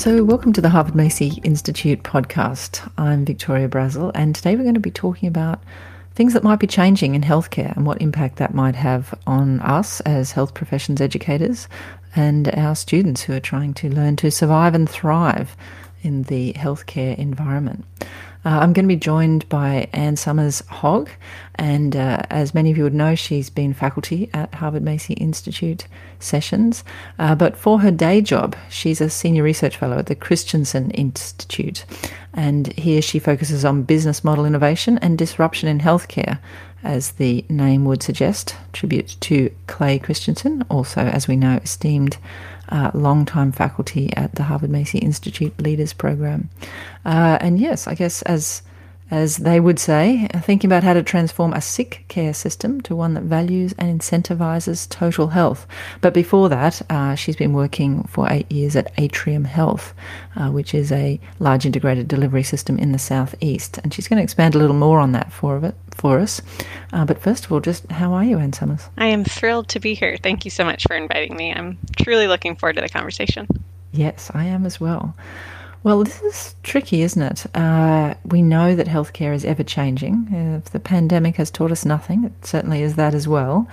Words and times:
So, 0.00 0.24
welcome 0.24 0.54
to 0.54 0.62
the 0.62 0.70
Harvard 0.70 0.94
Macy 0.94 1.42
Institute 1.44 2.04
podcast. 2.04 2.90
I'm 2.96 3.26
Victoria 3.26 3.68
Brazil, 3.68 4.12
and 4.14 4.34
today 4.34 4.56
we're 4.56 4.62
going 4.62 4.72
to 4.72 4.80
be 4.80 4.90
talking 4.90 5.28
about 5.28 5.62
things 6.14 6.32
that 6.32 6.42
might 6.42 6.58
be 6.58 6.66
changing 6.66 7.14
in 7.14 7.20
healthcare 7.20 7.76
and 7.76 7.84
what 7.84 8.00
impact 8.00 8.36
that 8.36 8.54
might 8.54 8.76
have 8.76 9.14
on 9.26 9.60
us 9.60 10.00
as 10.00 10.32
health 10.32 10.54
professions 10.54 11.02
educators 11.02 11.68
and 12.16 12.48
our 12.54 12.74
students 12.74 13.20
who 13.20 13.34
are 13.34 13.40
trying 13.40 13.74
to 13.74 13.90
learn 13.90 14.16
to 14.16 14.30
survive 14.30 14.74
and 14.74 14.88
thrive 14.88 15.54
in 16.00 16.22
the 16.22 16.54
healthcare 16.54 17.14
environment. 17.18 17.84
Uh, 18.42 18.48
I'm 18.60 18.72
going 18.72 18.84
to 18.86 18.94
be 18.94 18.96
joined 18.96 19.46
by 19.50 19.88
Ann 19.92 20.16
Somers 20.16 20.62
Hogg, 20.68 21.10
and 21.56 21.94
uh, 21.94 22.22
as 22.30 22.54
many 22.54 22.70
of 22.70 22.78
you 22.78 22.84
would 22.84 22.94
know, 22.94 23.14
she's 23.14 23.50
been 23.50 23.74
faculty 23.74 24.30
at 24.32 24.54
Harvard 24.54 24.82
Macy 24.82 25.12
Institute 25.14 25.86
sessions. 26.20 26.82
Uh, 27.18 27.34
but 27.34 27.54
for 27.54 27.80
her 27.80 27.90
day 27.90 28.22
job, 28.22 28.56
she's 28.70 29.02
a 29.02 29.10
senior 29.10 29.42
research 29.42 29.76
fellow 29.76 29.98
at 29.98 30.06
the 30.06 30.14
Christensen 30.14 30.90
Institute, 30.92 31.84
and 32.32 32.72
here 32.78 33.02
she 33.02 33.18
focuses 33.18 33.64
on 33.64 33.82
business 33.82 34.24
model 34.24 34.46
innovation 34.46 34.96
and 34.98 35.18
disruption 35.18 35.68
in 35.68 35.80
healthcare. 35.80 36.38
As 36.82 37.12
the 37.12 37.44
name 37.50 37.84
would 37.84 38.02
suggest, 38.02 38.56
tribute 38.72 39.18
to 39.20 39.54
Clay 39.66 39.98
Christensen, 39.98 40.64
also, 40.70 41.02
as 41.02 41.28
we 41.28 41.36
know, 41.36 41.60
esteemed 41.62 42.16
uh, 42.70 42.90
long-time 42.94 43.52
faculty 43.52 44.12
at 44.16 44.34
the 44.34 44.42
Harvard 44.42 44.70
Macy 44.70 44.98
Institute 44.98 45.58
Leaders 45.60 45.92
Program. 45.92 46.48
Uh, 47.04 47.38
and 47.40 47.58
yes, 47.58 47.86
I 47.86 47.94
guess 47.94 48.22
as 48.22 48.62
as 49.10 49.38
they 49.38 49.58
would 49.58 49.78
say, 49.78 50.28
thinking 50.42 50.68
about 50.68 50.84
how 50.84 50.92
to 50.92 51.02
transform 51.02 51.52
a 51.52 51.60
sick 51.60 52.04
care 52.08 52.32
system 52.32 52.80
to 52.82 52.94
one 52.94 53.14
that 53.14 53.24
values 53.24 53.74
and 53.78 54.00
incentivizes 54.00 54.88
total 54.88 55.28
health. 55.28 55.66
But 56.00 56.14
before 56.14 56.48
that, 56.48 56.80
uh, 56.90 57.16
she's 57.16 57.36
been 57.36 57.52
working 57.52 58.04
for 58.04 58.30
eight 58.30 58.50
years 58.50 58.76
at 58.76 58.92
Atrium 58.98 59.44
Health, 59.44 59.94
uh, 60.36 60.50
which 60.50 60.74
is 60.74 60.92
a 60.92 61.18
large 61.40 61.66
integrated 61.66 62.06
delivery 62.06 62.44
system 62.44 62.78
in 62.78 62.92
the 62.92 62.98
southeast. 62.98 63.78
And 63.78 63.92
she's 63.92 64.06
going 64.06 64.18
to 64.18 64.22
expand 64.24 64.54
a 64.54 64.58
little 64.58 64.76
more 64.76 65.00
on 65.00 65.12
that 65.12 65.32
for, 65.32 65.64
it, 65.64 65.74
for 65.92 66.20
us. 66.20 66.40
Uh, 66.92 67.04
but 67.04 67.20
first 67.20 67.44
of 67.44 67.52
all, 67.52 67.60
just 67.60 67.90
how 67.90 68.12
are 68.12 68.24
you, 68.24 68.38
Ann 68.38 68.52
Somers? 68.52 68.88
I 68.96 69.06
am 69.06 69.24
thrilled 69.24 69.68
to 69.70 69.80
be 69.80 69.94
here. 69.94 70.16
Thank 70.22 70.44
you 70.44 70.50
so 70.50 70.64
much 70.64 70.84
for 70.86 70.94
inviting 70.94 71.36
me. 71.36 71.52
I'm 71.52 71.78
truly 71.96 72.28
looking 72.28 72.54
forward 72.54 72.76
to 72.76 72.82
the 72.82 72.88
conversation. 72.88 73.48
Yes, 73.92 74.30
I 74.32 74.44
am 74.44 74.66
as 74.66 74.80
well. 74.80 75.16
Well, 75.82 76.04
this 76.04 76.20
is 76.20 76.54
tricky, 76.62 77.00
isn't 77.00 77.22
it? 77.22 77.46
Uh, 77.56 78.12
we 78.26 78.42
know 78.42 78.76
that 78.76 78.86
healthcare 78.86 79.34
is 79.34 79.46
ever 79.46 79.62
changing. 79.62 80.28
If 80.62 80.72
the 80.72 80.80
pandemic 80.80 81.36
has 81.36 81.50
taught 81.50 81.72
us 81.72 81.86
nothing, 81.86 82.24
it 82.24 82.44
certainly 82.44 82.82
is 82.82 82.96
that 82.96 83.14
as 83.14 83.26
well. 83.26 83.66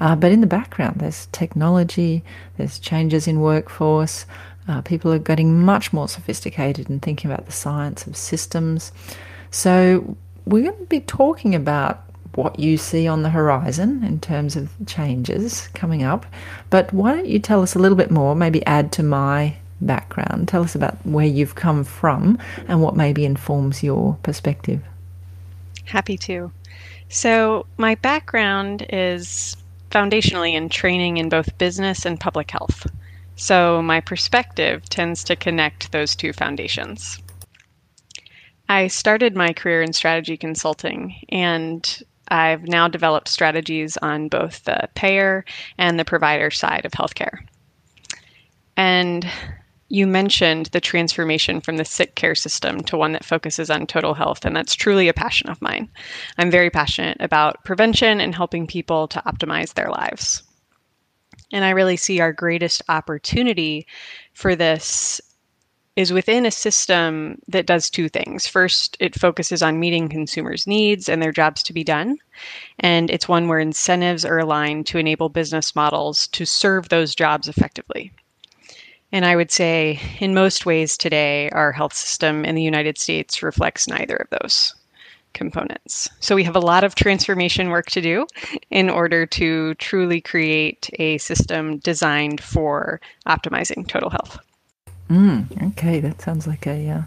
Uh, 0.00 0.16
but 0.16 0.32
in 0.32 0.40
the 0.40 0.46
background, 0.46 1.00
there's 1.00 1.26
technology, 1.32 2.24
there's 2.56 2.78
changes 2.78 3.28
in 3.28 3.40
workforce. 3.40 4.24
Uh, 4.68 4.80
people 4.80 5.12
are 5.12 5.18
getting 5.18 5.60
much 5.62 5.92
more 5.92 6.08
sophisticated 6.08 6.88
and 6.88 7.02
thinking 7.02 7.30
about 7.30 7.44
the 7.44 7.52
science 7.52 8.06
of 8.06 8.16
systems. 8.16 8.90
So, 9.50 10.16
we're 10.46 10.62
going 10.62 10.78
to 10.78 10.86
be 10.86 11.00
talking 11.00 11.54
about 11.54 12.04
what 12.36 12.58
you 12.58 12.78
see 12.78 13.06
on 13.06 13.22
the 13.22 13.28
horizon 13.28 14.02
in 14.02 14.18
terms 14.20 14.56
of 14.56 14.70
changes 14.86 15.68
coming 15.74 16.04
up. 16.04 16.24
But 16.70 16.90
why 16.94 17.12
don't 17.14 17.26
you 17.26 17.38
tell 17.38 17.60
us 17.60 17.74
a 17.74 17.78
little 17.78 17.96
bit 17.96 18.10
more, 18.10 18.34
maybe 18.34 18.64
add 18.64 18.92
to 18.92 19.02
my 19.02 19.56
background. 19.80 20.48
Tell 20.48 20.62
us 20.62 20.74
about 20.74 21.04
where 21.06 21.26
you've 21.26 21.54
come 21.54 21.84
from 21.84 22.38
and 22.68 22.82
what 22.82 22.96
maybe 22.96 23.24
informs 23.24 23.82
your 23.82 24.16
perspective. 24.22 24.82
Happy 25.84 26.16
to. 26.18 26.52
So, 27.08 27.66
my 27.76 27.96
background 27.96 28.86
is 28.90 29.56
foundationally 29.90 30.54
in 30.54 30.68
training 30.68 31.16
in 31.16 31.28
both 31.28 31.58
business 31.58 32.06
and 32.06 32.20
public 32.20 32.50
health. 32.50 32.86
So, 33.36 33.82
my 33.82 34.00
perspective 34.00 34.88
tends 34.88 35.24
to 35.24 35.34
connect 35.34 35.90
those 35.90 36.14
two 36.14 36.32
foundations. 36.32 37.18
I 38.68 38.86
started 38.86 39.34
my 39.34 39.52
career 39.52 39.82
in 39.82 39.92
strategy 39.92 40.36
consulting, 40.36 41.16
and 41.30 42.02
I've 42.28 42.68
now 42.68 42.86
developed 42.86 43.26
strategies 43.26 43.96
on 43.96 44.28
both 44.28 44.62
the 44.62 44.88
payer 44.94 45.44
and 45.76 45.98
the 45.98 46.04
provider 46.04 46.52
side 46.52 46.84
of 46.84 46.92
healthcare. 46.92 47.38
And 48.76 49.28
you 49.90 50.06
mentioned 50.06 50.66
the 50.66 50.80
transformation 50.80 51.60
from 51.60 51.76
the 51.76 51.84
sick 51.84 52.14
care 52.14 52.36
system 52.36 52.80
to 52.84 52.96
one 52.96 53.12
that 53.12 53.24
focuses 53.24 53.70
on 53.70 53.86
total 53.86 54.14
health, 54.14 54.44
and 54.44 54.54
that's 54.54 54.74
truly 54.74 55.08
a 55.08 55.12
passion 55.12 55.50
of 55.50 55.60
mine. 55.60 55.88
I'm 56.38 56.50
very 56.50 56.70
passionate 56.70 57.16
about 57.20 57.64
prevention 57.64 58.20
and 58.20 58.34
helping 58.34 58.68
people 58.68 59.08
to 59.08 59.22
optimize 59.26 59.74
their 59.74 59.90
lives. 59.90 60.44
And 61.52 61.64
I 61.64 61.70
really 61.70 61.96
see 61.96 62.20
our 62.20 62.32
greatest 62.32 62.82
opportunity 62.88 63.86
for 64.32 64.54
this 64.54 65.20
is 65.96 66.12
within 66.12 66.46
a 66.46 66.52
system 66.52 67.40
that 67.48 67.66
does 67.66 67.90
two 67.90 68.08
things. 68.08 68.46
First, 68.46 68.96
it 69.00 69.18
focuses 69.18 69.60
on 69.60 69.80
meeting 69.80 70.08
consumers' 70.08 70.68
needs 70.68 71.08
and 71.08 71.20
their 71.20 71.32
jobs 71.32 71.64
to 71.64 71.72
be 71.72 71.82
done. 71.82 72.16
And 72.78 73.10
it's 73.10 73.28
one 73.28 73.48
where 73.48 73.58
incentives 73.58 74.24
are 74.24 74.38
aligned 74.38 74.86
to 74.86 74.98
enable 74.98 75.28
business 75.28 75.74
models 75.74 76.28
to 76.28 76.46
serve 76.46 76.88
those 76.88 77.16
jobs 77.16 77.48
effectively. 77.48 78.12
And 79.12 79.24
I 79.24 79.34
would 79.34 79.50
say, 79.50 80.00
in 80.20 80.34
most 80.34 80.66
ways 80.66 80.96
today, 80.96 81.50
our 81.50 81.72
health 81.72 81.94
system 81.94 82.44
in 82.44 82.54
the 82.54 82.62
United 82.62 82.96
States 82.96 83.42
reflects 83.42 83.88
neither 83.88 84.16
of 84.16 84.30
those 84.30 84.74
components. 85.32 86.08
So 86.20 86.34
we 86.34 86.44
have 86.44 86.56
a 86.56 86.60
lot 86.60 86.84
of 86.84 86.94
transformation 86.94 87.70
work 87.70 87.86
to 87.90 88.00
do 88.00 88.26
in 88.70 88.88
order 88.88 89.26
to 89.26 89.74
truly 89.74 90.20
create 90.20 90.90
a 90.98 91.18
system 91.18 91.78
designed 91.78 92.40
for 92.40 93.00
optimizing 93.26 93.86
total 93.86 94.10
health. 94.10 94.38
Mm, 95.08 95.72
okay, 95.72 96.00
that 96.00 96.20
sounds 96.20 96.46
like 96.46 96.66
a 96.66 96.88
uh, 96.88 97.02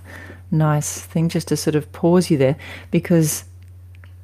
nice 0.52 1.00
thing 1.00 1.30
just 1.30 1.48
to 1.50 1.58
sort 1.58 1.76
of 1.76 1.92
pause 1.94 2.30
you 2.30 2.38
there 2.38 2.58
because 2.92 3.46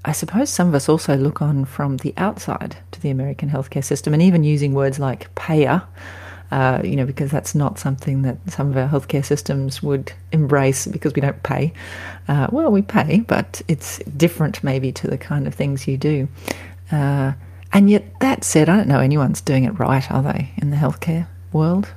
I 0.06 0.12
suppose 0.12 0.50
some 0.50 0.68
of 0.68 0.76
us 0.76 0.90
also 0.90 1.16
look 1.16 1.42
on 1.42 1.66
from 1.66 1.98
the 1.98 2.14
outside 2.18 2.78
to 2.92 3.02
the 3.02 3.10
American 3.10 3.50
healthcare 3.50 3.84
system 3.84 4.14
and 4.14 4.22
even 4.22 4.44
using 4.44 4.74
words 4.74 5.00
like 5.00 5.34
payer 5.36 5.84
uh, 6.52 6.82
you 6.84 6.96
know, 6.96 7.06
because 7.06 7.30
that's 7.32 7.54
not 7.54 7.78
something 7.78 8.24
that 8.24 8.38
some 8.48 8.70
of 8.70 8.78
our 8.78 8.88
healthcare 8.88 9.24
systems 9.24 9.84
would 9.84 10.12
embrace 10.32 10.88
because 10.88 11.14
we 11.14 11.22
don't 11.22 11.42
pay. 11.44 11.72
Uh, 12.28 12.48
well, 12.52 12.72
we 12.72 12.82
pay, 12.82 13.20
but 13.22 13.62
it's 13.68 14.00
different 14.18 14.64
maybe 14.64 14.92
to 14.92 15.08
the 15.08 15.18
kind 15.18 15.46
of 15.48 15.54
things 15.54 15.88
you 15.88 15.98
do. 15.98 16.28
Uh, 16.92 17.34
and 17.72 17.90
yet, 17.90 18.20
that 18.20 18.44
said, 18.44 18.68
I 18.68 18.78
don't 18.78 18.88
know 18.88 19.00
anyone's 19.00 19.42
doing 19.42 19.64
it 19.64 19.78
right, 19.78 20.10
are 20.12 20.24
they, 20.24 20.52
in 20.58 20.72
the 20.72 20.78
healthcare 20.78 21.28
world? 21.54 21.94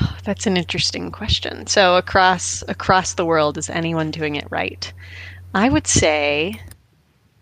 That's 0.24 0.46
an 0.46 0.56
interesting 0.56 1.10
question. 1.10 1.66
So 1.66 1.96
across 1.96 2.62
across 2.68 3.14
the 3.14 3.24
world, 3.24 3.58
is 3.58 3.68
anyone 3.68 4.10
doing 4.10 4.36
it 4.36 4.46
right? 4.50 4.90
I 5.54 5.68
would 5.68 5.86
say 5.86 6.60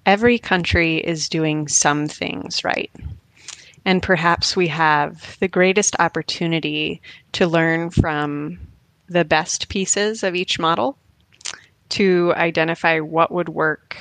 every 0.06 0.38
country 0.38 0.96
is 0.96 1.28
doing 1.28 1.68
some 1.68 2.08
things 2.08 2.64
right. 2.64 2.90
And 3.88 4.02
perhaps 4.02 4.54
we 4.54 4.68
have 4.68 5.38
the 5.40 5.48
greatest 5.48 5.96
opportunity 5.98 7.00
to 7.32 7.46
learn 7.46 7.88
from 7.88 8.58
the 9.08 9.24
best 9.24 9.70
pieces 9.70 10.22
of 10.22 10.34
each 10.34 10.58
model 10.58 10.98
to 11.88 12.34
identify 12.36 13.00
what 13.00 13.32
would 13.32 13.48
work 13.48 13.96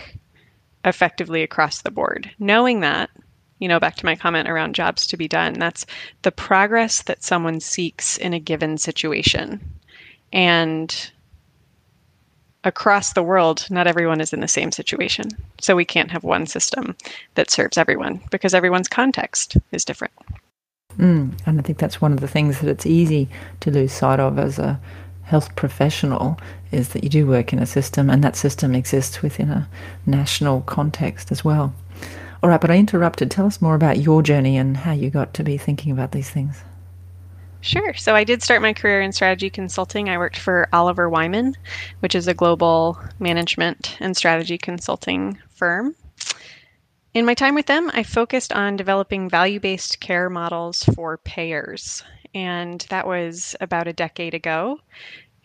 effectively 0.84 1.42
across 1.42 1.84
the 1.84 1.90
board. 1.90 2.30
Knowing 2.38 2.81
that, 2.81 3.09
you 3.59 3.70
know, 3.70 3.80
back 3.80 3.96
to 3.96 4.06
my 4.06 4.18
comment 4.18 4.50
around 4.50 4.76
jobs 4.76 5.08
to 5.08 5.16
be 5.16 5.30
done, 5.30 5.53
that's 5.53 5.86
the 6.24 6.34
progress 6.34 7.03
that 7.03 7.24
someone 7.24 7.62
seeks 7.62 8.18
in 8.18 8.34
a 8.34 8.42
given 8.42 8.78
situation. 8.78 9.62
And 10.34 11.12
across 12.67 13.13
the 13.13 13.23
world, 13.23 13.66
not 13.69 13.88
everyone 13.88 14.22
is 14.22 14.33
in 14.33 14.41
the 14.41 14.47
same 14.47 14.72
situation. 14.72 15.29
So 15.59 15.75
we 15.75 15.85
can't 15.85 16.11
have 16.11 16.23
one 16.23 16.45
system 16.45 16.95
that 17.35 17.49
serves 17.49 17.78
everyone 17.78 18.22
because 18.29 18.53
everyone's 18.53 18.87
context 18.87 19.58
is 19.72 19.85
different. 19.85 20.14
Mm, 20.97 21.40
and 21.46 21.59
I 21.59 21.64
think 21.64 21.78
that's 21.78 22.02
one 22.02 22.14
of 22.14 22.19
the 22.19 22.28
things 22.28 22.59
that 22.59 22.69
it's 22.69 22.85
easy 22.85 23.29
to 23.61 23.72
lose 23.72 23.93
sight 23.93 24.19
of 24.19 24.37
as 24.37 24.59
a 24.59 24.79
health 25.23 25.55
professional 25.55 26.40
is 26.72 26.90
that 26.90 27.03
you 27.03 27.09
do 27.09 27.28
work 27.28 27.53
in 27.53 27.59
a 27.59 27.66
system 27.66 28.09
and 28.09 28.23
that 28.23 28.35
system 28.35 28.73
exists 28.73 29.22
within 29.22 29.49
a 29.49 29.67
national 30.05 30.61
context 30.61 31.31
as 31.31 31.43
well. 31.43 31.73
All 32.41 32.49
right, 32.49 32.61
but 32.61 32.72
I 32.72 32.78
interrupted. 32.78 33.31
Tell 33.31 33.46
us 33.46 33.61
more 33.61 33.75
about 33.75 33.99
your 33.99 34.22
journey 34.22 34.58
and 34.58 34.78
how 34.78 34.91
you 34.91 35.09
got 35.09 35.34
to 35.35 35.43
be 35.43 35.58
thinking 35.58 35.91
about 35.91 36.11
these 36.11 36.29
things. 36.29 36.63
Sure. 37.62 37.94
So 37.96 38.16
I 38.16 38.24
did 38.24 38.44
start 38.44 38.62
my 38.62 38.74
career 38.74 39.02
in 39.02 39.12
strategy 39.12 39.50
consulting. 39.50 40.09
I 40.09 40.18
worked 40.18 40.38
for 40.38 40.70
Oliver 40.72 41.09
Wyman, 41.09 41.56
which 42.00 42.16
is 42.16 42.28
a 42.28 42.34
global 42.34 43.00
management 43.20 43.98
and 44.00 44.16
strategy 44.16 44.58
consulting 44.58 45.38
firm. 45.50 45.96
In 47.14 47.26
my 47.26 47.34
time 47.34 47.56
with 47.56 47.66
them, 47.66 47.90
I 47.94 48.04
focused 48.04 48.54
on 48.54 48.76
developing 48.76 49.30
value 49.30 49.59
based 49.59 50.00
care 50.00 50.30
models 50.30 50.84
for 50.96 51.18
payers. 51.18 52.04
And 52.36 52.82
that 52.90 53.08
was 53.08 53.56
about 53.59 53.88
a 53.88 53.94
decade 53.94 54.36
ago. 54.36 54.80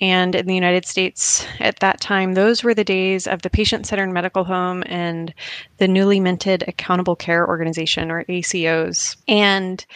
And 0.01 0.35
in 0.35 0.47
the 0.47 0.55
United 0.55 0.85
States 0.85 1.47
at 1.61 1.79
that 1.79 2.01
time, 2.01 2.35
those 2.35 2.63
were 2.63 2.75
the 2.75 2.85
days 2.85 3.27
of 3.27 3.43
the 3.43 3.51
patient 3.51 3.87
centered 3.87 4.11
medical 4.11 4.45
home 4.45 4.83
and 4.87 5.33
the 5.79 5.89
newly 5.89 6.19
minted 6.19 6.65
Accountable 6.67 7.17
Care 7.17 7.47
Organization, 7.47 8.11
or 8.11 8.25
ACOs. 8.25 9.17
And 9.29 9.87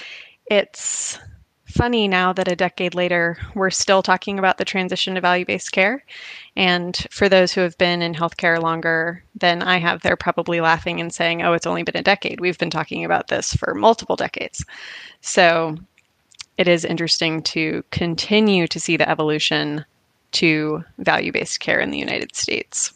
it's 0.48 1.18
funny 1.76 2.08
now 2.08 2.32
that 2.32 2.50
a 2.50 2.56
decade 2.56 2.94
later, 2.94 3.36
we're 3.54 3.70
still 3.70 4.02
talking 4.02 4.38
about 4.38 4.58
the 4.58 4.64
transition 4.64 5.14
to 5.14 5.20
value 5.20 5.44
based 5.44 5.72
care. 5.72 6.04
And 6.56 6.96
for 7.10 7.28
those 7.28 7.52
who 7.52 7.60
have 7.60 7.76
been 7.78 8.02
in 8.02 8.14
healthcare 8.14 8.60
longer 8.60 9.22
than 9.34 9.62
I 9.62 9.78
have, 9.78 10.00
they're 10.00 10.16
probably 10.16 10.60
laughing 10.60 11.00
and 11.00 11.12
saying, 11.12 11.42
oh, 11.42 11.52
it's 11.52 11.66
only 11.66 11.82
been 11.82 11.96
a 11.96 12.02
decade. 12.02 12.40
We've 12.40 12.58
been 12.58 12.70
talking 12.70 13.04
about 13.04 13.28
this 13.28 13.52
for 13.52 13.74
multiple 13.74 14.16
decades. 14.16 14.64
So 15.20 15.76
it 16.56 16.68
is 16.68 16.84
interesting 16.84 17.42
to 17.42 17.84
continue 17.90 18.66
to 18.68 18.80
see 18.80 18.96
the 18.96 19.08
evolution 19.08 19.84
to 20.32 20.84
value 20.98 21.32
based 21.32 21.60
care 21.60 21.80
in 21.80 21.90
the 21.90 21.98
United 21.98 22.34
States. 22.34 22.92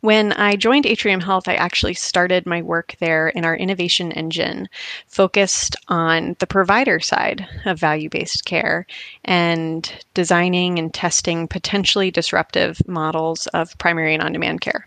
When 0.00 0.32
I 0.32 0.56
joined 0.56 0.86
Atrium 0.86 1.20
Health, 1.20 1.48
I 1.48 1.54
actually 1.54 1.94
started 1.94 2.46
my 2.46 2.62
work 2.62 2.96
there 3.00 3.28
in 3.28 3.44
our 3.44 3.56
innovation 3.56 4.12
engine, 4.12 4.68
focused 5.06 5.76
on 5.88 6.36
the 6.38 6.46
provider 6.46 7.00
side 7.00 7.46
of 7.64 7.78
value 7.78 8.08
based 8.08 8.44
care 8.44 8.86
and 9.24 9.90
designing 10.14 10.78
and 10.78 10.92
testing 10.92 11.48
potentially 11.48 12.10
disruptive 12.10 12.80
models 12.86 13.46
of 13.48 13.76
primary 13.78 14.14
and 14.14 14.22
on 14.22 14.32
demand 14.32 14.60
care. 14.60 14.86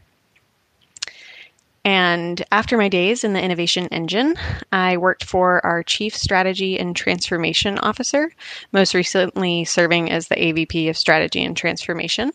And 1.86 2.44
after 2.52 2.78
my 2.78 2.90
days 2.90 3.24
in 3.24 3.34
the 3.34 3.42
innovation 3.42 3.88
engine, 3.88 4.36
I 4.72 4.98
worked 4.98 5.24
for 5.24 5.66
our 5.66 5.82
chief 5.82 6.16
strategy 6.16 6.78
and 6.78 6.96
transformation 6.96 7.80
officer, 7.80 8.32
most 8.72 8.94
recently 8.94 9.64
serving 9.66 10.12
as 10.12 10.28
the 10.28 10.36
AVP 10.36 10.90
of 10.90 10.98
strategy 10.98 11.44
and 11.44 11.56
transformation. 11.56 12.32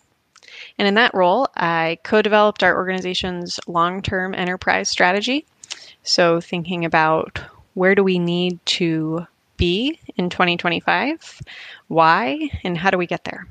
And 0.79 0.89
in 0.89 0.95
that 0.95 1.15
role, 1.15 1.49
I 1.57 1.99
co 2.03 2.23
developed 2.23 2.63
our 2.63 2.77
organization's 2.77 3.61
long 3.67 4.03
term 4.03 4.35
enterprise 4.35 4.91
strategy. 4.91 5.47
So, 6.03 6.41
thinking 6.41 6.85
about 6.85 7.41
where 7.75 7.95
do 7.95 8.05
we 8.05 8.19
need 8.19 8.65
to 8.67 9.27
be 9.57 9.99
in 10.17 10.31
2025, 10.31 11.41
why, 11.89 12.51
and 12.65 12.77
how 12.77 12.91
do 12.91 12.99
we 12.99 13.07
get 13.07 13.25
there? 13.25 13.47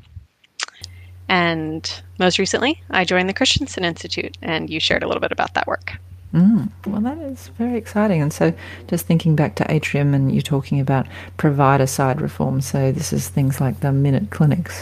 And 1.30 1.90
most 2.20 2.38
recently, 2.38 2.81
I 2.90 3.06
joined 3.06 3.30
the 3.30 3.34
Christensen 3.34 3.86
Institute, 3.86 4.38
and 4.42 4.70
you 4.70 4.80
shared 4.80 5.04
a 5.04 5.08
little 5.08 5.22
bit 5.22 5.31
about 5.31 5.54
that 5.54 5.68
work. 5.68 5.94
Mm, 6.34 6.72
well, 6.88 7.02
that 7.02 7.20
is 7.20 7.50
very 7.60 7.78
exciting. 7.78 8.20
And 8.20 8.34
so, 8.34 8.54
just 8.88 9.06
thinking 9.06 9.36
back 9.36 9.54
to 9.56 9.72
Atrium, 9.72 10.16
and 10.16 10.32
you're 10.32 10.42
talking 10.42 10.80
about 10.80 11.06
provider 11.38 11.86
side 11.86 12.20
reform. 12.22 12.60
So, 12.60 12.92
this 12.92 13.14
is 13.14 13.30
things 13.30 13.62
like 13.62 13.82
the 13.82 13.92
minute 13.92 14.32
clinics, 14.32 14.82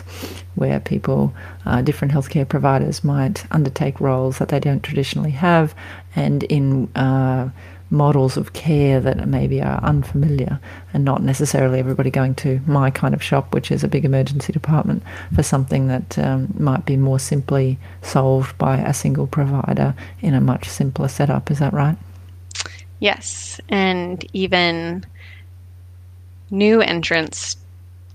where 0.56 0.80
people, 0.80 1.34
uh, 1.66 1.82
different 1.82 2.14
healthcare 2.14 2.48
providers, 2.48 3.04
might 3.04 3.44
undertake 3.52 4.00
roles 4.00 4.38
that 4.38 4.48
they 4.48 4.62
don't 4.62 4.82
traditionally 4.82 5.32
have, 5.32 5.76
and 6.16 6.44
in 6.44 6.88
uh, 6.96 7.50
models 7.92 8.38
of 8.38 8.54
care 8.54 9.00
that 9.02 9.28
maybe 9.28 9.62
are 9.62 9.84
unfamiliar 9.84 10.60
and 10.94 11.04
not 11.04 11.22
necessarily 11.22 11.78
everybody 11.78 12.10
going 12.10 12.34
to 12.34 12.60
my 12.66 12.90
kind 12.90 13.14
of 13.14 13.22
shop, 13.22 13.54
which 13.54 13.70
is 13.70 13.84
a 13.84 13.88
big 13.88 14.06
emergency 14.06 14.54
department, 14.54 15.04
for 15.36 15.44
something 15.44 15.88
that 15.88 16.18
um, 16.18 16.54
might 16.58 16.86
be 16.86 16.96
more 16.96 17.20
simply 17.20 17.78
solved 18.02 18.58
by 18.58 18.78
a 18.78 18.94
single 18.94 19.28
provider 19.28 19.94
in 20.22 20.34
a 20.34 20.42
much 20.42 20.68
simpler 20.70 21.10
setup. 21.10 21.52
Is 21.52 21.60
that 21.60 21.74
right? 21.74 21.98
Yes. 23.00 23.60
And 23.70 24.26
even 24.34 25.06
new 26.50 26.82
entrants 26.82 27.58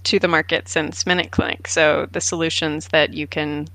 to 0.04 0.18
the 0.18 0.28
market 0.28 0.68
since 0.68 1.04
Minute 1.04 1.32
Clinic. 1.32 1.68
So 1.68 2.08
the 2.12 2.20
solutions 2.20 2.88
that 2.88 3.12
you 3.12 3.26
can 3.26 3.68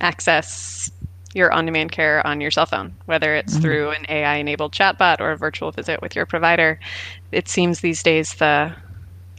access 0.00 0.90
your 1.34 1.52
on 1.52 1.66
demand 1.66 1.92
care 1.92 2.26
on 2.26 2.40
your 2.40 2.50
cell 2.50 2.66
phone, 2.66 2.94
whether 3.06 3.34
it's 3.34 3.54
mm-hmm. 3.54 3.62
through 3.62 3.90
an 3.90 4.06
AI 4.08 4.36
enabled 4.36 4.72
chatbot 4.72 5.20
or 5.20 5.32
a 5.32 5.36
virtual 5.36 5.70
visit 5.70 6.00
with 6.00 6.16
your 6.16 6.26
provider. 6.26 6.78
It 7.32 7.48
seems 7.48 7.80
these 7.80 8.02
days 8.02 8.34
the 8.34 8.74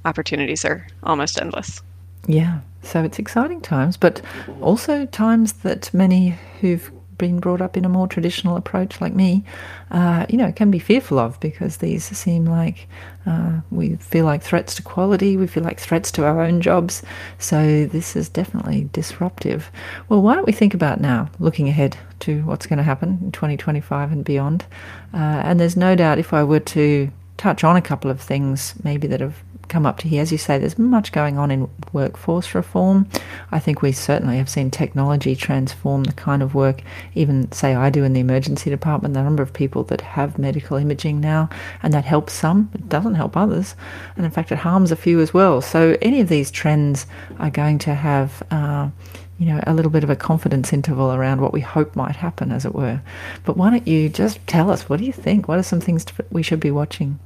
opportunities 0.04 0.64
are 0.66 0.88
almost 1.04 1.42
endless. 1.42 1.82
Yeah, 2.28 2.60
so 2.82 3.04
it's 3.04 3.20
exciting 3.20 3.62
times, 3.62 3.98
but 3.98 4.22
also 4.62 5.06
times 5.08 5.54
that 5.54 5.94
many 5.94 6.38
who've 6.60 6.92
been 7.18 7.40
brought 7.40 7.62
up 7.62 7.78
in 7.78 7.86
a 7.86 7.90
more 7.90 8.08
traditional 8.08 8.56
approach 8.56 9.02
like 9.02 9.14
me, 9.14 9.44
uh, 9.92 10.26
you 10.30 10.38
know, 10.38 10.52
can 10.52 10.72
be 10.72 10.80
fearful 10.80 11.20
of 11.20 11.40
because 11.40 11.78
these 11.78 12.06
seem 12.06 12.46
like 12.46 12.88
uh, 13.26 13.60
we 13.72 13.96
feel 13.96 14.26
like 14.26 14.42
threats 14.42 14.76
to 14.76 14.82
quality, 14.82 15.38
we 15.38 15.48
feel 15.48 15.64
like 15.64 15.80
threats 15.80 16.12
to 16.12 16.26
our 16.26 16.42
own 16.42 16.62
jobs. 16.62 17.04
So 17.40 17.86
this 17.86 18.16
is 18.16 18.30
definitely 18.30 18.90
disruptive. 18.94 19.72
Well, 20.10 20.22
why 20.22 20.36
don't 20.36 20.48
we 20.48 20.54
think 20.54 20.74
about 20.74 21.02
now, 21.02 21.30
looking 21.40 21.68
ahead 21.68 21.98
to 22.22 22.42
what's 22.44 22.66
going 22.66 22.78
to 22.78 22.84
happen 22.84 23.20
in 23.22 23.32
2025 23.32 24.12
and 24.12 24.24
beyond? 24.24 24.66
Uh, 25.14 25.18
and 25.18 25.60
there's 25.60 25.78
no 25.78 25.96
doubt 25.96 26.20
if 26.20 26.34
I 26.34 26.44
were 26.44 26.60
to 26.60 27.12
touch 27.38 27.64
on 27.64 27.76
a 27.76 27.82
couple 27.82 28.10
of 28.10 28.22
things 28.22 28.76
maybe 28.84 29.08
that 29.08 29.20
have 29.20 29.44
come 29.68 29.86
up 29.86 29.98
to 30.00 30.08
here. 30.08 30.22
As 30.22 30.32
you 30.32 30.38
say, 30.38 30.58
there's 30.58 30.78
much 30.78 31.12
going 31.12 31.38
on 31.38 31.52
in 31.52 31.70
workforce 31.94 32.54
reform. 32.56 33.08
I 33.52 33.60
think 33.60 33.82
we 33.82 33.92
certainly 33.92 34.38
have 34.38 34.50
seen 34.50 34.72
technology 34.72 35.36
transform 35.36 36.04
the 36.04 36.14
kind 36.14 36.42
of 36.42 36.56
work, 36.56 36.82
even 37.14 37.52
say 37.52 37.76
I 37.76 37.90
do 37.90 38.04
in 38.04 38.14
the 38.14 38.20
emergency 38.20 38.70
department, 38.70 39.14
the 39.14 39.24
number 39.24 39.44
of 39.44 39.54
people 39.54 39.84
that 39.86 40.02
have 40.02 40.38
medical 40.38 40.78
imaging 40.78 41.20
now, 41.20 41.50
and 41.84 41.94
that 41.94 42.06
helps 42.06 42.34
some, 42.34 42.70
it 42.74 42.90
doesn't 42.90 43.16
help 43.16 43.36
others. 43.36 43.76
And 44.16 44.26
in 44.26 44.32
fact, 44.32 44.52
it 44.52 44.60
harms 44.60 44.92
a 44.92 44.96
few 44.96 45.20
as 45.20 45.34
well. 45.34 45.62
So 45.62 45.98
any 46.02 46.22
of 46.22 46.30
these 46.30 46.52
trends 46.52 47.06
are 47.40 47.50
going 47.50 47.80
to 47.80 47.96
have. 47.96 48.44
Uh, 48.52 48.90
you 49.38 49.46
know, 49.48 49.60
a 49.68 49.74
little 49.74 49.92
bit 49.92 50.04
of 50.04 50.10
a 50.10 50.16
confidence 50.16 50.72
interval 50.72 51.12
around 51.12 51.42
what 51.42 51.52
we 51.52 51.60
hope 51.60 51.94
might 51.94 52.16
happen, 52.16 52.54
as 52.54 52.64
it 52.64 52.74
were. 52.74 53.02
But 53.44 53.58
why 53.58 53.70
don't 53.70 53.86
you 53.86 54.08
just 54.08 54.46
tell 54.48 54.72
us, 54.72 54.88
what 54.88 55.00
do 55.00 55.06
you 55.06 55.12
think? 55.12 55.50
What 55.50 55.60
are 55.60 55.64
some 55.64 55.82
things 55.82 56.06
we 56.32 56.42
should 56.42 56.62
be 56.62 56.72
watching? 56.72 57.20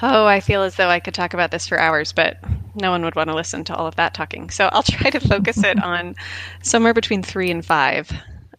Oh, 0.00 0.26
I 0.26 0.40
feel 0.40 0.62
as 0.62 0.76
though 0.76 0.88
I 0.88 1.00
could 1.00 1.14
talk 1.14 1.34
about 1.34 1.50
this 1.50 1.66
for 1.66 1.78
hours, 1.78 2.12
but 2.12 2.38
no 2.74 2.90
one 2.90 3.04
would 3.04 3.16
want 3.16 3.28
to 3.30 3.34
listen 3.34 3.64
to 3.64 3.74
all 3.74 3.86
of 3.86 3.96
that 3.96 4.14
talking. 4.14 4.50
So 4.50 4.68
I'll 4.72 4.82
try 4.84 5.10
to 5.10 5.20
focus 5.20 5.64
it 5.64 5.82
on 5.82 6.14
somewhere 6.62 6.94
between 6.94 7.22
three 7.22 7.50
and 7.50 7.64
five 7.64 8.10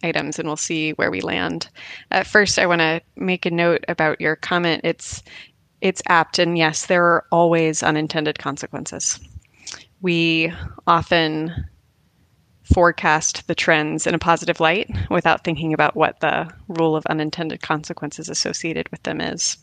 items, 0.02 0.38
and 0.38 0.46
we'll 0.46 0.56
see 0.56 0.92
where 0.92 1.10
we 1.10 1.20
land. 1.20 1.68
At 2.10 2.26
first, 2.26 2.58
I 2.58 2.66
want 2.66 2.80
to 2.80 3.00
make 3.16 3.46
a 3.46 3.50
note 3.50 3.84
about 3.88 4.20
your 4.20 4.36
comment. 4.36 4.82
It's 4.84 5.22
it's 5.80 6.02
apt, 6.08 6.38
and 6.38 6.58
yes, 6.58 6.86
there 6.86 7.04
are 7.04 7.24
always 7.32 7.82
unintended 7.82 8.38
consequences. 8.38 9.18
We 10.02 10.52
often 10.86 11.66
forecast 12.74 13.46
the 13.46 13.54
trends 13.54 14.06
in 14.06 14.14
a 14.14 14.18
positive 14.18 14.60
light 14.60 14.90
without 15.08 15.42
thinking 15.42 15.72
about 15.72 15.96
what 15.96 16.20
the 16.20 16.50
rule 16.68 16.94
of 16.96 17.06
unintended 17.06 17.62
consequences 17.62 18.28
associated 18.28 18.88
with 18.90 19.02
them 19.04 19.22
is. 19.22 19.56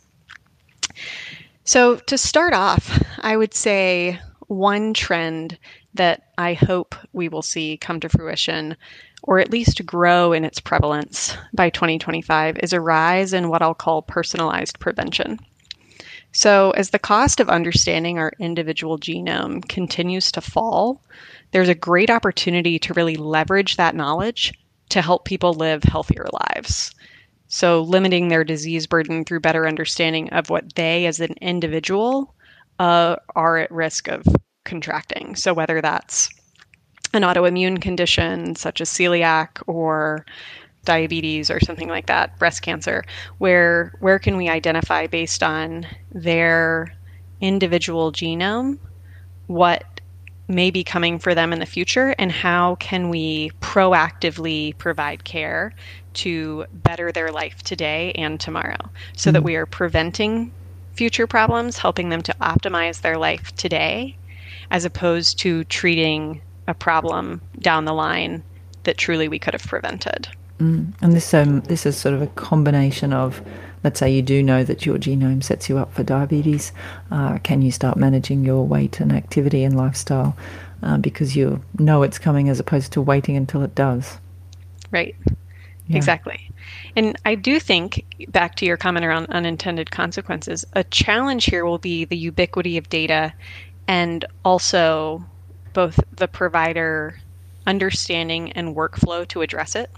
So, 1.67 1.97
to 1.97 2.17
start 2.17 2.53
off, 2.53 3.03
I 3.19 3.35
would 3.35 3.53
say 3.53 4.21
one 4.47 4.93
trend 4.93 5.59
that 5.95 6.21
I 6.37 6.53
hope 6.53 6.95
we 7.11 7.27
will 7.27 7.41
see 7.41 7.75
come 7.75 7.99
to 7.99 8.07
fruition, 8.07 8.77
or 9.21 9.39
at 9.39 9.51
least 9.51 9.85
grow 9.85 10.31
in 10.31 10.45
its 10.45 10.61
prevalence 10.61 11.35
by 11.53 11.69
2025, 11.69 12.57
is 12.59 12.71
a 12.71 12.79
rise 12.79 13.33
in 13.33 13.49
what 13.49 13.61
I'll 13.61 13.73
call 13.73 14.01
personalized 14.01 14.79
prevention. 14.79 15.41
So, 16.31 16.71
as 16.71 16.91
the 16.91 16.99
cost 16.99 17.41
of 17.41 17.49
understanding 17.49 18.17
our 18.17 18.31
individual 18.39 18.97
genome 18.97 19.67
continues 19.67 20.31
to 20.31 20.39
fall, 20.39 21.03
there's 21.51 21.67
a 21.67 21.75
great 21.75 22.09
opportunity 22.09 22.79
to 22.79 22.93
really 22.93 23.17
leverage 23.17 23.75
that 23.75 23.93
knowledge 23.93 24.53
to 24.91 25.01
help 25.01 25.25
people 25.25 25.53
live 25.53 25.83
healthier 25.83 26.27
lives. 26.31 26.95
So, 27.47 27.81
limiting 27.81 28.27
their 28.27 28.43
disease 28.43 28.87
burden 28.87 29.23
through 29.23 29.39
better 29.39 29.67
understanding 29.67 30.29
of 30.31 30.49
what 30.49 30.75
they 30.75 31.05
as 31.05 31.19
an 31.19 31.33
individual 31.41 32.33
uh, 32.79 33.15
are 33.35 33.57
at 33.57 33.71
risk 33.71 34.07
of 34.07 34.23
contracting. 34.65 35.35
So, 35.35 35.53
whether 35.53 35.81
that's 35.81 36.29
an 37.13 37.21
autoimmune 37.23 37.81
condition 37.81 38.55
such 38.55 38.81
as 38.81 38.89
celiac 38.89 39.61
or 39.65 40.25
diabetes 40.83 41.49
or 41.49 41.59
something 41.59 41.89
like 41.89 42.07
that, 42.07 42.37
breast 42.37 42.61
cancer, 42.61 43.03
where 43.37 43.93
where 43.99 44.19
can 44.19 44.37
we 44.37 44.49
identify 44.49 45.07
based 45.07 45.43
on 45.43 45.85
their 46.11 46.93
individual 47.39 48.11
genome 48.11 48.77
what 49.47 50.01
may 50.47 50.71
be 50.71 50.83
coming 50.83 51.19
for 51.19 51.35
them 51.35 51.51
in 51.51 51.59
the 51.59 51.65
future 51.65 52.15
and 52.17 52.31
how 52.31 52.75
can 52.75 53.09
we 53.09 53.51
proactively 53.59 54.77
provide 54.77 55.23
care 55.25 55.73
to 56.17 56.65
better 56.73 57.11
their 57.11 57.31
life 57.31 57.63
today 57.63 58.11
and 58.13 58.39
tomorrow 58.39 58.77
so 59.15 59.29
mm-hmm. 59.29 59.33
that 59.33 59.43
we 59.43 59.55
are 59.55 59.65
preventing 59.65 60.51
future 60.93 61.27
problems, 61.27 61.77
helping 61.77 62.09
them 62.09 62.21
to 62.23 62.33
optimize 62.41 63.01
their 63.01 63.17
life 63.17 63.55
today, 63.55 64.17
as 64.71 64.83
opposed 64.83 65.39
to 65.39 65.63
treating 65.65 66.41
a 66.67 66.73
problem 66.73 67.39
down 67.59 67.85
the 67.85 67.93
line 67.93 68.43
that 68.83 68.97
truly 68.97 69.27
we 69.27 69.39
could 69.39 69.53
have 69.53 69.63
prevented. 69.63 70.27
Mm. 70.59 70.93
And 71.01 71.13
this 71.13 71.33
um, 71.33 71.61
this 71.61 71.85
is 71.85 71.95
sort 71.95 72.15
of 72.15 72.21
a 72.21 72.27
combination 72.27 73.13
of, 73.13 73.41
let's 73.83 73.99
say 73.99 74.11
you 74.11 74.23
do 74.23 74.41
know 74.41 74.63
that 74.63 74.85
your 74.85 74.97
genome 74.97 75.43
sets 75.43 75.69
you 75.69 75.77
up 75.77 75.93
for 75.93 76.03
diabetes. 76.03 76.71
Uh, 77.11 77.37
can 77.39 77.61
you 77.61 77.71
start 77.71 77.95
managing 77.95 78.43
your 78.43 78.65
weight 78.65 78.99
and 78.99 79.13
activity 79.13 79.63
and 79.63 79.77
lifestyle 79.77 80.35
uh, 80.81 80.97
because 80.97 81.35
you 81.35 81.61
know 81.77 82.01
it's 82.01 82.17
coming 82.17 82.49
as 82.49 82.59
opposed 82.59 82.91
to 82.93 83.01
waiting 83.01 83.37
until 83.37 83.61
it 83.61 83.75
does? 83.75 84.17
Right. 84.91 85.15
Yeah. 85.87 85.97
Exactly. 85.97 86.51
And 86.95 87.15
I 87.25 87.35
do 87.35 87.59
think, 87.59 88.05
back 88.29 88.55
to 88.55 88.65
your 88.65 88.77
comment 88.77 89.05
around 89.05 89.27
unintended 89.27 89.91
consequences, 89.91 90.65
a 90.73 90.83
challenge 90.83 91.45
here 91.45 91.65
will 91.65 91.77
be 91.77 92.05
the 92.05 92.17
ubiquity 92.17 92.77
of 92.77 92.89
data 92.89 93.33
and 93.87 94.25
also 94.43 95.23
both 95.73 95.99
the 96.11 96.27
provider 96.27 97.19
understanding 97.67 98.51
and 98.53 98.75
workflow 98.75 99.27
to 99.29 99.41
address 99.41 99.75
it. 99.75 99.89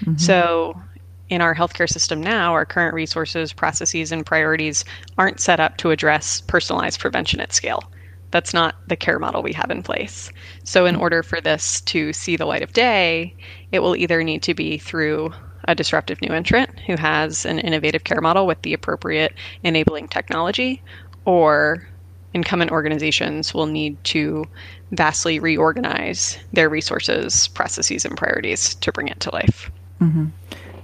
Mm-hmm. 0.00 0.16
So, 0.16 0.80
in 1.28 1.40
our 1.40 1.54
healthcare 1.54 1.88
system 1.88 2.20
now, 2.20 2.52
our 2.52 2.66
current 2.66 2.92
resources, 2.92 3.52
processes, 3.52 4.10
and 4.10 4.26
priorities 4.26 4.84
aren't 5.16 5.38
set 5.38 5.60
up 5.60 5.76
to 5.76 5.92
address 5.92 6.40
personalized 6.40 6.98
prevention 6.98 7.40
at 7.40 7.52
scale. 7.52 7.84
That's 8.30 8.54
not 8.54 8.76
the 8.86 8.96
care 8.96 9.18
model 9.18 9.42
we 9.42 9.52
have 9.52 9.70
in 9.70 9.82
place. 9.82 10.30
So, 10.64 10.86
in 10.86 10.96
order 10.96 11.22
for 11.22 11.40
this 11.40 11.80
to 11.82 12.12
see 12.12 12.36
the 12.36 12.46
light 12.46 12.62
of 12.62 12.72
day, 12.72 13.34
it 13.72 13.80
will 13.80 13.96
either 13.96 14.22
need 14.22 14.42
to 14.44 14.54
be 14.54 14.78
through 14.78 15.32
a 15.64 15.74
disruptive 15.74 16.20
new 16.22 16.32
entrant 16.32 16.78
who 16.80 16.96
has 16.96 17.44
an 17.44 17.58
innovative 17.58 18.04
care 18.04 18.20
model 18.20 18.46
with 18.46 18.62
the 18.62 18.72
appropriate 18.72 19.34
enabling 19.62 20.08
technology, 20.08 20.82
or 21.24 21.86
incumbent 22.32 22.70
organizations 22.70 23.52
will 23.52 23.66
need 23.66 24.02
to 24.04 24.44
vastly 24.92 25.38
reorganize 25.38 26.38
their 26.52 26.68
resources, 26.68 27.48
processes, 27.48 28.04
and 28.04 28.16
priorities 28.16 28.74
to 28.76 28.92
bring 28.92 29.08
it 29.08 29.20
to 29.20 29.30
life. 29.32 29.70
Mm-hmm. 30.00 30.26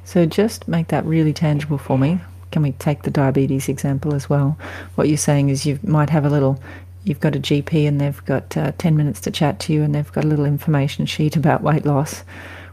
So, 0.05 0.27
just 0.27 0.69
make 0.69 0.89
that 0.89 1.05
really 1.05 1.33
tangible 1.33 1.79
for 1.79 1.99
me. 1.99 2.21
Can 2.53 2.63
we 2.63 2.73
take 2.73 3.03
the 3.03 3.11
diabetes 3.11 3.69
example 3.69 4.15
as 4.15 4.31
well? 4.31 4.57
What 4.95 5.09
you're 5.09 5.17
saying 5.17 5.49
is 5.49 5.67
you 5.67 5.79
might 5.83 6.11
have 6.11 6.25
a 6.25 6.31
little 6.31 6.61
you've 7.07 7.21
got 7.21 7.37
a 7.37 7.41
GP 7.41 7.87
and 7.87 8.01
they've 8.01 8.25
got 8.25 8.57
uh, 8.57 8.73
10 8.79 8.97
minutes 8.97 9.21
to 9.23 9.31
chat 9.31 9.61
to 9.61 9.73
you 9.73 9.83
and 9.83 9.95
they've 9.95 10.13
got 10.13 10.25
a 10.25 10.29
little 10.29 10.45
information 10.45 11.07
sheet 11.07 11.37
about 11.37 11.63
weight 11.63 11.87
loss, 11.87 12.25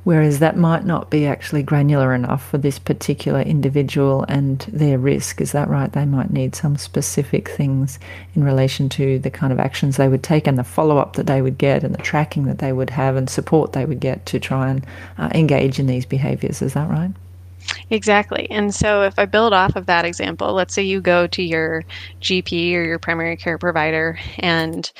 whereas 0.04 0.40
that 0.40 0.58
might 0.58 0.86
not 0.86 1.12
be 1.12 1.28
actually 1.28 1.62
granular 1.62 2.14
enough 2.16 2.50
for 2.50 2.58
this 2.58 2.80
particular 2.80 3.42
individual 3.42 4.26
and 4.28 4.60
their 4.74 4.98
risk. 4.98 5.40
Is 5.40 5.52
that 5.52 5.70
right? 5.70 5.92
They 5.92 6.06
might 6.06 6.34
need 6.34 6.56
some 6.56 6.78
specific 6.78 7.48
things 7.48 8.00
in 8.34 8.44
relation 8.44 8.90
to 8.90 9.20
the 9.20 9.32
kind 9.32 9.54
of 9.54 9.60
actions 9.60 9.98
they 9.98 10.10
would 10.10 10.24
take 10.24 10.48
and 10.48 10.58
the 10.58 10.64
follow 10.64 10.98
up 10.98 11.16
that 11.16 11.28
they 11.28 11.44
would 11.44 11.60
get 11.60 11.84
and 11.84 11.94
the 11.94 12.02
tracking 12.02 12.46
that 12.46 12.58
they 12.58 12.74
would 12.74 12.90
have 12.90 13.16
and 13.16 13.30
support 13.30 13.74
they 13.74 13.86
would 13.86 14.00
get 14.00 14.26
to 14.26 14.40
try 14.40 14.70
and 14.70 14.86
uh, 15.20 15.30
engage 15.36 15.80
in 15.80 15.86
these 15.86 16.08
behaviors. 16.08 16.62
Is 16.64 16.74
that 16.74 16.90
right? 16.90 17.12
Exactly. 17.90 18.50
And 18.50 18.74
so 18.74 19.04
if 19.04 19.18
I 19.18 19.26
build 19.26 19.54
off 19.54 19.76
of 19.76 19.86
that 19.86 20.06
example, 20.06 20.54
let's 20.54 20.74
say 20.74 20.84
you 20.84 21.02
go 21.02 21.28
to 21.28 21.44
your 21.44 21.84
GP 22.20 22.76
or 22.76 22.84
your 22.84 23.00
primary 23.00 23.38
care 23.38 23.58
provider 23.58 24.18
and 24.40 24.92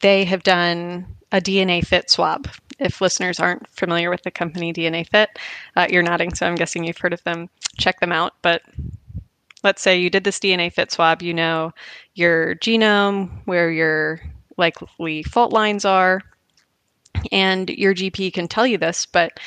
they 0.00 0.24
have 0.24 0.42
done 0.42 1.06
a 1.32 1.40
DNA 1.40 1.82
fit 1.82 2.10
swab. 2.10 2.48
If 2.78 3.00
listeners 3.00 3.40
aren't 3.40 3.68
familiar 3.68 4.10
with 4.10 4.22
the 4.22 4.30
company 4.30 4.72
DNA 4.72 5.04
Fit, 5.04 5.30
uh, 5.76 5.86
you're 5.90 6.02
nodding, 6.02 6.34
so 6.34 6.46
I'm 6.46 6.54
guessing 6.56 6.84
you've 6.84 6.98
heard 6.98 7.12
of 7.12 7.22
them. 7.24 7.48
Check 7.78 8.00
them 8.00 8.12
out. 8.12 8.34
But 8.42 8.62
let's 9.62 9.82
say 9.82 9.98
you 9.98 10.10
did 10.10 10.24
this 10.24 10.38
DNA 10.38 10.70
fit 10.70 10.90
swab, 10.90 11.22
you 11.22 11.34
know 11.34 11.72
your 12.14 12.54
genome, 12.56 13.30
where 13.44 13.70
your 13.70 14.20
likely 14.56 15.22
fault 15.22 15.52
lines 15.52 15.84
are, 15.84 16.20
and 17.32 17.68
your 17.70 17.94
GP 17.94 18.30
can 18.30 18.48
tell 18.48 18.66
you 18.66 18.78
this, 18.78 19.06
but 19.06 19.38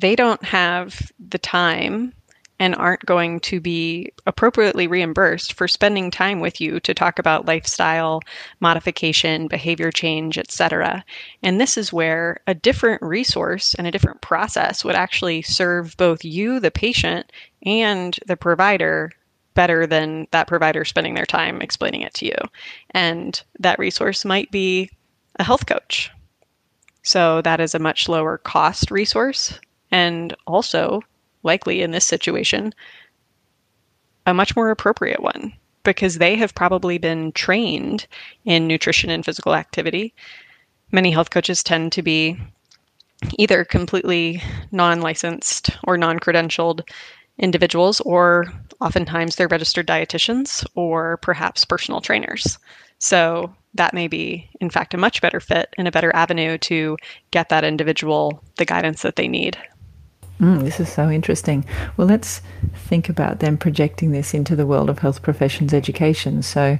they 0.00 0.14
don't 0.14 0.42
have 0.44 1.10
the 1.18 1.38
time 1.38 2.12
and 2.60 2.74
aren't 2.74 3.06
going 3.06 3.38
to 3.38 3.60
be 3.60 4.12
appropriately 4.26 4.86
reimbursed 4.86 5.52
for 5.52 5.68
spending 5.68 6.10
time 6.10 6.40
with 6.40 6.60
you 6.60 6.80
to 6.80 6.92
talk 6.92 7.18
about 7.18 7.46
lifestyle 7.46 8.20
modification, 8.60 9.46
behavior 9.46 9.92
change, 9.92 10.36
etc. 10.36 11.04
And 11.42 11.60
this 11.60 11.76
is 11.76 11.92
where 11.92 12.40
a 12.46 12.54
different 12.54 13.00
resource 13.00 13.74
and 13.74 13.86
a 13.86 13.92
different 13.92 14.20
process 14.22 14.84
would 14.84 14.96
actually 14.96 15.42
serve 15.42 15.96
both 15.96 16.24
you, 16.24 16.58
the 16.58 16.72
patient, 16.72 17.30
and 17.64 18.18
the 18.26 18.36
provider 18.36 19.12
better 19.54 19.86
than 19.86 20.26
that 20.32 20.48
provider 20.48 20.84
spending 20.84 21.14
their 21.14 21.26
time 21.26 21.60
explaining 21.60 22.02
it 22.02 22.14
to 22.14 22.26
you. 22.26 22.36
And 22.90 23.40
that 23.60 23.78
resource 23.78 24.24
might 24.24 24.50
be 24.50 24.90
a 25.36 25.44
health 25.44 25.66
coach. 25.66 26.10
So 27.02 27.40
that 27.42 27.60
is 27.60 27.74
a 27.74 27.80
much 27.80 28.08
lower 28.08 28.38
cost 28.38 28.90
resource 28.90 29.58
and 29.90 30.34
also, 30.46 31.02
likely 31.42 31.82
in 31.82 31.90
this 31.90 32.06
situation, 32.06 32.74
a 34.26 34.34
much 34.34 34.54
more 34.54 34.70
appropriate 34.70 35.22
one 35.22 35.52
because 35.84 36.18
they 36.18 36.36
have 36.36 36.54
probably 36.54 36.98
been 36.98 37.32
trained 37.32 38.06
in 38.44 38.66
nutrition 38.66 39.08
and 39.08 39.24
physical 39.24 39.54
activity. 39.54 40.12
Many 40.92 41.10
health 41.10 41.30
coaches 41.30 41.62
tend 41.62 41.92
to 41.92 42.02
be 42.02 42.36
either 43.38 43.64
completely 43.64 44.42
non 44.70 45.00
licensed 45.00 45.70
or 45.84 45.96
non 45.96 46.18
credentialed 46.18 46.82
individuals, 47.38 48.00
or 48.00 48.52
oftentimes 48.80 49.36
they're 49.36 49.48
registered 49.48 49.86
dietitians 49.86 50.66
or 50.74 51.16
perhaps 51.18 51.64
personal 51.64 52.00
trainers. 52.00 52.58
So 52.98 53.54
that 53.74 53.94
may 53.94 54.08
be, 54.08 54.50
in 54.60 54.70
fact, 54.70 54.94
a 54.94 54.98
much 54.98 55.22
better 55.22 55.40
fit 55.40 55.72
and 55.78 55.86
a 55.86 55.92
better 55.92 56.14
avenue 56.14 56.58
to 56.58 56.96
get 57.30 57.48
that 57.48 57.64
individual 57.64 58.42
the 58.56 58.64
guidance 58.64 59.02
that 59.02 59.16
they 59.16 59.28
need. 59.28 59.56
Mm, 60.40 60.60
this 60.64 60.78
is 60.78 60.88
so 60.88 61.10
interesting. 61.10 61.64
Well, 61.96 62.06
let's 62.06 62.42
think 62.74 63.08
about 63.08 63.40
them 63.40 63.56
projecting 63.58 64.12
this 64.12 64.34
into 64.34 64.54
the 64.54 64.66
world 64.66 64.88
of 64.88 65.00
health 65.00 65.22
professions 65.22 65.74
education. 65.74 66.42
So, 66.42 66.78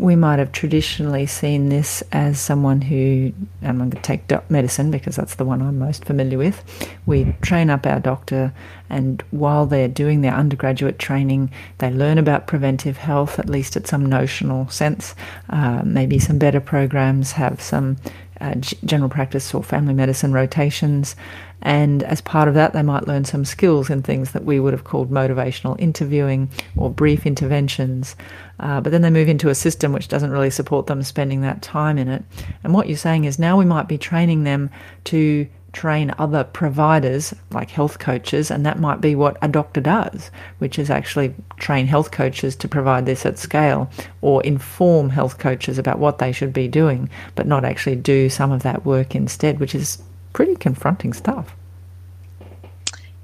we 0.00 0.16
might 0.16 0.38
have 0.38 0.50
traditionally 0.50 1.26
seen 1.26 1.68
this 1.68 2.02
as 2.10 2.40
someone 2.40 2.80
who, 2.80 3.32
I'm 3.62 3.76
going 3.76 3.90
to 3.90 4.00
take 4.00 4.22
medicine 4.50 4.90
because 4.90 5.14
that's 5.14 5.34
the 5.34 5.44
one 5.44 5.60
I'm 5.60 5.78
most 5.78 6.06
familiar 6.06 6.38
with. 6.38 6.64
We 7.04 7.36
train 7.42 7.68
up 7.68 7.84
our 7.86 8.00
doctor, 8.00 8.54
and 8.88 9.22
while 9.30 9.66
they're 9.66 9.88
doing 9.88 10.22
their 10.22 10.32
undergraduate 10.32 10.98
training, 10.98 11.50
they 11.78 11.90
learn 11.90 12.16
about 12.16 12.46
preventive 12.46 12.96
health, 12.96 13.38
at 13.38 13.50
least 13.50 13.76
at 13.76 13.86
some 13.86 14.06
notional 14.06 14.70
sense. 14.70 15.14
Uh, 15.50 15.82
maybe 15.84 16.18
some 16.18 16.38
better 16.38 16.60
programs 16.60 17.32
have 17.32 17.60
some 17.60 17.98
uh, 18.40 18.54
general 18.84 19.10
practice 19.10 19.54
or 19.54 19.62
family 19.62 19.94
medicine 19.94 20.32
rotations. 20.32 21.16
And 21.62 22.02
as 22.02 22.20
part 22.22 22.48
of 22.48 22.54
that, 22.54 22.72
they 22.72 22.82
might 22.82 23.06
learn 23.06 23.24
some 23.24 23.44
skills 23.44 23.90
in 23.90 24.02
things 24.02 24.32
that 24.32 24.44
we 24.44 24.58
would 24.58 24.72
have 24.72 24.84
called 24.84 25.10
motivational 25.10 25.78
interviewing 25.78 26.48
or 26.76 26.90
brief 26.90 27.26
interventions. 27.26 28.16
Uh, 28.58 28.80
but 28.80 28.90
then 28.92 29.02
they 29.02 29.10
move 29.10 29.28
into 29.28 29.50
a 29.50 29.54
system 29.54 29.92
which 29.92 30.08
doesn't 30.08 30.30
really 30.30 30.50
support 30.50 30.86
them 30.86 31.02
spending 31.02 31.42
that 31.42 31.60
time 31.60 31.98
in 31.98 32.08
it. 32.08 32.24
And 32.64 32.72
what 32.72 32.88
you're 32.88 32.96
saying 32.96 33.24
is 33.24 33.38
now 33.38 33.58
we 33.58 33.64
might 33.66 33.88
be 33.88 33.98
training 33.98 34.44
them 34.44 34.70
to 35.04 35.46
train 35.72 36.12
other 36.18 36.44
providers 36.44 37.34
like 37.50 37.70
health 37.70 37.98
coaches, 37.98 38.50
and 38.50 38.64
that 38.66 38.78
might 38.78 39.00
be 39.00 39.14
what 39.14 39.36
a 39.42 39.48
doctor 39.48 39.80
does, 39.80 40.30
which 40.58 40.78
is 40.78 40.90
actually 40.90 41.34
train 41.58 41.86
health 41.86 42.10
coaches 42.10 42.56
to 42.56 42.68
provide 42.68 43.06
this 43.06 43.24
at 43.24 43.38
scale 43.38 43.90
or 44.20 44.42
inform 44.42 45.10
health 45.10 45.38
coaches 45.38 45.78
about 45.78 45.98
what 45.98 46.18
they 46.18 46.32
should 46.32 46.52
be 46.52 46.68
doing, 46.68 47.08
but 47.34 47.46
not 47.46 47.64
actually 47.64 47.96
do 47.96 48.28
some 48.28 48.50
of 48.50 48.62
that 48.62 48.84
work 48.84 49.14
instead, 49.14 49.60
which 49.60 49.74
is 49.74 50.02
pretty 50.32 50.56
confronting 50.56 51.12
stuff. 51.12 51.54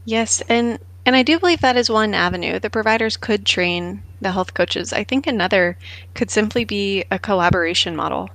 Yes, 0.04 0.42
and 0.48 0.78
and 1.04 1.14
I 1.14 1.22
do 1.22 1.38
believe 1.38 1.60
that 1.60 1.76
is 1.76 1.88
one 1.88 2.14
avenue. 2.14 2.58
The 2.58 2.70
providers 2.70 3.16
could 3.16 3.46
train 3.46 4.02
the 4.20 4.32
health 4.32 4.54
coaches. 4.54 4.92
I 4.92 5.04
think 5.04 5.26
another 5.26 5.78
could 6.14 6.30
simply 6.30 6.64
be 6.64 7.04
a 7.12 7.18
collaboration 7.18 7.94
model. 7.94 8.28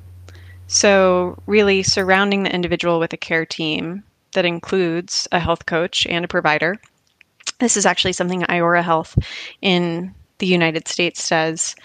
So, 0.74 1.38
really 1.48 1.84
surrounding 1.84 2.44
the 2.44 2.56
individual 2.56 2.98
with 2.98 3.12
a 3.12 3.18
care 3.18 3.46
team 3.46 4.04
that 4.32 4.46
includes 4.46 5.28
a 5.34 5.38
health 5.38 5.66
coach 5.66 6.08
and 6.08 6.24
a 6.24 6.30
provider. 6.30 6.78
This 7.60 7.76
is 7.76 7.86
actually 7.86 8.14
something 8.14 8.44
Iora 8.44 8.82
Health 8.82 9.20
in 9.62 10.16
the 10.38 10.48
United 10.48 10.88
States 10.88 11.22
says 11.22 11.76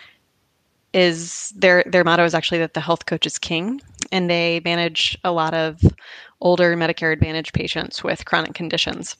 is 0.92 1.52
their 1.56 1.82
their 1.88 2.04
motto 2.04 2.24
is 2.24 2.32
actually 2.32 2.58
that 2.58 2.74
the 2.74 2.80
health 2.80 3.06
coach 3.06 3.26
is 3.26 3.38
king 3.38 3.80
and 4.12 4.30
they 4.30 4.60
manage 4.64 5.18
a 5.24 5.32
lot 5.32 5.52
of 5.52 5.82
older 6.40 6.76
Medicare 6.76 7.12
Advantage 7.12 7.52
patients 7.52 8.04
with 8.04 8.24
chronic 8.24 8.54
conditions. 8.54 9.16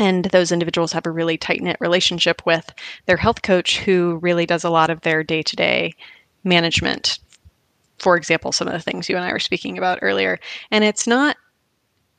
And 0.00 0.24
those 0.24 0.50
individuals 0.50 0.90
have 0.90 1.06
a 1.06 1.10
really 1.12 1.38
tight 1.38 1.62
knit 1.62 1.76
relationship 1.78 2.44
with 2.44 2.74
their 3.06 3.18
health 3.18 3.42
coach 3.42 3.78
who 3.78 4.18
really 4.22 4.44
does 4.44 4.64
a 4.64 4.70
lot 4.70 4.90
of 4.90 5.02
their 5.02 5.22
day 5.22 5.42
to 5.42 5.54
day 5.54 5.94
management. 6.42 7.20
For 8.02 8.16
example, 8.16 8.50
some 8.50 8.66
of 8.66 8.74
the 8.74 8.80
things 8.80 9.08
you 9.08 9.14
and 9.14 9.24
I 9.24 9.32
were 9.32 9.38
speaking 9.38 9.78
about 9.78 10.00
earlier. 10.02 10.40
And 10.72 10.82
it's 10.82 11.06
not 11.06 11.36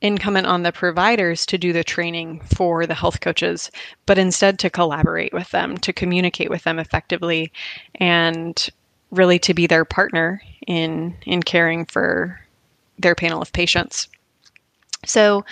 incumbent 0.00 0.46
on 0.46 0.62
the 0.62 0.72
providers 0.72 1.44
to 1.46 1.58
do 1.58 1.74
the 1.74 1.84
training 1.84 2.40
for 2.56 2.86
the 2.86 2.94
health 2.94 3.20
coaches, 3.20 3.70
but 4.06 4.16
instead 4.16 4.58
to 4.58 4.70
collaborate 4.70 5.34
with 5.34 5.50
them, 5.50 5.76
to 5.78 5.92
communicate 5.92 6.48
with 6.48 6.64
them 6.64 6.78
effectively, 6.78 7.52
and 7.96 8.70
really 9.10 9.38
to 9.38 9.52
be 9.52 9.66
their 9.66 9.84
partner 9.84 10.40
in 10.66 11.14
in 11.26 11.42
caring 11.42 11.84
for 11.84 12.40
their 12.98 13.14
panel 13.14 13.42
of 13.42 13.52
patients. 13.52 14.08
So 15.04 15.44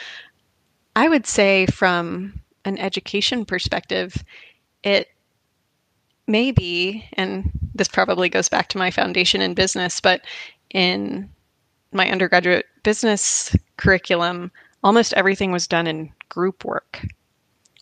I 0.96 1.08
would 1.08 1.26
say, 1.26 1.66
from 1.66 2.40
an 2.64 2.78
education 2.78 3.44
perspective, 3.44 4.24
it 4.82 5.08
may 6.26 6.50
be, 6.50 7.04
and 7.14 7.50
this 7.74 7.88
probably 7.88 8.28
goes 8.28 8.48
back 8.48 8.68
to 8.68 8.78
my 8.78 8.90
foundation 8.90 9.40
in 9.40 9.54
business, 9.54 10.00
but 10.00 10.22
in 10.70 11.28
my 11.92 12.10
undergraduate 12.10 12.66
business 12.82 13.54
curriculum, 13.76 14.50
almost 14.82 15.12
everything 15.14 15.52
was 15.52 15.66
done 15.66 15.86
in 15.86 16.12
group 16.28 16.64
work, 16.64 17.04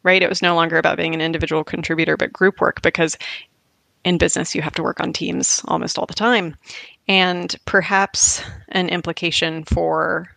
right? 0.03 0.23
It 0.23 0.29
was 0.29 0.43
no 0.43 0.55
longer 0.55 0.79
about 0.79 0.97
being 0.97 1.15
an 1.15 1.21
individual 1.21 1.65
contributor, 1.65 2.17
but 2.17 2.33
group 2.33 2.61
work 2.61 2.83
because 2.83 3.17
in 4.05 4.19
business, 4.19 4.55
you 4.55 4.63
have 4.63 4.75
to 4.75 4.83
work 4.83 5.01
on 5.01 5.13
teams 5.13 5.63
almost 5.69 5.99
all 5.99 6.07
the 6.07 6.15
time. 6.15 6.57
And 7.07 7.55
perhaps 7.67 8.43
an 8.71 8.89
implication 8.89 9.65
for 9.65 10.29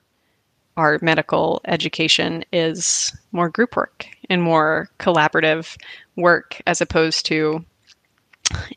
our 0.76 1.00
medical 1.02 1.62
education 1.66 2.44
is 2.52 3.16
more 3.32 3.50
group 3.50 3.76
work 3.76 4.06
and 4.30 4.42
more 4.42 4.90
collaborative 5.00 5.78
work 6.16 6.62
as 6.68 6.82
opposed 6.82 7.26
to 7.28 7.64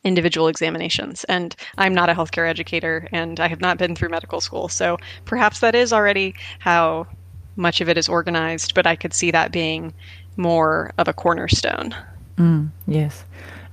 individual 0.05 0.49
examinations. 0.49 1.25
And 1.25 1.55
I'm 1.79 1.95
not 1.95 2.09
a 2.09 2.15
healthcare 2.15 2.49
educator 2.49 3.09
and 3.13 3.41
I 3.41 3.49
have 3.49 3.61
not 3.61 3.79
been 3.79 3.95
through 3.95 4.09
medical 4.09 4.41
school. 4.41 4.69
So 4.69 4.99
perhaps 5.25 5.61
that 5.61 5.75
is 5.75 5.93
already 5.93 6.35
how 6.59 7.07
much 7.57 7.81
of 7.81 7.89
it 7.89 7.99
is 7.99 8.09
organized, 8.09 8.75
but 8.75 8.87
I 8.87 8.97
could 8.97 9.15
see 9.15 9.31
that 9.31 9.53
being 9.53 9.93
more 10.37 10.93
of 10.99 11.09
a 11.09 11.13
cornerstone. 11.13 11.95
Mm, 12.37 12.71
yes. 12.87 13.25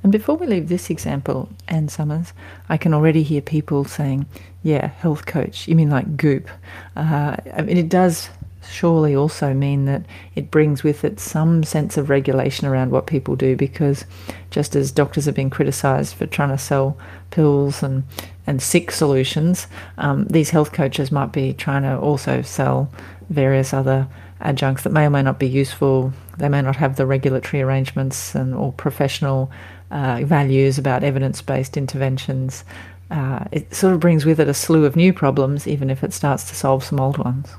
And 0.04 0.12
before 0.12 0.36
we 0.36 0.48
leave 0.48 0.68
this 0.68 0.90
example, 0.90 1.50
Ann 1.68 1.88
Somers, 1.88 2.34
I 2.70 2.78
can 2.78 2.94
already 2.94 3.24
hear 3.24 3.42
people 3.42 3.86
saying, 3.86 4.26
yeah, 4.62 4.88
health 4.88 5.26
coach. 5.26 5.68
You 5.68 5.76
mean 5.76 5.90
like 5.90 6.18
goop? 6.18 6.50
Uh, 6.96 7.38
I 7.54 7.62
mean, 7.62 7.78
it 7.78 7.90
does 7.90 8.30
surely 8.70 9.16
also 9.16 9.54
mean 9.54 9.86
that 9.86 10.04
it 10.36 10.52
brings 10.52 10.84
with 10.84 11.04
it 11.04 11.20
some 11.20 11.64
sense 11.64 11.98
of 11.98 12.10
regulation 12.10 12.68
around 12.68 12.92
what 12.92 13.08
people 13.08 13.36
do 13.36 13.56
because 13.56 14.06
just 14.50 14.76
as 14.76 14.92
doctors 14.92 15.26
have 15.26 15.36
been 15.36 15.50
criticized 15.50 16.16
for 16.16 16.26
trying 16.26 16.50
to 16.50 16.58
sell 16.58 16.98
pills 17.32 17.84
and, 17.84 18.04
and 18.46 18.62
sick 18.62 18.92
solutions, 18.92 19.68
um, 19.98 20.26
these 20.26 20.52
health 20.52 20.72
coaches 20.72 21.12
might 21.12 21.32
be 21.32 21.54
trying 21.54 21.84
to 21.84 21.98
also 21.98 22.42
sell 22.42 22.92
various 23.30 23.74
other 23.74 24.08
adjuncts 24.42 24.84
that 24.84 24.92
may 24.92 25.06
or 25.06 25.10
may 25.10 25.22
not 25.22 25.40
be 25.40 25.48
useful. 25.48 26.14
They 26.38 26.50
may 26.50 26.62
not 26.62 26.76
have 26.76 26.96
the 26.96 27.06
regulatory 27.06 27.62
arrangements 27.62 28.36
and 28.36 28.54
or 28.54 28.72
professional 28.74 29.52
uh, 29.92 30.22
values 30.24 30.78
about 30.78 31.04
evidence-based 31.04 31.78
interventions. 31.78 32.64
Uh, 33.12 33.46
it 33.52 33.74
sort 33.74 33.94
of 33.94 34.00
brings 34.00 34.26
with 34.26 34.40
it 34.40 34.48
a 34.48 34.54
slew 34.54 34.86
of 34.86 34.96
new 34.96 35.14
problems, 35.14 35.68
even 35.68 35.90
if 35.90 36.04
it 36.04 36.14
starts 36.14 36.44
to 36.50 36.56
solve 36.56 36.84
some 36.84 37.00
old 37.00 37.18
ones. 37.18 37.56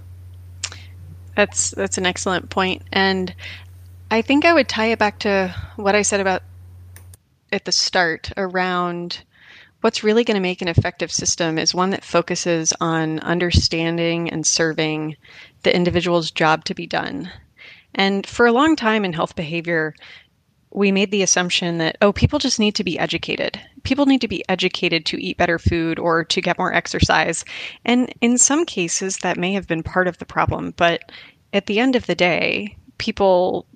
That's 1.37 1.71
that's 1.73 1.99
an 1.99 2.07
excellent 2.07 2.51
point, 2.51 2.83
and 2.93 3.35
I 4.11 4.23
think 4.23 4.45
I 4.45 4.53
would 4.53 4.69
tie 4.69 4.87
it 4.87 4.99
back 4.99 5.19
to 5.21 5.55
what 5.77 5.95
I 5.95 6.03
said 6.03 6.21
about 6.21 6.43
at 7.53 7.65
the 7.65 7.73
start 7.73 8.31
around 8.37 9.23
what's 9.81 10.03
really 10.03 10.25
going 10.25 10.37
to 10.37 10.41
make 10.41 10.63
an 10.63 10.69
effective 10.69 11.13
system 11.13 11.59
is 11.59 11.75
one 11.75 11.91
that 11.91 12.05
focuses 12.05 12.73
on 12.81 13.19
understanding 13.21 14.31
and 14.31 14.47
serving 14.47 15.17
the 15.63 15.75
individual's 15.75 16.31
job 16.31 16.65
to 16.65 16.75
be 16.75 16.87
done. 16.87 17.31
And 17.95 18.27
for 18.27 18.47
a 18.47 18.53
long 18.53 18.77
time 18.77 19.05
in 19.05 19.13
health 19.13 19.37
behavior, 19.37 19.95
we 20.75 20.91
made 20.91 21.13
the 21.13 21.23
assumption 21.23 21.79
that, 21.79 21.97
oh, 22.03 22.13
people 22.13 22.41
just 22.41 22.59
need 22.59 22.75
to 22.75 22.85
be 22.85 22.99
educated. 22.99 23.61
People 23.85 24.07
need 24.07 24.21
to 24.21 24.29
be 24.29 24.45
educated 24.49 25.07
to 25.07 25.23
eat 25.23 25.39
better 25.39 25.59
food 25.59 26.01
or 26.01 26.25
to 26.25 26.41
get 26.41 26.59
more 26.59 26.75
exercise. 26.75 27.45
And 27.85 28.13
in 28.21 28.37
some 28.37 28.67
cases, 28.67 29.19
that 29.19 29.39
may 29.39 29.53
have 29.53 29.69
been 29.69 29.85
part 29.85 30.09
of 30.09 30.19
the 30.19 30.27
problem. 30.27 30.75
But 30.77 31.13
at 31.53 31.67
the 31.67 31.79
end 31.79 31.95
of 31.95 32.07
the 32.07 32.17
day, 32.17 32.77
people 32.99 33.67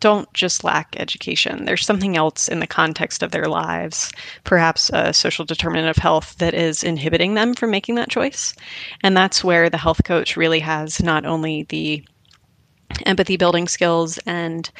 don't 0.00 0.32
just 0.32 0.64
lack 0.64 0.94
education. 0.98 1.66
There's 1.66 1.84
something 1.84 2.16
else 2.16 2.48
in 2.48 2.60
the 2.60 2.66
context 2.66 3.22
of 3.22 3.30
their 3.30 3.46
lives, 3.46 4.10
perhaps 4.44 4.90
a 4.94 5.12
social 5.12 5.44
determinant 5.44 5.88
of 5.88 5.96
health 5.96 6.36
that 6.38 6.54
is 6.54 6.82
inhibiting 6.82 7.34
them 7.34 7.52
from 7.52 7.70
making 7.70 7.96
that 7.96 8.08
choice. 8.08 8.54
And 9.02 9.16
that's 9.16 9.44
where 9.44 9.68
the 9.68 9.76
health 9.76 10.02
coach 10.04 10.36
really 10.36 10.60
has 10.60 11.02
not 11.02 11.26
only 11.26 11.64
the 11.64 12.04
empathy 13.06 13.36
building 13.36 13.68
skills 13.68 14.18
and 14.18 14.70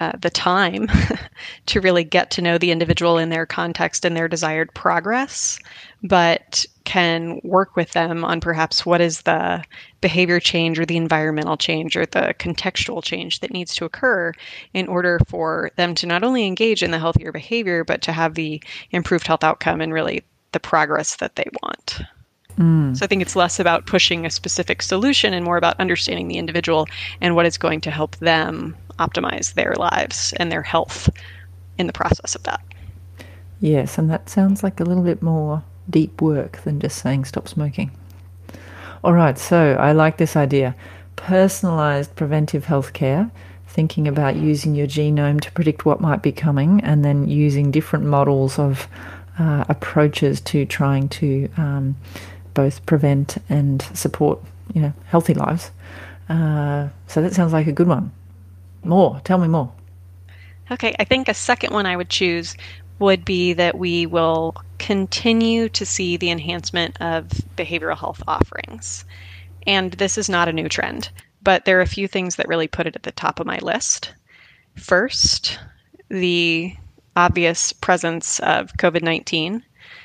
uh, 0.00 0.12
the 0.20 0.30
time 0.30 0.88
to 1.66 1.80
really 1.80 2.04
get 2.04 2.30
to 2.30 2.42
know 2.42 2.56
the 2.56 2.70
individual 2.70 3.18
in 3.18 3.28
their 3.28 3.44
context 3.44 4.04
and 4.04 4.16
their 4.16 4.28
desired 4.28 4.72
progress, 4.74 5.58
but 6.02 6.64
can 6.84 7.38
work 7.44 7.76
with 7.76 7.92
them 7.92 8.24
on 8.24 8.40
perhaps 8.40 8.86
what 8.86 9.00
is 9.00 9.22
the 9.22 9.62
behavior 10.00 10.40
change 10.40 10.78
or 10.78 10.86
the 10.86 10.96
environmental 10.96 11.56
change 11.56 11.96
or 11.96 12.06
the 12.06 12.34
contextual 12.38 13.04
change 13.04 13.40
that 13.40 13.52
needs 13.52 13.74
to 13.74 13.84
occur 13.84 14.32
in 14.72 14.88
order 14.88 15.20
for 15.28 15.70
them 15.76 15.94
to 15.94 16.06
not 16.06 16.24
only 16.24 16.46
engage 16.46 16.82
in 16.82 16.90
the 16.90 16.98
healthier 16.98 17.30
behavior, 17.30 17.84
but 17.84 18.00
to 18.00 18.12
have 18.12 18.34
the 18.34 18.62
improved 18.90 19.26
health 19.26 19.44
outcome 19.44 19.80
and 19.80 19.92
really 19.92 20.24
the 20.52 20.60
progress 20.60 21.16
that 21.16 21.36
they 21.36 21.46
want. 21.62 22.00
Mm. 22.58 22.96
So 22.96 23.04
I 23.04 23.06
think 23.06 23.22
it's 23.22 23.36
less 23.36 23.60
about 23.60 23.86
pushing 23.86 24.26
a 24.26 24.30
specific 24.30 24.82
solution 24.82 25.32
and 25.32 25.44
more 25.44 25.56
about 25.56 25.78
understanding 25.78 26.28
the 26.28 26.38
individual 26.38 26.86
and 27.20 27.36
what 27.36 27.46
is 27.46 27.56
going 27.56 27.80
to 27.82 27.90
help 27.90 28.16
them 28.16 28.76
optimize 29.00 29.54
their 29.54 29.74
lives 29.74 30.32
and 30.36 30.52
their 30.52 30.62
health 30.62 31.08
in 31.78 31.86
the 31.86 31.92
process 31.92 32.34
of 32.34 32.42
that. 32.44 32.62
Yes, 33.60 33.98
and 33.98 34.08
that 34.10 34.28
sounds 34.28 34.62
like 34.62 34.80
a 34.80 34.84
little 34.84 35.02
bit 35.02 35.22
more 35.22 35.62
deep 35.88 36.22
work 36.22 36.62
than 36.62 36.80
just 36.80 36.98
saying 36.98 37.24
stop 37.24 37.48
smoking. 37.48 37.90
All 39.02 39.12
right, 39.12 39.38
so 39.38 39.74
I 39.74 39.92
like 39.92 40.18
this 40.18 40.36
idea. 40.36 40.74
Personalized 41.16 42.14
preventive 42.16 42.66
health 42.66 42.92
care, 42.92 43.30
thinking 43.66 44.08
about 44.08 44.36
using 44.36 44.74
your 44.74 44.86
genome 44.86 45.40
to 45.40 45.52
predict 45.52 45.84
what 45.84 46.00
might 46.00 46.22
be 46.22 46.32
coming, 46.32 46.80
and 46.82 47.04
then 47.04 47.28
using 47.28 47.70
different 47.70 48.04
models 48.04 48.58
of 48.58 48.88
uh, 49.38 49.64
approaches 49.68 50.40
to 50.42 50.66
trying 50.66 51.08
to 51.08 51.48
um, 51.56 51.96
both 52.54 52.84
prevent 52.84 53.38
and 53.48 53.82
support, 53.94 54.40
you 54.74 54.82
know, 54.82 54.92
healthy 55.06 55.34
lives. 55.34 55.70
Uh, 56.28 56.88
so 57.06 57.22
that 57.22 57.34
sounds 57.34 57.52
like 57.52 57.66
a 57.66 57.72
good 57.72 57.88
one. 57.88 58.12
More, 58.82 59.20
tell 59.24 59.38
me 59.38 59.48
more. 59.48 59.72
Okay, 60.70 60.94
I 60.98 61.04
think 61.04 61.28
a 61.28 61.34
second 61.34 61.72
one 61.72 61.86
I 61.86 61.96
would 61.96 62.08
choose 62.08 62.56
would 62.98 63.24
be 63.24 63.54
that 63.54 63.76
we 63.76 64.06
will 64.06 64.54
continue 64.78 65.68
to 65.70 65.86
see 65.86 66.16
the 66.16 66.30
enhancement 66.30 67.00
of 67.00 67.28
behavioral 67.56 67.98
health 67.98 68.22
offerings. 68.28 69.04
And 69.66 69.92
this 69.92 70.16
is 70.16 70.28
not 70.28 70.48
a 70.48 70.52
new 70.52 70.68
trend, 70.68 71.10
but 71.42 71.64
there 71.64 71.78
are 71.78 71.82
a 71.82 71.86
few 71.86 72.06
things 72.06 72.36
that 72.36 72.48
really 72.48 72.68
put 72.68 72.86
it 72.86 72.96
at 72.96 73.02
the 73.02 73.12
top 73.12 73.40
of 73.40 73.46
my 73.46 73.58
list. 73.58 74.12
First, 74.76 75.58
the 76.08 76.74
obvious 77.16 77.72
presence 77.72 78.38
of 78.40 78.72
COVID 78.74 79.02
19 79.02 79.64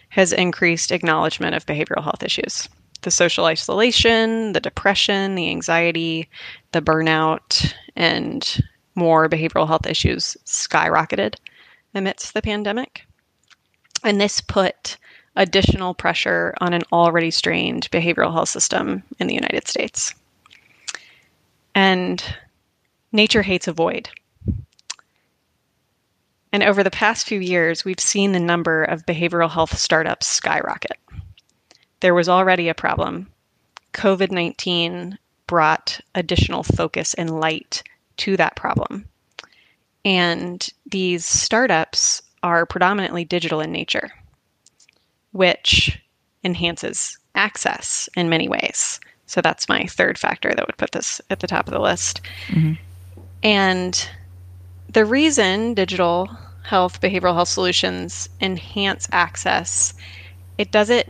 has 0.09 0.33
increased 0.33 0.91
acknowledgement 0.91 1.55
of 1.55 1.65
behavioral 1.65 2.03
health 2.03 2.23
issues. 2.23 2.69
The 3.05 3.11
social 3.11 3.45
isolation, 3.45 4.53
the 4.53 4.59
depression, 4.59 5.35
the 5.35 5.51
anxiety, 5.51 6.27
the 6.71 6.81
burnout, 6.81 7.71
and 7.95 8.59
more 8.95 9.29
behavioral 9.29 9.67
health 9.67 9.85
issues 9.85 10.35
skyrocketed 10.47 11.35
amidst 11.93 12.33
the 12.33 12.41
pandemic. 12.41 13.05
And 14.03 14.19
this 14.19 14.41
put 14.41 14.97
additional 15.35 15.93
pressure 15.93 16.55
on 16.59 16.73
an 16.73 16.81
already 16.91 17.29
strained 17.29 17.91
behavioral 17.91 18.33
health 18.33 18.49
system 18.49 19.03
in 19.19 19.27
the 19.27 19.35
United 19.35 19.67
States. 19.67 20.15
And 21.75 22.23
nature 23.11 23.43
hates 23.43 23.67
a 23.67 23.71
void. 23.71 24.09
And 26.51 26.63
over 26.63 26.83
the 26.83 26.89
past 26.89 27.27
few 27.27 27.39
years, 27.39 27.85
we've 27.85 27.99
seen 27.99 28.31
the 28.31 28.39
number 28.39 28.83
of 28.83 29.05
behavioral 29.05 29.51
health 29.51 29.77
startups 29.77 30.25
skyrocket. 30.25 30.97
There 32.05 32.13
was 32.13 32.29
already 32.29 32.69
a 32.69 32.75
problem. 32.75 33.31
COVID 33.93 34.29
19 34.29 35.17
brought 35.47 35.99
additional 36.13 36.61
focus 36.61 37.15
and 37.15 37.39
light 37.39 37.81
to 38.17 38.37
that 38.37 38.55
problem. 38.55 39.07
And 40.05 40.69
these 40.85 41.25
startups 41.25 42.21
are 42.43 42.67
predominantly 42.67 43.25
digital 43.25 43.59
in 43.59 43.71
nature, 43.71 44.11
which 45.31 45.99
enhances 46.43 47.17
access 47.33 48.07
in 48.15 48.29
many 48.29 48.47
ways. 48.47 48.99
So 49.25 49.41
that's 49.41 49.67
my 49.67 49.87
third 49.87 50.19
factor 50.19 50.53
that 50.53 50.67
would 50.67 50.77
put 50.77 50.91
this 50.91 51.19
at 51.31 51.39
the 51.39 51.47
top 51.47 51.65
of 51.65 51.73
the 51.73 51.81
list. 51.81 52.21
Mm-hmm. 52.49 52.73
And 53.41 54.09
the 54.89 55.05
reason 55.05 55.73
digital 55.73 56.29
health, 56.61 57.01
behavioral 57.01 57.33
health 57.33 57.49
solutions 57.49 58.29
enhance 58.41 59.09
access, 59.11 59.95
it 60.59 60.69
does 60.69 60.91
it 60.91 61.09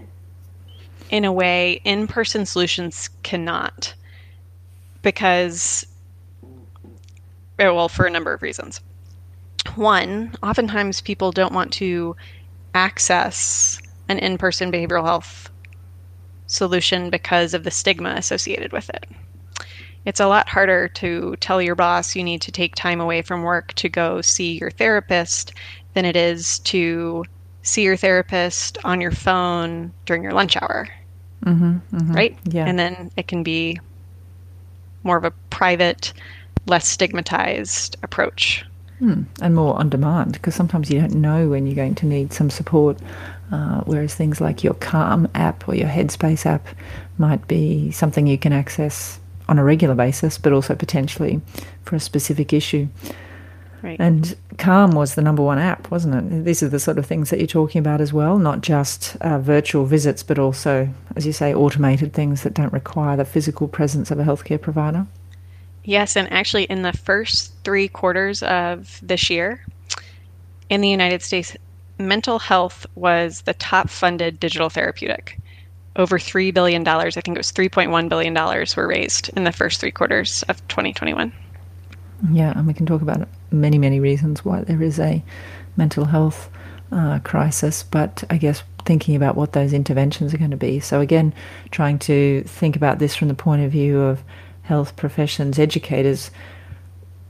in 1.10 1.26
a 1.26 1.32
way 1.32 1.82
in 1.84 2.08
person 2.08 2.46
solutions 2.46 3.10
cannot. 3.24 3.94
Because, 5.02 5.86
well, 7.60 7.90
for 7.90 8.06
a 8.06 8.12
number 8.12 8.34
of 8.34 8.42
reasons. 8.42 8.82
One, 9.76 10.36
oftentimes 10.44 11.02
people 11.02 11.32
don't 11.32 11.54
want 11.54 11.72
to 11.74 12.16
access 12.74 13.82
an 14.10 14.20
in 14.20 14.38
person 14.38 14.72
behavioral 14.72 15.06
health 15.06 15.50
solution 16.48 17.10
because 17.10 17.54
of 17.54 17.64
the 17.64 17.72
stigma 17.72 18.14
associated 18.18 18.72
with 18.72 18.90
it. 18.90 19.06
It's 20.06 20.20
a 20.20 20.28
lot 20.28 20.48
harder 20.48 20.88
to 20.90 21.36
tell 21.38 21.62
your 21.62 21.74
boss 21.74 22.16
you 22.16 22.24
need 22.24 22.42
to 22.42 22.52
take 22.52 22.76
time 22.76 23.02
away 23.02 23.24
from 23.24 23.42
work 23.42 23.74
to 23.74 23.90
go 23.90 24.22
see 24.22 24.58
your 24.60 24.70
therapist 24.70 25.54
than 25.96 26.06
it 26.06 26.16
is 26.16 26.60
to 26.60 27.26
see 27.66 27.82
your 27.82 27.98
therapist 27.98 28.78
on 28.84 29.02
your 29.02 29.12
phone 29.12 29.92
during 30.06 30.24
your 30.24 30.34
lunch 30.34 30.56
hour. 30.58 30.88
Mm-hmm, 31.44 31.96
mm-hmm. 31.96 32.14
Right? 32.14 32.38
Yeah. 32.46 32.66
And 32.66 32.80
then 32.80 33.12
it 33.18 33.28
can 33.28 33.44
be 33.44 33.80
more 35.04 35.18
of 35.18 35.26
a 35.26 35.32
private, 35.50 36.14
less 36.66 36.88
stigmatized 36.88 37.98
approach 38.02 38.66
Hmm. 39.00 39.24
And 39.42 39.56
more 39.56 39.78
on 39.78 39.90
demand, 39.90 40.34
because 40.34 40.56
sometimes 40.56 40.90
you 40.90 41.00
don't 41.00 41.16
know 41.16 41.50
when 41.50 41.68
you're 41.68 41.76
going 41.76 41.96
to 41.96 42.06
need 42.06 42.32
some 42.32 42.50
support. 42.50 42.98
Uh, 43.52 43.82
whereas 43.82 44.16
things 44.16 44.42
like 44.42 44.64
your 44.64 44.74
Calm 44.76 45.28
app 45.36 45.68
or 45.68 45.76
your 45.76 45.88
Headspace 45.88 46.46
app 46.46 46.66
might 47.18 47.48
be 47.48 47.92
something 47.92 48.26
you 48.26 48.38
can 48.38 48.54
access 48.54 49.20
on 49.48 49.60
a 49.60 49.64
regular 49.64 49.94
basis, 49.94 50.38
but 50.38 50.52
also 50.54 50.74
potentially 50.74 51.42
for 51.84 51.96
a 51.96 52.00
specific 52.00 52.54
issue. 52.54 52.88
Right. 53.86 54.00
And 54.00 54.36
Calm 54.58 54.94
was 54.94 55.14
the 55.14 55.22
number 55.22 55.44
one 55.44 55.60
app, 55.60 55.92
wasn't 55.92 56.16
it? 56.16 56.44
These 56.44 56.64
are 56.64 56.70
the 56.70 56.80
sort 56.80 56.98
of 56.98 57.06
things 57.06 57.30
that 57.30 57.38
you're 57.38 57.46
talking 57.46 57.78
about 57.78 58.02
as 58.02 58.12
well, 58.12 58.40
not 58.40 58.62
just 58.62 59.16
uh, 59.18 59.38
virtual 59.38 59.86
visits, 59.86 60.24
but 60.24 60.40
also, 60.40 60.90
as 61.16 61.28
you 61.28 61.32
say, 61.32 61.54
automated 61.54 62.12
things 62.12 62.42
that 62.42 62.56
don't 62.56 62.74
require 62.74 63.16
the 63.16 63.26
physical 63.26 63.68
presence 63.68 64.10
of 64.10 64.18
a 64.18 64.24
healthcare 64.24 64.60
provider. 64.60 65.06
Yes, 65.84 66.18
and 66.18 66.28
actually, 66.34 66.64
in 66.64 66.82
the 66.82 66.94
first 66.94 67.54
three 67.64 67.88
quarters 67.88 68.42
of 68.42 69.00
this 69.04 69.30
year, 69.30 69.64
in 70.72 70.82
the 70.82 70.90
United 70.90 71.22
States, 71.22 71.56
mental 72.00 72.40
health 72.40 72.88
was 72.96 73.42
the 73.42 73.54
top 73.54 73.92
funded 73.92 74.40
digital 74.40 74.72
therapeutic. 74.72 75.38
Over 75.96 76.18
$3 76.18 76.52
billion, 76.52 76.88
I 76.88 77.12
think 77.12 77.28
it 77.28 77.38
was 77.38 77.52
$3.1 77.52 78.10
billion, 78.10 78.34
were 78.76 78.88
raised 78.88 79.30
in 79.38 79.44
the 79.44 79.52
first 79.52 79.80
three 79.80 79.92
quarters 79.92 80.44
of 80.50 80.68
2021. 80.70 81.32
Yeah, 82.32 82.54
and 82.58 82.66
we 82.68 82.74
can 82.74 82.86
talk 82.86 83.02
about 83.02 83.28
many, 83.52 83.78
many 83.78 84.00
reasons 84.00 84.44
why 84.46 84.62
there 84.62 84.82
is 84.82 85.00
a 85.00 85.24
mental 85.78 86.06
health 86.06 86.50
uh, 86.92 87.20
crisis, 87.20 87.84
but 87.84 88.24
I 88.30 88.38
guess 88.38 88.64
thinking 88.86 89.16
about 89.16 89.36
what 89.36 89.54
those 89.54 89.74
interventions 89.74 90.34
are 90.34 90.38
going 90.38 90.52
to 90.52 90.58
be. 90.58 90.80
So, 90.80 91.02
again, 91.02 91.34
trying 91.72 92.00
to 92.00 92.44
think 92.44 92.76
about 92.76 93.00
this 93.00 93.16
from 93.16 93.28
the 93.28 93.34
point 93.34 93.64
of 93.64 93.72
view 93.72 94.00
of 94.00 94.24
health 94.64 94.96
professions, 94.96 95.60
educators, 95.60 96.32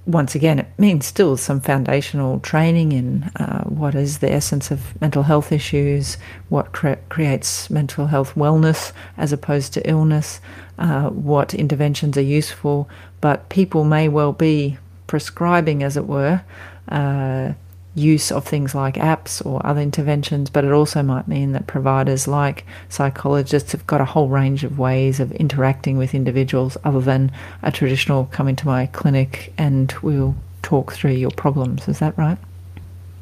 once 0.05 0.35
again, 0.35 0.59
it 0.59 0.67
means 0.77 1.05
still 1.05 1.35
some 1.35 1.59
foundational 1.59 2.39
training 2.41 2.91
in 2.91 3.23
uh, 3.37 3.63
what 3.63 3.95
is 3.95 4.19
the 4.19 4.31
essence 4.31 4.69
of 4.69 4.99
mental 5.01 5.23
health 5.23 5.51
issues, 5.51 6.17
what 6.49 6.71
cre- 6.73 6.93
creates 7.09 7.69
mental 7.71 8.05
health 8.05 8.35
wellness 8.35 8.91
as 9.17 9.33
opposed 9.33 9.73
to 9.73 9.89
illness, 9.89 10.39
uh, 10.77 11.09
what 11.09 11.55
interventions 11.55 12.17
are 12.17 12.21
useful. 12.21 12.87
But 13.21 13.49
people 13.49 13.83
may 13.83 14.07
well 14.07 14.33
be 14.33 14.77
prescribing, 15.07 15.83
as 15.83 15.97
it 15.97 16.07
were, 16.07 16.41
uh, 16.89 17.53
use 17.95 18.29
of 18.31 18.45
things 18.45 18.75
like 18.75 18.95
apps 18.95 19.43
or 19.45 19.65
other 19.65 19.81
interventions, 19.81 20.49
but 20.49 20.65
it 20.65 20.71
also 20.71 21.01
might 21.01 21.27
mean 21.27 21.53
that 21.53 21.65
providers 21.65 22.27
like 22.27 22.65
psychologists 22.89 23.71
have 23.71 23.87
got 23.87 24.01
a 24.01 24.05
whole 24.05 24.27
range 24.27 24.63
of 24.65 24.77
ways 24.77 25.19
of 25.21 25.31
interacting 25.33 25.97
with 25.97 26.13
individuals 26.13 26.77
other 26.83 26.99
than 26.99 27.31
a 27.63 27.71
traditional 27.71 28.25
come 28.25 28.49
into 28.49 28.67
my 28.67 28.85
clinic 28.87 29.53
and 29.57 29.93
we'll 30.01 30.35
talk 30.61 30.91
through 30.91 31.11
your 31.11 31.31
problems. 31.31 31.87
Is 31.87 31.99
that 31.99 32.17
right? 32.17 32.37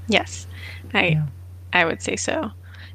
Yes, 0.08 0.48
I 0.94 1.06
yeah. 1.06 1.26
I 1.72 1.86
would 1.86 2.02
say 2.02 2.16
so. 2.16 2.52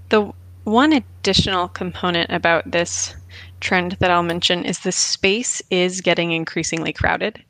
The 0.08 0.32
one 0.64 0.92
additional 0.92 1.68
component 1.68 2.30
about 2.30 2.70
this 2.70 3.14
trend 3.60 3.92
that 4.00 4.10
I'll 4.10 4.22
mention 4.22 4.64
is 4.64 4.80
the 4.80 4.92
space 4.92 5.62
is 5.70 6.00
getting 6.00 6.32
increasingly 6.32 6.92
crowded. 6.92 7.42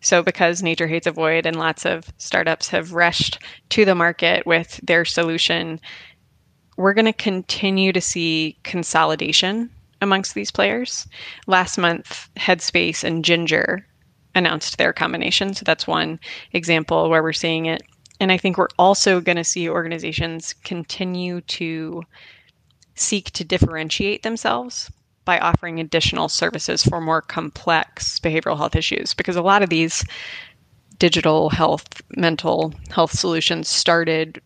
So, 0.00 0.22
because 0.22 0.62
Nature 0.62 0.86
Hates 0.86 1.06
a 1.06 1.10
Void 1.10 1.46
and 1.46 1.58
lots 1.58 1.84
of 1.84 2.12
startups 2.18 2.68
have 2.68 2.92
rushed 2.92 3.38
to 3.70 3.84
the 3.84 3.94
market 3.94 4.46
with 4.46 4.78
their 4.82 5.04
solution, 5.04 5.80
we're 6.76 6.94
going 6.94 7.06
to 7.06 7.12
continue 7.12 7.92
to 7.92 8.00
see 8.00 8.58
consolidation 8.62 9.70
amongst 10.02 10.34
these 10.34 10.50
players. 10.50 11.08
Last 11.46 11.78
month, 11.78 12.28
Headspace 12.36 13.02
and 13.02 13.24
Ginger 13.24 13.86
announced 14.34 14.76
their 14.76 14.92
combination. 14.92 15.54
So, 15.54 15.62
that's 15.64 15.86
one 15.86 16.20
example 16.52 17.08
where 17.08 17.22
we're 17.22 17.32
seeing 17.32 17.66
it. 17.66 17.82
And 18.20 18.30
I 18.30 18.38
think 18.38 18.58
we're 18.58 18.68
also 18.78 19.20
going 19.20 19.36
to 19.36 19.44
see 19.44 19.68
organizations 19.68 20.52
continue 20.64 21.40
to 21.42 22.02
seek 22.94 23.30
to 23.32 23.44
differentiate 23.44 24.22
themselves 24.22 24.90
by 25.26 25.38
offering 25.40 25.78
additional 25.78 26.30
services 26.30 26.82
for 26.82 27.00
more 27.02 27.20
complex 27.20 28.18
behavioral 28.20 28.56
health 28.56 28.74
issues 28.74 29.12
because 29.12 29.36
a 29.36 29.42
lot 29.42 29.62
of 29.62 29.68
these 29.68 30.02
digital 30.98 31.50
health, 31.50 32.00
mental 32.16 32.72
health 32.90 33.12
solutions 33.12 33.68
started 33.68 34.40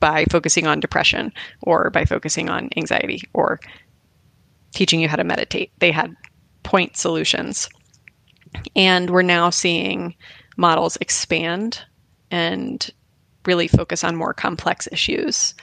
by 0.00 0.26
focusing 0.30 0.66
on 0.66 0.80
depression 0.80 1.32
or 1.62 1.88
by 1.88 2.04
focusing 2.04 2.50
on 2.50 2.68
anxiety 2.76 3.22
or 3.32 3.58
teaching 4.74 5.00
you 5.00 5.08
how 5.08 5.16
to 5.16 5.24
meditate. 5.24 5.72
They 5.78 5.90
had 5.90 6.14
point 6.62 6.96
solutions. 6.96 7.70
And 8.76 9.10
we're 9.10 9.22
now 9.22 9.48
seeing 9.48 10.14
models 10.56 10.98
expand 11.00 11.80
and 12.30 12.90
really 13.46 13.68
focus 13.68 14.04
on 14.04 14.16
more 14.16 14.34
complex 14.34 14.88
issues. 14.92 15.54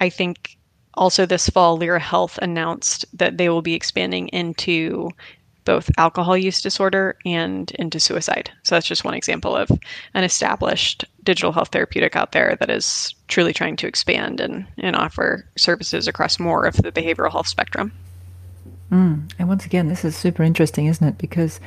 I 0.00 0.08
think 0.08 0.56
also, 0.94 1.26
this 1.26 1.48
fall, 1.48 1.76
Lyra 1.78 2.00
Health 2.00 2.38
announced 2.42 3.04
that 3.12 3.38
they 3.38 3.48
will 3.48 3.62
be 3.62 3.74
expanding 3.74 4.28
into 4.28 5.10
both 5.64 5.90
alcohol 5.96 6.36
use 6.36 6.60
disorder 6.60 7.16
and 7.24 7.70
into 7.72 8.00
suicide. 8.00 8.50
So 8.64 8.74
that's 8.74 8.86
just 8.86 9.04
one 9.04 9.14
example 9.14 9.56
of 9.56 9.70
an 10.14 10.24
established 10.24 11.04
digital 11.22 11.52
health 11.52 11.68
therapeutic 11.68 12.16
out 12.16 12.32
there 12.32 12.56
that 12.58 12.68
is 12.68 13.14
truly 13.28 13.52
trying 13.52 13.76
to 13.76 13.86
expand 13.86 14.40
and, 14.40 14.66
and 14.78 14.96
offer 14.96 15.46
services 15.56 16.08
across 16.08 16.40
more 16.40 16.64
of 16.64 16.76
the 16.76 16.90
behavioral 16.92 17.30
health 17.30 17.46
spectrum. 17.46 17.92
Mm. 18.90 19.32
And 19.38 19.48
once 19.48 19.64
again, 19.64 19.88
this 19.88 20.04
is 20.04 20.16
super 20.16 20.42
interesting, 20.42 20.86
isn't 20.86 21.06
it? 21.06 21.18
Because 21.18 21.60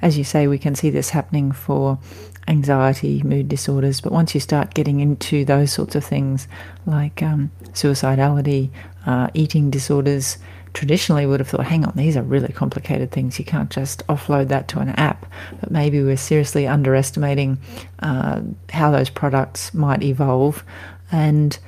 as 0.00 0.16
you 0.16 0.24
say, 0.24 0.46
we 0.46 0.58
can 0.58 0.74
see 0.74 0.90
this 0.90 1.10
happening 1.10 1.52
for 1.52 1.98
anxiety, 2.48 3.22
mood 3.22 3.48
disorders. 3.48 4.00
But 4.00 4.12
once 4.12 4.34
you 4.34 4.40
start 4.40 4.74
getting 4.74 5.00
into 5.00 5.44
those 5.44 5.72
sorts 5.72 5.94
of 5.94 6.04
things 6.04 6.48
like 6.86 7.22
um, 7.22 7.50
suicidality, 7.72 8.70
uh, 9.06 9.28
eating 9.34 9.70
disorders, 9.70 10.38
traditionally 10.72 11.26
would 11.26 11.40
have 11.40 11.48
thought, 11.48 11.66
hang 11.66 11.84
on, 11.84 11.92
these 11.96 12.16
are 12.16 12.22
really 12.22 12.52
complicated 12.52 13.10
things. 13.10 13.38
You 13.38 13.44
can't 13.44 13.70
just 13.70 14.06
offload 14.06 14.48
that 14.48 14.68
to 14.68 14.80
an 14.80 14.90
app. 14.90 15.26
But 15.60 15.70
maybe 15.70 16.02
we're 16.02 16.16
seriously 16.16 16.66
underestimating 16.66 17.58
uh, 18.00 18.42
how 18.70 18.90
those 18.90 19.10
products 19.10 19.74
might 19.74 20.02
evolve. 20.02 20.64
And 21.10 21.58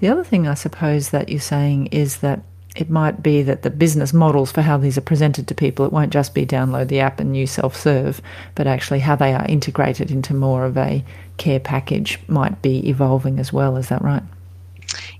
the 0.00 0.08
other 0.08 0.24
thing 0.24 0.46
I 0.46 0.54
suppose 0.54 1.10
that 1.10 1.28
you're 1.28 1.40
saying 1.40 1.86
is 1.86 2.18
that 2.18 2.42
it 2.76 2.90
might 2.90 3.22
be 3.22 3.42
that 3.42 3.62
the 3.62 3.70
business 3.70 4.12
models 4.12 4.52
for 4.52 4.60
how 4.60 4.76
these 4.76 4.98
are 4.98 5.02
presented 5.02 5.48
to 5.48 5.54
people, 5.54 5.86
it 5.86 5.92
won't 5.92 6.12
just 6.12 6.34
be 6.34 6.44
download 6.44 6.88
the 6.88 7.00
app 7.00 7.18
and 7.18 7.36
you 7.36 7.46
self 7.46 7.74
serve, 7.74 8.20
but 8.54 8.66
actually 8.66 9.00
how 9.00 9.16
they 9.16 9.32
are 9.32 9.46
integrated 9.46 10.10
into 10.10 10.34
more 10.34 10.66
of 10.66 10.76
a 10.76 11.02
care 11.38 11.60
package 11.60 12.18
might 12.28 12.60
be 12.60 12.86
evolving 12.88 13.38
as 13.38 13.52
well. 13.52 13.76
Is 13.76 13.88
that 13.88 14.02
right? 14.02 14.22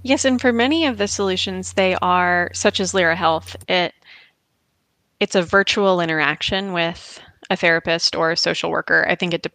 Yes, 0.03 0.25
and 0.25 0.41
for 0.41 0.53
many 0.53 0.87
of 0.87 0.99
the 0.99 1.09
solutions, 1.09 1.73
they 1.73 1.97
are 1.97 2.51
such 2.53 2.79
as 2.79 2.95
Lyra 2.95 3.17
Health. 3.17 3.57
It 3.69 3.95
it's 5.19 5.35
a 5.35 5.43
virtual 5.43 6.01
interaction 6.01 6.75
with 6.75 7.19
a 7.49 7.57
therapist 7.57 8.15
or 8.15 8.33
a 8.33 8.37
social 8.37 8.71
worker. 8.71 9.07
I 9.09 9.15
think 9.15 9.33
it 9.33 9.43
de- 9.43 9.51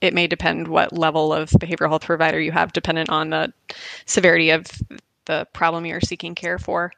it 0.00 0.14
may 0.14 0.28
depend 0.28 0.68
what 0.68 0.96
level 0.96 1.32
of 1.32 1.50
behavioral 1.50 1.88
health 1.88 2.06
provider 2.06 2.38
you 2.38 2.52
have, 2.52 2.72
dependent 2.72 3.10
on 3.10 3.30
the 3.30 3.52
severity 4.06 4.50
of 4.50 4.66
the 5.28 5.46
problem 5.52 5.86
you're 5.86 6.00
seeking 6.00 6.34
care 6.34 6.58
for. 6.58 6.92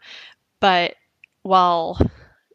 But 0.60 0.94
while 1.42 1.98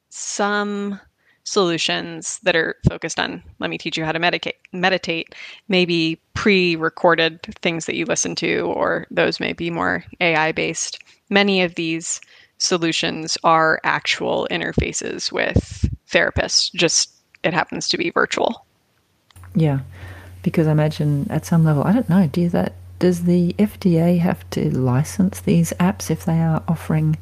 some 0.10 1.00
solutions 1.46 2.40
that 2.40 2.56
are 2.56 2.76
focused 2.90 3.20
on 3.20 3.42
let 3.60 3.70
me 3.70 3.78
teach 3.78 3.98
you 3.98 4.04
how 4.04 4.12
to 4.12 4.20
medicate, 4.20 4.56
meditate 4.74 5.36
maybe 5.68 6.20
pre-recorded 6.34 7.40
things 7.62 7.86
that 7.86 7.96
you 7.96 8.04
listen 8.06 8.34
to 8.34 8.62
or 8.62 9.06
those 9.12 9.40
may 9.40 9.54
be 9.54 9.70
more 9.70 10.04
ai 10.22 10.52
based 10.52 10.98
many 11.30 11.62
of 11.62 11.76
these 11.76 12.20
solutions 12.58 13.38
are 13.44 13.80
actual 13.84 14.48
interfaces 14.50 15.32
with 15.32 15.88
therapists 16.10 16.74
just 16.74 17.12
it 17.44 17.54
happens 17.54 17.88
to 17.88 17.96
be 17.96 18.10
virtual 18.10 18.66
yeah 19.54 19.80
because 20.42 20.66
i 20.66 20.72
imagine 20.72 21.28
at 21.30 21.46
some 21.46 21.64
level 21.64 21.84
i 21.84 21.94
don't 21.94 22.10
know 22.10 22.26
do 22.26 22.50
that 22.50 22.74
does 23.00 23.24
the 23.24 23.54
FDA 23.54 24.20
have 24.20 24.50
to 24.52 24.70
license 24.70 25.42
these 25.42 25.72
apps 25.74 26.10
if 26.10 26.26
they 26.26 26.40
are 26.40 26.64
offering 26.68 27.18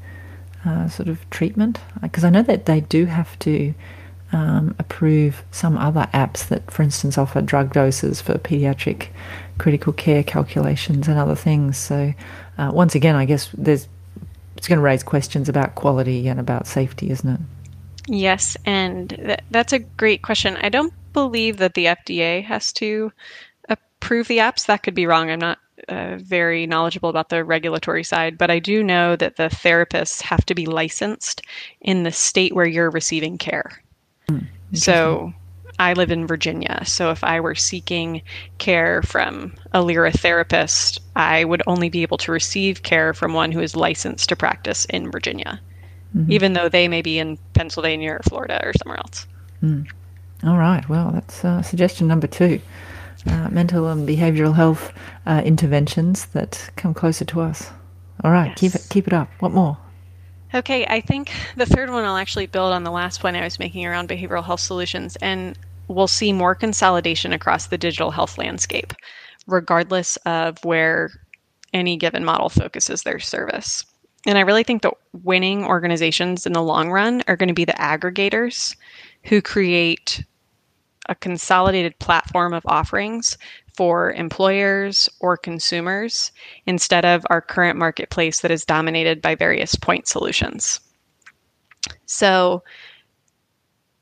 uh, 0.66 0.88
sort 0.88 1.10
of 1.10 1.30
treatment? 1.30 1.80
Because 2.02 2.24
I 2.24 2.30
know 2.30 2.44
that 2.44 2.66
they 2.66 2.82
do 2.82 3.06
have 3.06 3.38
to 3.40 3.74
um, 4.32 4.76
approve 4.80 5.44
some 5.52 5.78
other 5.78 6.08
apps 6.14 6.48
that, 6.48 6.70
for 6.72 6.84
instance, 6.84 7.18
offer 7.18 7.42
drug 7.42 7.74
doses 7.74 8.22
for 8.22 8.34
pediatric 8.38 9.08
critical 9.58 9.94
care 9.94 10.24
calculations 10.24 11.08
and 11.08 11.20
other 11.20 11.36
things. 11.36 11.78
So, 11.78 12.14
uh, 12.58 12.72
once 12.74 12.96
again, 12.96 13.16
I 13.16 13.26
guess 13.26 13.50
there's 13.58 13.88
it's 14.58 14.68
going 14.68 14.78
to 14.78 14.84
raise 14.84 15.04
questions 15.04 15.50
about 15.50 15.76
quality 15.76 16.28
and 16.28 16.40
about 16.40 16.68
safety, 16.68 17.10
isn't 17.10 17.30
it? 17.30 17.40
Yes, 18.08 18.58
and 18.66 19.10
th- 19.10 19.40
that's 19.52 19.74
a 19.74 19.80
great 19.80 20.22
question. 20.22 20.58
I 20.62 20.70
don't 20.70 20.94
believe 21.14 21.58
that 21.58 21.74
the 21.74 21.86
FDA 21.86 22.44
has 22.44 22.72
to 22.74 23.12
approve 23.70 24.28
the 24.28 24.38
apps. 24.40 24.66
That 24.66 24.84
could 24.84 24.96
be 24.96 25.06
wrong. 25.06 25.30
I'm 25.30 25.40
not 25.40 25.60
uh, 25.90 26.18
very 26.18 26.66
knowledgeable 26.68 27.10
about 27.10 27.30
the 27.30 27.44
regulatory 27.44 28.04
side, 28.04 28.38
but 28.38 28.52
I 28.52 28.60
do 28.60 28.84
know 28.84 29.16
that 29.16 29.36
the 29.36 29.44
therapists 29.44 30.22
have 30.22 30.46
to 30.46 30.56
be 30.56 30.66
licensed 30.66 31.42
in 31.82 32.04
the 32.04 32.12
state 32.12 32.54
where 32.54 32.66
you're 32.66 32.92
receiving 32.92 33.38
care. 33.38 33.82
Mm, 34.30 34.48
so 34.74 35.34
I 35.80 35.94
live 35.94 36.12
in 36.12 36.28
Virginia. 36.28 36.84
So 36.86 37.12
if 37.12 37.24
I 37.24 37.40
were 37.40 37.56
seeking 37.56 38.22
care 38.58 39.02
from 39.02 39.54
a 39.74 39.82
Lyra 39.82 40.12
therapist, 40.12 41.00
I 41.16 41.44
would 41.44 41.64
only 41.68 41.90
be 41.90 42.04
able 42.04 42.18
to 42.20 42.32
receive 42.32 42.84
care 42.84 43.14
from 43.14 43.34
one 43.34 43.52
who 43.52 43.60
is 43.60 43.76
licensed 43.76 44.30
to 44.30 44.36
practice 44.36 44.86
in 44.86 45.12
Virginia, 45.12 45.60
mm-hmm. 46.16 46.32
even 46.32 46.54
though 46.54 46.70
they 46.70 46.88
may 46.88 47.02
be 47.02 47.20
in 47.20 47.38
Pennsylvania 47.54 48.14
or 48.14 48.22
Florida 48.24 48.62
or 48.64 48.74
somewhere 48.74 49.00
else. 49.00 49.28
Mm. 49.64 49.88
All 50.44 50.58
right. 50.58 50.88
Well, 50.90 51.12
that's 51.12 51.44
uh, 51.44 51.62
suggestion 51.62 52.08
number 52.08 52.28
two 52.28 52.62
uh, 53.28 53.50
mental 53.50 53.88
and 53.88 54.08
behavioral 54.08 54.56
health 54.56 54.94
uh, 55.26 55.42
interventions 55.46 56.26
that 56.28 56.70
come 56.76 56.94
closer 56.94 57.26
to 57.26 57.42
us. 57.42 57.72
All 58.24 58.32
right. 58.32 58.50
Yes. 58.50 58.60
Keep, 58.60 58.76
it, 58.76 58.88
keep 58.90 59.08
it 59.08 59.14
up. 59.14 59.30
What 59.40 59.52
more? 59.52 59.78
Okay, 60.56 60.86
I 60.86 61.02
think 61.02 61.32
the 61.58 61.66
third 61.66 61.90
one 61.90 62.04
I'll 62.04 62.18
actually 62.18 62.46
build 62.46 62.74
on 62.74 62.84
the 62.84 62.92
last 62.92 63.20
point 63.20 63.36
I 63.36 63.44
was 63.44 63.58
making 63.58 63.86
around 63.86 64.08
behavioral 64.08 64.44
health 64.44 64.60
solutions, 64.60 65.16
and 65.16 65.58
we'll 65.88 66.08
see 66.08 66.32
more 66.32 66.54
consolidation 66.54 67.34
across 67.34 67.68
the 67.68 67.78
digital 67.78 68.12
health 68.12 68.38
landscape, 68.38 68.94
regardless 69.48 70.16
of 70.26 70.64
where 70.64 71.10
any 71.74 71.98
given 71.98 72.24
model 72.24 72.50
focuses 72.50 73.02
their 73.02 73.20
service. 73.20 73.84
And 74.28 74.38
I 74.38 74.42
really 74.42 74.64
think 74.64 74.84
that 74.84 74.94
winning 75.24 75.66
organizations 75.66 76.46
in 76.46 76.54
the 76.54 76.62
long 76.62 76.92
run 76.92 77.24
are 77.28 77.36
going 77.36 77.48
to 77.50 77.54
be 77.54 77.66
the 77.66 77.74
aggregators 77.74 78.76
who 79.24 79.42
create 79.42 80.24
a 81.10 81.16
consolidated 81.16 81.98
platform 82.00 82.54
of 82.54 82.64
offerings 82.66 83.38
for 83.76 84.14
employers 84.14 85.10
or 85.20 85.36
consumers 85.36 86.32
instead 86.66 87.06
of 87.06 87.26
our 87.30 87.42
current 87.42 87.78
marketplace 87.78 88.42
that 88.42 88.52
is 88.52 88.66
dominated 88.66 89.22
by 89.22 89.36
various 89.36 89.76
point 89.76 90.08
solutions. 90.08 90.80
So, 92.06 92.64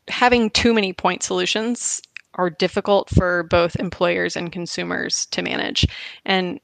having 0.07 0.49
too 0.49 0.73
many 0.73 0.93
point 0.93 1.23
solutions 1.23 2.01
are 2.35 2.49
difficult 2.49 3.09
for 3.09 3.43
both 3.43 3.75
employers 3.77 4.35
and 4.35 4.51
consumers 4.51 5.25
to 5.27 5.41
manage. 5.41 5.85
And 6.25 6.59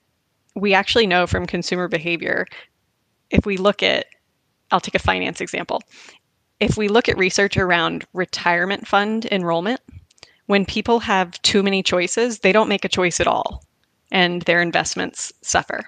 we 0.56 0.73
actually 0.73 1.08
know 1.08 1.28
from 1.28 1.45
consumer 1.45 1.88
behavior, 1.88 2.45
if 3.30 3.45
we 3.45 3.58
look 3.58 3.84
at, 3.84 4.08
I'll 4.71 4.80
take 4.80 4.95
a 4.95 5.00
finance 5.00 5.41
example. 5.41 5.82
If 6.60 6.78
we 6.78 6.88
look 6.88 7.08
at 7.08 7.17
research 7.17 7.58
around 7.58 8.06
retirement 8.13 8.88
fund 8.88 9.26
enrollment, 9.32 9.82
when 10.48 10.66
people 10.66 11.00
have 11.00 11.40
too 11.44 11.62
many 11.62 11.84
choices, 11.84 12.40
they 12.40 12.52
don't 12.52 12.70
make 12.70 12.84
a 12.84 12.90
choice 12.90 13.20
at 13.20 13.28
all 13.28 13.64
and 14.12 14.42
their 14.44 14.62
investments 14.62 15.32
suffer. 15.42 15.84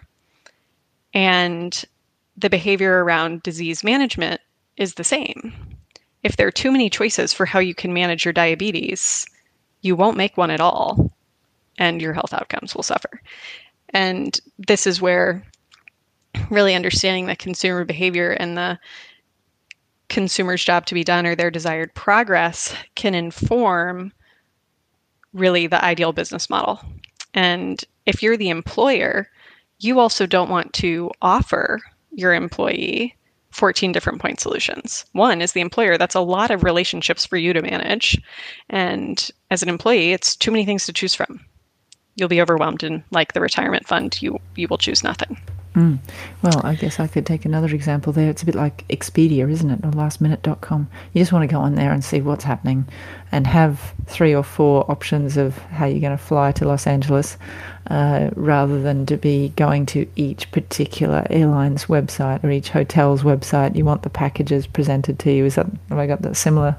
And 1.14 1.84
the 2.38 2.50
behavior 2.50 3.04
around 3.04 3.44
disease 3.44 3.84
management 3.84 4.42
is 4.78 4.94
the 4.94 5.04
same. 5.04 5.54
If 6.24 6.36
there 6.36 6.48
are 6.48 6.52
too 6.52 6.72
many 6.72 6.90
choices 6.90 7.34
for 7.34 7.46
how 7.46 7.60
you 7.60 7.74
can 7.74 7.94
manage 7.94 8.26
your 8.26 8.34
diabetes, 8.34 9.26
you 9.82 9.96
won't 9.96 10.18
make 10.18 10.38
one 10.38 10.52
at 10.52 10.62
all 10.62 11.12
and 11.78 12.02
your 12.02 12.14
health 12.14 12.34
outcomes 12.34 12.76
will 12.76 12.84
suffer. 12.84 13.22
And 13.90 14.40
this 14.58 14.86
is 14.86 15.02
where 15.02 15.42
really 16.50 16.76
understanding 16.76 17.26
the 17.26 17.36
consumer 17.36 17.86
behavior 17.86 18.32
and 18.32 18.58
the 18.58 18.78
consumer's 20.10 20.64
job 20.64 20.86
to 20.88 20.94
be 20.94 21.04
done 21.04 21.26
or 21.26 21.36
their 21.36 21.52
desired 21.52 21.94
progress 21.94 22.76
can 22.96 23.16
inform 23.16 24.12
really 25.34 25.68
the 25.68 25.84
ideal 25.84 26.12
business 26.12 26.50
model. 26.50 26.80
And 27.34 27.84
if 28.06 28.24
you're 28.24 28.38
the 28.38 28.50
employer, 28.50 29.30
you 29.80 30.00
also 30.00 30.26
don't 30.26 30.50
want 30.50 30.74
to 30.74 31.12
offer 31.22 31.80
your 32.12 32.34
employee 32.34 33.16
14 33.52 33.92
different 33.92 34.22
point 34.22 34.40
solutions. 34.40 35.06
One 35.14 35.42
is 35.42 35.54
the 35.54 35.62
employer, 35.62 35.98
that's 35.98 36.16
a 36.16 36.22
lot 36.22 36.52
of 36.52 36.64
relationships 36.64 37.26
for 37.26 37.38
you 37.38 37.54
to 37.54 37.62
manage. 37.62 38.20
And 38.70 39.30
as 39.50 39.64
an 39.64 39.70
employee, 39.70 40.12
it's 40.12 40.36
too 40.36 40.52
many 40.52 40.66
things 40.66 40.86
to 40.86 40.94
choose 40.94 41.16
from. 41.16 41.40
You'll 42.16 42.30
be 42.30 42.42
overwhelmed 42.42 42.84
and 42.84 43.04
like 43.12 43.34
the 43.34 43.42
retirement 43.42 43.88
fund, 43.88 44.22
you 44.22 44.40
you 44.56 44.68
will 44.70 44.78
choose 44.78 45.04
nothing. 45.04 45.38
Mm. 45.80 45.98
Well, 46.42 46.60
I 46.66 46.76
guess 46.76 47.00
I 47.00 47.08
could 47.08 47.26
take 47.26 47.46
another 47.46 47.74
example 47.74 48.12
there. 48.12 48.30
It's 48.30 48.44
a 48.44 48.46
bit 48.46 48.56
like 48.56 48.86
Expedia, 48.90 49.50
isn't 49.50 49.70
it? 49.70 49.80
Or 49.86 49.92
lastminute.com. 49.92 50.90
You 51.14 51.22
just 51.22 51.32
want 51.32 51.50
to 51.50 51.54
go 51.54 51.62
on 51.62 51.76
there 51.76 51.94
and 51.94 52.04
see 52.04 52.20
what's 52.20 52.44
happening 52.44 52.86
and 53.32 53.48
have 53.48 53.94
three 54.06 54.36
or 54.36 54.44
four 54.44 54.90
options 54.92 55.38
of 55.38 55.58
how 55.58 55.86
you're 55.86 56.02
going 56.02 56.18
to 56.18 56.22
fly 56.22 56.52
to 56.52 56.66
Los 56.66 56.86
Angeles 56.86 57.38
uh, 57.88 58.30
rather 58.36 58.82
than 58.82 59.06
to 59.06 59.16
be 59.16 59.54
going 59.56 59.86
to 59.86 60.06
each 60.18 60.52
particular 60.52 61.26
airline's 61.30 61.86
website 61.86 62.44
or 62.44 62.52
each 62.52 62.72
hotel's 62.72 63.24
website. 63.24 63.78
You 63.78 63.86
want 63.86 64.04
the 64.04 64.10
packages 64.10 64.68
presented 64.68 65.18
to 65.20 65.32
you. 65.32 65.46
Is 65.46 65.56
that, 65.56 65.68
have 65.88 65.98
I 65.98 66.08
got 66.08 66.24
that 66.24 66.36
similar? 66.36 66.76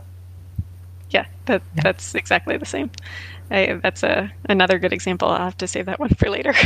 Yeah, 1.08 1.24
that, 1.46 1.62
yeah. 1.74 1.82
that's 1.84 2.14
exactly 2.14 2.58
the 2.58 2.66
same. 2.66 2.90
I, 3.50 3.80
that's 3.82 4.02
a 4.02 4.30
another 4.44 4.78
good 4.78 4.92
example. 4.92 5.28
I'll 5.28 5.38
have 5.38 5.56
to 5.56 5.66
save 5.66 5.86
that 5.86 5.98
one 5.98 6.10
for 6.10 6.28
later. 6.28 6.52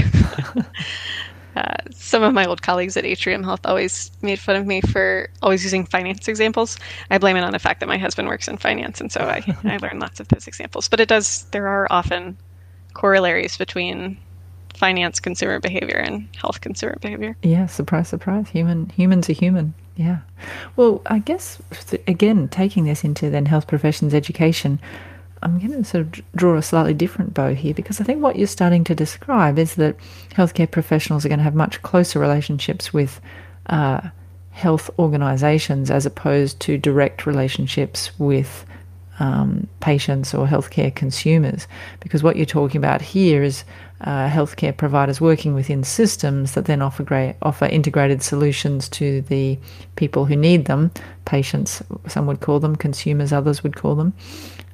Uh, 1.57 1.77
some 1.91 2.23
of 2.23 2.35
my 2.35 2.45
old 2.45 2.63
colleagues 2.63 2.97
at 2.97 3.05
Atrium 3.05 3.43
Health 3.43 3.61
always 3.65 4.11
made 4.23 4.39
fun 4.39 4.57
of 4.57 4.67
me 4.67 4.81
for 4.81 5.29
always 5.43 5.63
using 5.63 5.87
finance 5.87 6.27
examples. 6.27 6.77
I 7.11 7.19
blame 7.19 7.37
it 7.37 7.45
on 7.45 7.53
the 7.53 7.59
fact 7.59 7.81
that 7.81 7.89
my 7.89 7.99
husband 7.99 8.29
works 8.29 8.49
in 8.49 8.57
finance, 8.57 9.01
and 9.01 9.13
so 9.13 9.21
I, 9.21 9.43
I 9.65 9.77
learned 9.79 10.01
lots 10.01 10.21
of 10.21 10.29
those 10.29 10.47
examples. 10.47 10.89
But 10.89 11.01
it 11.01 11.09
does, 11.09 11.45
there 11.53 11.69
are 11.69 11.87
often 11.91 12.37
corollaries 12.95 13.57
between 13.57 14.19
finance 14.75 15.21
consumer 15.21 15.61
behavior 15.61 15.97
and 15.97 16.29
health 16.37 16.61
consumer 16.61 16.97
behavior. 17.01 17.37
Yeah, 17.43 17.67
surprise, 17.67 18.09
surprise. 18.09 18.49
Human 18.49 18.91
humans 18.91 19.31
are 19.31 19.35
human. 19.35 19.75
Yeah. 19.97 20.19
Well, 20.75 21.03
I 21.07 21.21
guess 21.21 21.63
again, 22.09 22.49
taking 22.49 22.85
this 22.85 23.05
into 23.05 23.31
then 23.31 23.47
health 23.47 23.69
professions 23.69 24.13
education, 24.13 24.81
I'm 25.45 25.59
going 25.59 25.73
to 25.73 25.85
sort 25.85 26.07
of 26.07 26.33
draw 26.35 26.57
a 26.57 26.63
slightly 26.63 26.95
different 26.95 27.35
bow 27.35 27.55
here 27.55 27.75
because 27.75 28.01
I 28.01 28.05
think 28.05 28.23
what 28.23 28.37
you're 28.37 28.47
starting 28.47 28.83
to 28.85 28.95
describe 28.95 29.59
is 29.59 29.75
that 29.75 29.97
healthcare 30.31 30.71
professionals 30.71 31.25
are 31.25 31.29
going 31.29 31.39
to 31.39 31.45
have 31.45 31.55
much 31.55 31.83
closer 31.83 32.19
relationships 32.19 32.95
with 32.95 33.21
uh, 33.67 34.01
health 34.53 34.89
organisations 34.99 35.91
as 35.91 36.07
opposed 36.07 36.61
to 36.61 36.79
direct 36.79 37.27
relationships 37.27 38.19
with 38.19 38.65
um, 39.21 39.69
patients 39.81 40.33
or 40.33 40.47
healthcare 40.47 40.93
consumers. 40.95 41.69
Because 42.01 42.23
what 42.23 42.37
you're 42.37 42.47
talking 42.47 42.79
about 42.79 43.03
here 43.03 43.43
is 43.43 43.65
uh, 44.01 44.29
healthcare 44.29 44.75
providers 44.75 45.21
working 45.21 45.55
within 45.55 45.85
systems 45.85 46.53
that 46.53 46.65
then 46.65 46.81
offer 46.81 47.03
great, 47.03 47.37
offer 47.43 47.67
integrated 47.67 48.23
solutions 48.23 48.89
to 48.89 49.21
the 49.23 49.59
people 49.97 50.25
who 50.25 50.37
need 50.37 50.65
them. 50.65 50.91
Patients, 51.27 51.83
some 52.09 52.27
would 52.27 52.41
call 52.41 52.61
them, 52.61 52.77
consumers, 52.77 53.31
others 53.31 53.63
would 53.63 53.77
call 53.77 53.95
them 53.95 54.15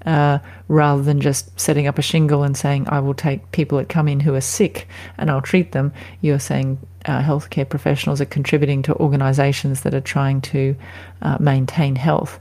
uh, 0.06 0.38
rather 0.68 1.02
than 1.02 1.20
just 1.20 1.58
setting 1.58 1.86
up 1.86 1.98
a 1.98 2.02
shingle 2.02 2.42
and 2.42 2.56
saying, 2.56 2.88
I 2.88 3.00
will 3.00 3.14
take 3.14 3.52
people 3.52 3.78
that 3.78 3.88
come 3.88 4.08
in 4.08 4.20
who 4.20 4.34
are 4.34 4.40
sick 4.40 4.88
and 5.18 5.30
I'll 5.30 5.42
treat 5.42 5.72
them. 5.72 5.92
You're 6.20 6.38
saying 6.38 6.78
uh, 7.06 7.22
healthcare 7.22 7.68
professionals 7.68 8.20
are 8.20 8.26
contributing 8.26 8.82
to 8.82 8.94
organizations 8.96 9.82
that 9.82 9.94
are 9.94 10.00
trying 10.00 10.40
to 10.42 10.76
uh, 11.22 11.36
maintain 11.40 11.96
health. 11.96 12.38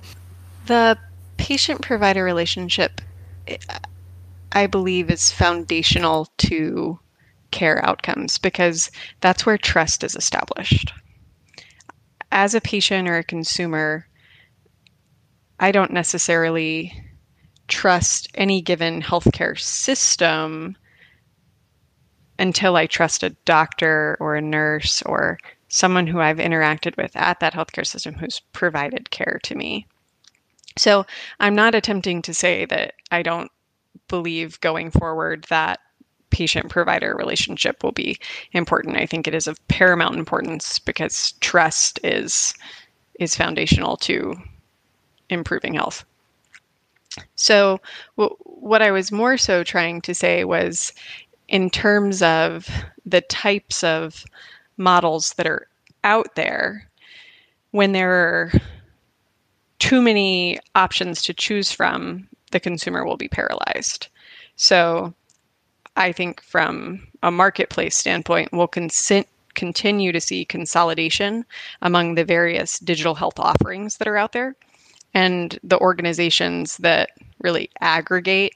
The 0.67 0.98
patient 1.38 1.82
provider 1.82 2.24
relationship, 2.24 3.02
I 4.52 4.67
believe, 4.67 5.10
is 5.10 5.32
foundational 5.32 6.28
to 6.38 7.00
care 7.52 7.84
outcomes 7.86 8.38
because 8.38 8.91
that's 9.22 9.45
where 9.45 9.58
trust 9.58 10.04
is 10.04 10.15
established. 10.15 10.93
As 12.32 12.54
a 12.54 12.62
patient 12.62 13.10
or 13.10 13.17
a 13.17 13.24
consumer, 13.24 14.06
I 15.60 15.72
don't 15.72 15.91
necessarily 15.91 16.93
trust 17.70 18.28
any 18.36 18.62
given 18.62 19.02
healthcare 19.02 19.58
system 19.60 20.76
until 22.38 22.76
I 22.76 22.88
trust 22.88 23.24
a 23.24 23.36
doctor 23.46 24.18
or 24.20 24.36
a 24.36 24.42
nurse 24.42 25.02
or 25.04 25.40
someone 25.68 26.08
who 26.08 26.20
I've 26.20 26.38
interacted 26.38 26.98
with 26.98 27.16
at 27.16 27.40
that 27.40 27.54
healthcare 27.54 27.86
system 27.86 28.16
who's 28.16 28.42
provided 28.54 29.12
care 29.12 29.40
to 29.44 29.56
me. 29.56 29.86
So 30.78 31.06
I'm 31.40 31.56
not 31.56 31.76
attempting 31.76 32.22
to 32.24 32.34
say 32.34 32.66
that 32.66 32.94
I 33.12 33.22
don't 33.22 33.52
believe 34.08 34.62
going 34.62 34.92
forward 34.92 35.46
that 35.50 35.80
patient 36.30 36.70
provider 36.70 37.16
relationship 37.16 37.84
will 37.84 37.92
be 37.92 38.18
important. 38.54 38.98
I 38.98 39.06
think 39.06 39.28
it 39.28 39.34
is 39.34 39.48
of 39.48 39.66
paramount 39.68 40.16
importance 40.16 40.80
because 40.80 41.34
trust 41.40 42.00
is 42.04 42.54
is 43.20 43.36
foundational 43.36 43.98
to 43.98 44.36
improving 45.30 45.74
health. 45.74 46.06
So, 47.36 47.80
w- 48.17 48.36
what 48.43 48.82
I 48.82 48.91
was 48.91 49.12
more 49.12 49.38
so 49.38 49.63
trying 49.63 50.02
to 50.02 50.13
say 50.13 50.43
was 50.43 50.93
in 51.48 51.69
terms 51.69 52.22
of 52.22 52.67
the 53.06 53.22
types 53.22 53.84
of 53.84 54.24
models 54.78 55.34
that 55.34 55.48
are 55.48 55.67
out 56.04 56.36
there, 56.36 56.88
when 57.72 57.91
there 57.91 58.12
are 58.12 58.52
too 59.80 60.02
many 60.02 60.60
options 60.76 61.22
to 61.24 61.34
choose 61.34 61.72
from, 61.72 62.28
the 62.52 62.60
consumer 62.60 63.06
will 63.06 63.17
be 63.17 63.28
paralyzed. 63.28 64.08
So, 64.56 65.13
I 65.95 66.12
think 66.12 66.41
from 66.41 67.08
a 67.24 67.32
marketplace 67.32 67.95
standpoint, 67.95 68.54
we'll 68.54 68.67
consent 68.67 69.28
continue 69.56 70.12
to 70.12 70.22
see 70.22 70.45
consolidation 70.45 71.43
among 71.82 72.15
the 72.15 72.24
various 72.24 72.80
digital 72.80 73.15
health 73.15 73.39
offerings 73.39 73.98
that 73.98 74.08
are 74.08 74.15
out 74.15 74.32
there 74.32 74.56
and 75.13 75.58
the 75.63 75.80
organizations 75.80 76.78
that 76.78 77.12
really 77.41 77.69
aggregate 77.80 78.54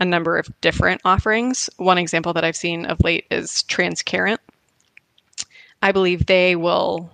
a 0.00 0.04
number 0.04 0.36
of 0.36 0.48
different 0.60 1.00
offerings. 1.04 1.70
One 1.76 1.98
example 1.98 2.32
that 2.32 2.44
I've 2.44 2.56
seen 2.56 2.86
of 2.86 3.00
late 3.00 3.26
is 3.30 3.64
Transcarent. 3.68 4.38
I 5.82 5.92
believe 5.92 6.26
they 6.26 6.56
will 6.56 7.10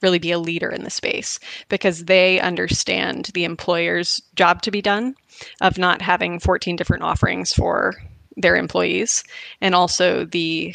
really 0.00 0.18
be 0.18 0.32
a 0.32 0.38
leader 0.38 0.68
in 0.68 0.84
the 0.84 0.90
space 0.90 1.40
because 1.68 2.04
they 2.04 2.38
understand 2.40 3.30
the 3.34 3.44
employer's 3.44 4.22
job 4.34 4.62
to 4.62 4.70
be 4.70 4.82
done 4.82 5.14
of 5.60 5.78
not 5.78 6.02
having 6.02 6.38
14 6.38 6.76
different 6.76 7.02
offerings 7.02 7.52
for 7.52 7.94
their 8.36 8.56
employees 8.56 9.24
and 9.60 9.74
also 9.74 10.24
the 10.24 10.74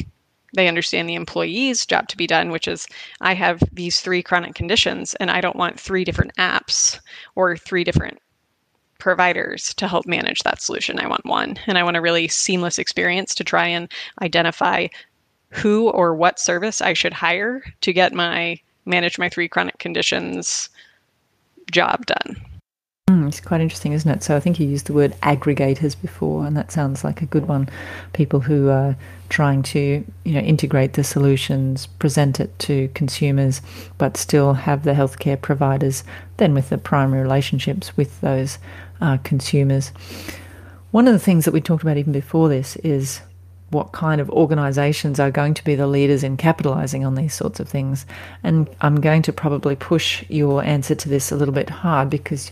they 0.54 0.68
understand 0.68 1.08
the 1.08 1.14
employee's 1.14 1.86
job 1.86 2.08
to 2.08 2.16
be 2.16 2.26
done 2.26 2.50
which 2.50 2.68
is 2.68 2.86
i 3.20 3.34
have 3.34 3.62
these 3.72 4.00
three 4.00 4.22
chronic 4.22 4.54
conditions 4.54 5.14
and 5.14 5.30
i 5.30 5.40
don't 5.40 5.56
want 5.56 5.78
three 5.78 6.04
different 6.04 6.34
apps 6.36 6.98
or 7.34 7.56
three 7.56 7.84
different 7.84 8.18
providers 9.00 9.74
to 9.74 9.88
help 9.88 10.06
manage 10.06 10.40
that 10.40 10.60
solution. 10.60 11.00
I 11.00 11.08
want 11.08 11.24
one. 11.24 11.58
And 11.66 11.76
i 11.76 11.82
want 11.82 11.96
a 11.96 12.00
really 12.00 12.28
seamless 12.28 12.78
experience 12.78 13.34
to 13.34 13.44
try 13.44 13.66
and 13.66 13.90
identify 14.22 14.86
who 15.50 15.88
or 15.90 16.14
what 16.14 16.38
service 16.38 16.80
i 16.80 16.92
should 16.92 17.12
hire 17.12 17.64
to 17.80 17.92
get 17.92 18.12
my 18.12 18.56
manage 18.84 19.18
my 19.18 19.28
three 19.28 19.48
chronic 19.48 19.78
conditions 19.78 20.68
job 21.72 22.06
done 22.06 22.36
it's 23.30 23.46
quite 23.46 23.60
interesting, 23.60 23.92
isn't 23.92 24.10
it? 24.10 24.22
So 24.22 24.36
I 24.36 24.40
think 24.40 24.60
you 24.60 24.66
used 24.66 24.86
the 24.86 24.92
word 24.92 25.14
aggregators 25.22 26.00
before, 26.00 26.46
and 26.46 26.56
that 26.56 26.72
sounds 26.72 27.04
like 27.04 27.22
a 27.22 27.26
good 27.26 27.48
one. 27.48 27.68
People 28.12 28.40
who 28.40 28.68
are 28.68 28.96
trying 29.28 29.62
to, 29.62 30.04
you 30.24 30.32
know, 30.32 30.40
integrate 30.40 30.94
the 30.94 31.04
solutions, 31.04 31.86
present 31.86 32.40
it 32.40 32.58
to 32.60 32.88
consumers, 32.94 33.62
but 33.98 34.16
still 34.16 34.54
have 34.54 34.84
the 34.84 34.92
healthcare 34.92 35.40
providers 35.40 36.04
then 36.36 36.54
with 36.54 36.68
the 36.68 36.78
primary 36.78 37.22
relationships 37.22 37.96
with 37.96 38.20
those 38.20 38.58
uh, 39.00 39.18
consumers. 39.24 39.92
One 40.90 41.06
of 41.06 41.12
the 41.12 41.18
things 41.18 41.44
that 41.44 41.54
we 41.54 41.60
talked 41.60 41.82
about 41.82 41.96
even 41.96 42.12
before 42.12 42.48
this 42.48 42.76
is 42.76 43.20
what 43.70 43.92
kind 43.92 44.20
of 44.20 44.28
organisations 44.30 45.20
are 45.20 45.30
going 45.30 45.54
to 45.54 45.64
be 45.64 45.76
the 45.76 45.86
leaders 45.86 46.24
in 46.24 46.36
capitalising 46.36 47.06
on 47.06 47.14
these 47.14 47.32
sorts 47.32 47.60
of 47.60 47.68
things. 47.68 48.04
And 48.42 48.68
I'm 48.80 49.00
going 49.00 49.22
to 49.22 49.32
probably 49.32 49.76
push 49.76 50.24
your 50.28 50.64
answer 50.64 50.96
to 50.96 51.08
this 51.08 51.30
a 51.30 51.36
little 51.36 51.54
bit 51.54 51.70
hard 51.70 52.10
because 52.10 52.50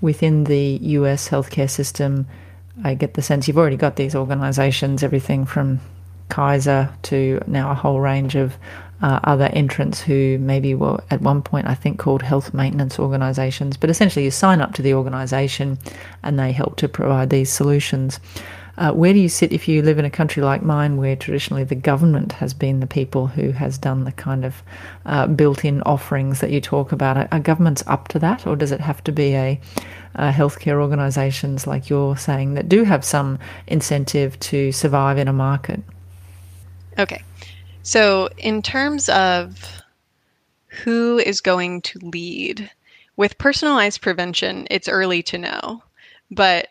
within 0.00 0.44
the 0.44 0.78
US 0.82 1.28
healthcare 1.28 1.70
system, 1.70 2.26
I 2.84 2.94
get 2.94 3.14
the 3.14 3.22
sense 3.22 3.48
you've 3.48 3.58
already 3.58 3.76
got 3.76 3.96
these 3.96 4.14
organisations, 4.14 5.02
everything 5.02 5.44
from 5.44 5.80
Kaiser 6.28 6.90
to 7.04 7.40
now 7.46 7.70
a 7.70 7.74
whole 7.74 8.00
range 8.00 8.34
of 8.34 8.56
uh, 9.00 9.20
other 9.24 9.46
entrants 9.52 10.00
who 10.00 10.38
maybe 10.40 10.74
were 10.74 11.02
at 11.10 11.20
one 11.20 11.42
point, 11.42 11.66
I 11.66 11.74
think, 11.74 11.98
called 11.98 12.22
health 12.22 12.52
maintenance 12.52 12.98
organisations. 12.98 13.76
But 13.76 13.90
essentially, 13.90 14.24
you 14.24 14.30
sign 14.30 14.60
up 14.60 14.74
to 14.74 14.82
the 14.82 14.94
organisation 14.94 15.78
and 16.22 16.38
they 16.38 16.52
help 16.52 16.76
to 16.76 16.88
provide 16.88 17.30
these 17.30 17.52
solutions. 17.52 18.18
Uh, 18.78 18.92
where 18.92 19.12
do 19.12 19.18
you 19.18 19.28
sit 19.28 19.52
if 19.52 19.66
you 19.66 19.82
live 19.82 19.98
in 19.98 20.04
a 20.04 20.10
country 20.10 20.40
like 20.40 20.62
mine 20.62 20.96
where 20.96 21.16
traditionally 21.16 21.64
the 21.64 21.74
government 21.74 22.30
has 22.30 22.54
been 22.54 22.78
the 22.78 22.86
people 22.86 23.26
who 23.26 23.50
has 23.50 23.76
done 23.76 24.04
the 24.04 24.12
kind 24.12 24.44
of 24.44 24.62
uh, 25.04 25.26
built 25.26 25.64
in 25.64 25.82
offerings 25.82 26.38
that 26.38 26.52
you 26.52 26.60
talk 26.60 26.92
about? 26.92 27.16
Are, 27.16 27.28
are, 27.32 27.40
governments 27.40 27.82
up 27.88 28.06
to 28.08 28.20
that 28.20 28.46
or 28.46 28.54
does 28.54 28.70
it 28.70 28.80
have 28.80 29.02
to 29.02 29.10
be 29.10 29.34
a, 29.34 29.60
a 30.14 30.30
healthcare 30.30 30.80
organisations 30.80 31.66
like 31.66 31.90
you're 31.90 32.16
saying 32.16 32.54
that 32.54 32.68
do 32.68 32.84
have 32.84 33.04
some 33.04 33.40
incentive 33.66 34.38
to 34.40 34.70
survive 34.70 35.18
in 35.18 35.26
a 35.26 35.32
market? 35.32 35.82
Okay. 37.00 37.24
So, 37.82 38.28
in 38.38 38.62
terms 38.62 39.08
of 39.08 39.58
who 40.68 41.18
is 41.18 41.40
going 41.40 41.82
to 41.82 41.98
lead, 42.00 42.70
with 43.16 43.38
personalized 43.38 44.02
prevention, 44.02 44.68
it's 44.70 44.86
early 44.86 45.24
to 45.24 45.38
know. 45.38 45.82
But 46.30 46.68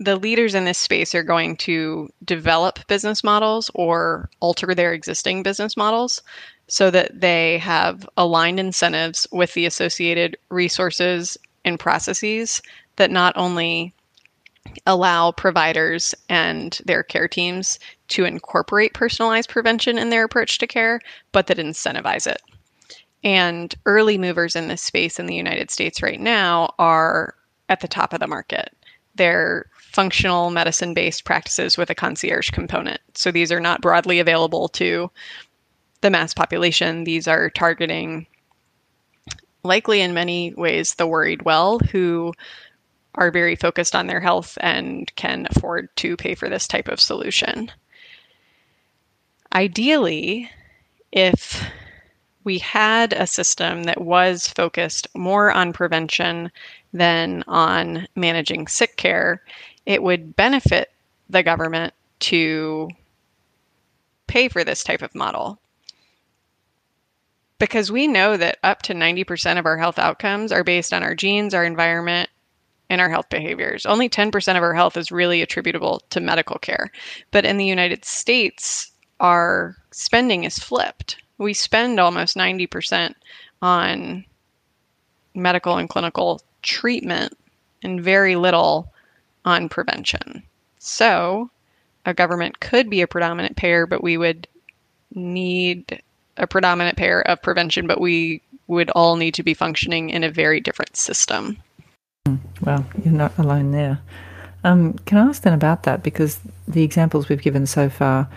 the 0.00 0.16
leaders 0.16 0.54
in 0.54 0.64
this 0.64 0.78
space 0.78 1.14
are 1.14 1.22
going 1.22 1.56
to 1.56 2.08
develop 2.24 2.86
business 2.88 3.22
models 3.22 3.70
or 3.74 4.28
alter 4.40 4.74
their 4.74 4.92
existing 4.92 5.42
business 5.42 5.76
models 5.76 6.22
so 6.66 6.90
that 6.90 7.20
they 7.20 7.58
have 7.58 8.08
aligned 8.16 8.58
incentives 8.58 9.26
with 9.30 9.52
the 9.54 9.66
associated 9.66 10.36
resources 10.48 11.36
and 11.64 11.78
processes 11.78 12.60
that 12.96 13.10
not 13.10 13.36
only 13.36 13.94
allow 14.86 15.30
providers 15.30 16.14
and 16.28 16.80
their 16.86 17.02
care 17.02 17.28
teams 17.28 17.78
to 18.08 18.24
incorporate 18.24 18.94
personalized 18.94 19.50
prevention 19.50 19.98
in 19.98 20.10
their 20.10 20.24
approach 20.24 20.58
to 20.58 20.66
care, 20.66 21.00
but 21.32 21.46
that 21.46 21.58
incentivize 21.58 22.26
it. 22.26 22.40
And 23.22 23.74
early 23.86 24.18
movers 24.18 24.56
in 24.56 24.68
this 24.68 24.82
space 24.82 25.18
in 25.18 25.26
the 25.26 25.34
United 25.34 25.70
States 25.70 26.02
right 26.02 26.20
now 26.20 26.74
are 26.78 27.34
at 27.68 27.80
the 27.80 27.88
top 27.88 28.12
of 28.12 28.20
the 28.20 28.26
market. 28.26 28.74
They're 29.14 29.66
functional 29.94 30.50
medicine 30.50 30.92
based 30.92 31.24
practices 31.24 31.78
with 31.78 31.88
a 31.88 31.94
concierge 31.94 32.50
component. 32.50 33.00
So 33.14 33.30
these 33.30 33.52
are 33.52 33.60
not 33.60 33.80
broadly 33.80 34.18
available 34.18 34.68
to 34.70 35.10
the 36.00 36.10
mass 36.10 36.34
population. 36.34 37.04
These 37.04 37.28
are 37.28 37.48
targeting, 37.48 38.26
likely 39.62 40.00
in 40.00 40.12
many 40.12 40.52
ways, 40.54 40.94
the 40.94 41.06
worried 41.06 41.42
well 41.42 41.78
who 41.78 42.32
are 43.14 43.30
very 43.30 43.54
focused 43.54 43.94
on 43.94 44.08
their 44.08 44.20
health 44.20 44.58
and 44.60 45.14
can 45.14 45.46
afford 45.50 45.88
to 45.96 46.16
pay 46.16 46.34
for 46.34 46.48
this 46.48 46.66
type 46.66 46.88
of 46.88 47.00
solution. 47.00 47.70
Ideally, 49.54 50.50
if 51.12 51.64
we 52.42 52.58
had 52.58 53.12
a 53.12 53.28
system 53.28 53.84
that 53.84 54.00
was 54.00 54.48
focused 54.48 55.06
more 55.14 55.52
on 55.52 55.72
prevention 55.72 56.50
than 56.92 57.44
on 57.46 58.08
managing 58.16 58.66
sick 58.66 58.96
care, 58.96 59.40
it 59.86 60.02
would 60.02 60.36
benefit 60.36 60.90
the 61.28 61.42
government 61.42 61.94
to 62.20 62.88
pay 64.26 64.48
for 64.48 64.64
this 64.64 64.82
type 64.82 65.02
of 65.02 65.14
model. 65.14 65.58
Because 67.58 67.92
we 67.92 68.08
know 68.08 68.36
that 68.36 68.58
up 68.62 68.82
to 68.82 68.94
90% 68.94 69.58
of 69.58 69.66
our 69.66 69.78
health 69.78 69.98
outcomes 69.98 70.52
are 70.52 70.64
based 70.64 70.92
on 70.92 71.02
our 71.02 71.14
genes, 71.14 71.54
our 71.54 71.64
environment, 71.64 72.28
and 72.90 73.00
our 73.00 73.08
health 73.08 73.28
behaviors. 73.28 73.86
Only 73.86 74.08
10% 74.08 74.56
of 74.56 74.62
our 74.62 74.74
health 74.74 74.96
is 74.96 75.10
really 75.10 75.40
attributable 75.42 76.02
to 76.10 76.20
medical 76.20 76.58
care. 76.58 76.90
But 77.30 77.44
in 77.44 77.56
the 77.56 77.64
United 77.64 78.04
States, 78.04 78.90
our 79.20 79.76
spending 79.92 80.44
is 80.44 80.58
flipped. 80.58 81.22
We 81.38 81.54
spend 81.54 81.98
almost 81.98 82.36
90% 82.36 83.14
on 83.62 84.24
medical 85.34 85.76
and 85.78 85.88
clinical 85.88 86.42
treatment 86.62 87.36
and 87.82 88.02
very 88.02 88.36
little 88.36 88.92
on 89.44 89.68
prevention. 89.68 90.42
So, 90.78 91.50
a 92.06 92.14
government 92.14 92.60
could 92.60 92.90
be 92.90 93.00
a 93.00 93.06
predominant 93.06 93.56
payer, 93.56 93.86
but 93.86 94.02
we 94.02 94.16
would 94.16 94.46
need 95.14 96.02
a 96.36 96.46
predominant 96.46 96.96
payer 96.96 97.22
of 97.22 97.42
prevention, 97.42 97.86
but 97.86 98.00
we 98.00 98.42
would 98.66 98.90
all 98.90 99.16
need 99.16 99.34
to 99.34 99.42
be 99.42 99.54
functioning 99.54 100.10
in 100.10 100.24
a 100.24 100.30
very 100.30 100.60
different 100.60 100.96
system. 100.96 101.56
Well, 102.62 102.84
you're 103.04 103.12
not 103.12 103.36
alone 103.38 103.72
there. 103.72 104.00
Um, 104.64 104.94
can 105.04 105.18
I 105.18 105.28
ask 105.28 105.42
then 105.42 105.52
about 105.52 105.82
that? 105.82 106.02
Because 106.02 106.40
the 106.66 106.82
examples 106.82 107.28
we've 107.28 107.42
given 107.42 107.66
so 107.66 107.90
far 107.90 108.28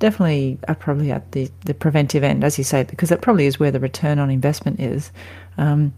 definitely 0.00 0.58
are 0.66 0.74
probably 0.74 1.12
at 1.12 1.30
the, 1.32 1.48
the 1.64 1.74
preventive 1.74 2.24
end, 2.24 2.42
as 2.42 2.58
you 2.58 2.64
say, 2.64 2.82
because 2.82 3.08
that 3.08 3.22
probably 3.22 3.46
is 3.46 3.60
where 3.60 3.70
the 3.70 3.80
return 3.80 4.18
on 4.18 4.30
investment 4.30 4.80
is. 4.80 5.12
Um, 5.56 5.94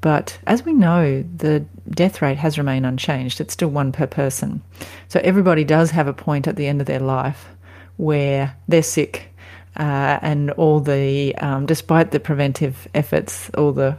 but 0.00 0.38
as 0.46 0.64
we 0.64 0.72
know, 0.72 1.24
the 1.36 1.64
death 1.90 2.22
rate 2.22 2.38
has 2.38 2.58
remained 2.58 2.86
unchanged. 2.86 3.40
It's 3.40 3.52
still 3.52 3.68
one 3.68 3.92
per 3.92 4.06
person. 4.06 4.62
So 5.08 5.20
everybody 5.24 5.64
does 5.64 5.90
have 5.90 6.06
a 6.06 6.12
point 6.12 6.46
at 6.46 6.56
the 6.56 6.66
end 6.66 6.80
of 6.80 6.86
their 6.86 7.00
life 7.00 7.48
where 7.96 8.56
they're 8.68 8.82
sick, 8.82 9.34
uh, 9.76 10.18
and 10.22 10.50
all 10.52 10.80
the, 10.80 11.34
um, 11.36 11.66
despite 11.66 12.12
the 12.12 12.20
preventive 12.20 12.86
efforts, 12.94 13.50
all 13.50 13.72
the 13.72 13.96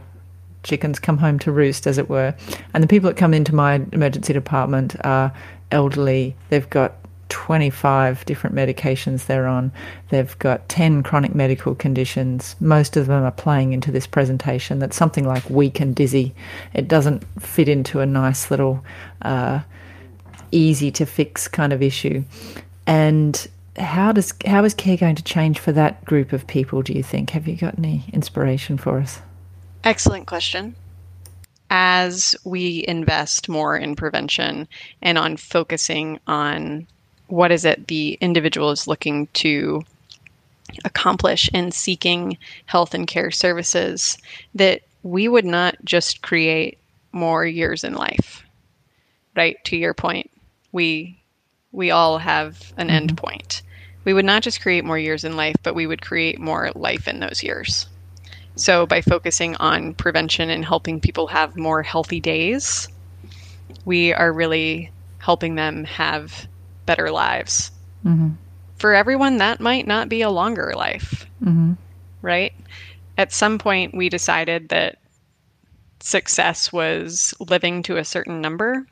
chickens 0.62 0.98
come 0.98 1.18
home 1.18 1.38
to 1.40 1.52
roost, 1.52 1.86
as 1.86 1.98
it 1.98 2.08
were. 2.08 2.34
And 2.72 2.82
the 2.82 2.88
people 2.88 3.08
that 3.08 3.16
come 3.16 3.34
into 3.34 3.54
my 3.54 3.74
emergency 3.92 4.32
department 4.32 4.96
are 5.04 5.32
elderly. 5.70 6.36
They've 6.48 6.68
got 6.68 6.94
25 7.30 8.24
different 8.26 8.54
medications 8.54 9.26
they're 9.26 9.46
on. 9.46 9.72
They've 10.10 10.38
got 10.38 10.68
10 10.68 11.02
chronic 11.02 11.34
medical 11.34 11.74
conditions. 11.74 12.56
Most 12.60 12.96
of 12.96 13.06
them 13.06 13.24
are 13.24 13.30
playing 13.30 13.72
into 13.72 13.90
this 13.90 14.06
presentation 14.06 14.78
that's 14.78 14.96
something 14.96 15.26
like 15.26 15.48
weak 15.48 15.80
and 15.80 15.94
dizzy. 15.94 16.34
It 16.74 16.88
doesn't 16.88 17.24
fit 17.40 17.68
into 17.68 18.00
a 18.00 18.06
nice 18.06 18.50
little, 18.50 18.84
uh, 19.22 19.60
easy 20.52 20.90
to 20.90 21.06
fix 21.06 21.48
kind 21.48 21.72
of 21.72 21.82
issue. 21.82 22.24
And 22.86 23.48
how 23.78 24.12
does 24.12 24.34
how 24.46 24.64
is 24.64 24.74
care 24.74 24.96
going 24.96 25.14
to 25.16 25.22
change 25.22 25.58
for 25.58 25.72
that 25.72 26.04
group 26.04 26.32
of 26.32 26.46
people? 26.46 26.82
Do 26.82 26.92
you 26.92 27.02
think? 27.02 27.30
Have 27.30 27.46
you 27.46 27.56
got 27.56 27.78
any 27.78 28.04
inspiration 28.12 28.76
for 28.76 28.98
us? 28.98 29.20
Excellent 29.84 30.26
question. 30.26 30.74
As 31.70 32.34
we 32.44 32.84
invest 32.88 33.48
more 33.48 33.76
in 33.76 33.94
prevention 33.94 34.66
and 35.00 35.16
on 35.16 35.36
focusing 35.36 36.18
on 36.26 36.88
what 37.30 37.52
is 37.52 37.64
it 37.64 37.86
the 37.86 38.18
individual 38.20 38.70
is 38.70 38.86
looking 38.86 39.26
to 39.28 39.82
accomplish 40.84 41.48
in 41.52 41.70
seeking 41.70 42.36
health 42.66 42.94
and 42.94 43.06
care 43.06 43.30
services, 43.30 44.18
that 44.54 44.82
we 45.02 45.28
would 45.28 45.44
not 45.44 45.76
just 45.84 46.22
create 46.22 46.78
more 47.12 47.44
years 47.44 47.84
in 47.84 47.94
life. 47.94 48.44
Right? 49.36 49.56
To 49.64 49.76
your 49.76 49.94
point, 49.94 50.30
we 50.72 51.18
we 51.72 51.90
all 51.90 52.18
have 52.18 52.72
an 52.76 52.88
mm-hmm. 52.88 52.96
end 52.96 53.16
point. 53.16 53.62
We 54.04 54.12
would 54.12 54.24
not 54.24 54.42
just 54.42 54.60
create 54.60 54.84
more 54.84 54.98
years 54.98 55.24
in 55.24 55.36
life, 55.36 55.56
but 55.62 55.74
we 55.74 55.86
would 55.86 56.02
create 56.02 56.40
more 56.40 56.70
life 56.74 57.06
in 57.06 57.20
those 57.20 57.42
years. 57.42 57.86
So 58.56 58.86
by 58.86 59.02
focusing 59.02 59.56
on 59.56 59.94
prevention 59.94 60.50
and 60.50 60.64
helping 60.64 61.00
people 61.00 61.28
have 61.28 61.56
more 61.56 61.82
healthy 61.82 62.18
days, 62.18 62.88
we 63.84 64.12
are 64.12 64.32
really 64.32 64.90
helping 65.18 65.54
them 65.54 65.84
have 65.84 66.48
better 66.90 67.12
lives. 67.12 67.70
Mm-hmm. 68.04 68.30
For 68.78 68.94
everyone, 68.94 69.36
that 69.36 69.60
might 69.60 69.86
not 69.86 70.08
be 70.08 70.22
a 70.22 70.30
longer 70.30 70.72
life, 70.74 71.24
mm-hmm. 71.40 71.74
right? 72.20 72.52
At 73.16 73.32
some 73.32 73.58
point, 73.58 73.94
we 73.94 74.08
decided 74.08 74.70
that 74.70 74.98
success 76.00 76.72
was 76.72 77.32
living 77.48 77.84
to 77.84 77.98
a 77.98 78.04
certain 78.04 78.40
number. 78.40 78.84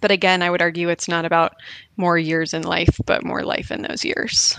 But 0.00 0.12
again, 0.12 0.40
I 0.40 0.48
would 0.48 0.62
argue 0.62 0.88
it's 0.88 1.08
not 1.08 1.26
about 1.26 1.56
more 1.98 2.16
years 2.16 2.54
in 2.54 2.62
life, 2.62 2.96
but 3.04 3.22
more 3.22 3.42
life 3.42 3.70
in 3.70 3.82
those 3.82 4.02
years. 4.02 4.58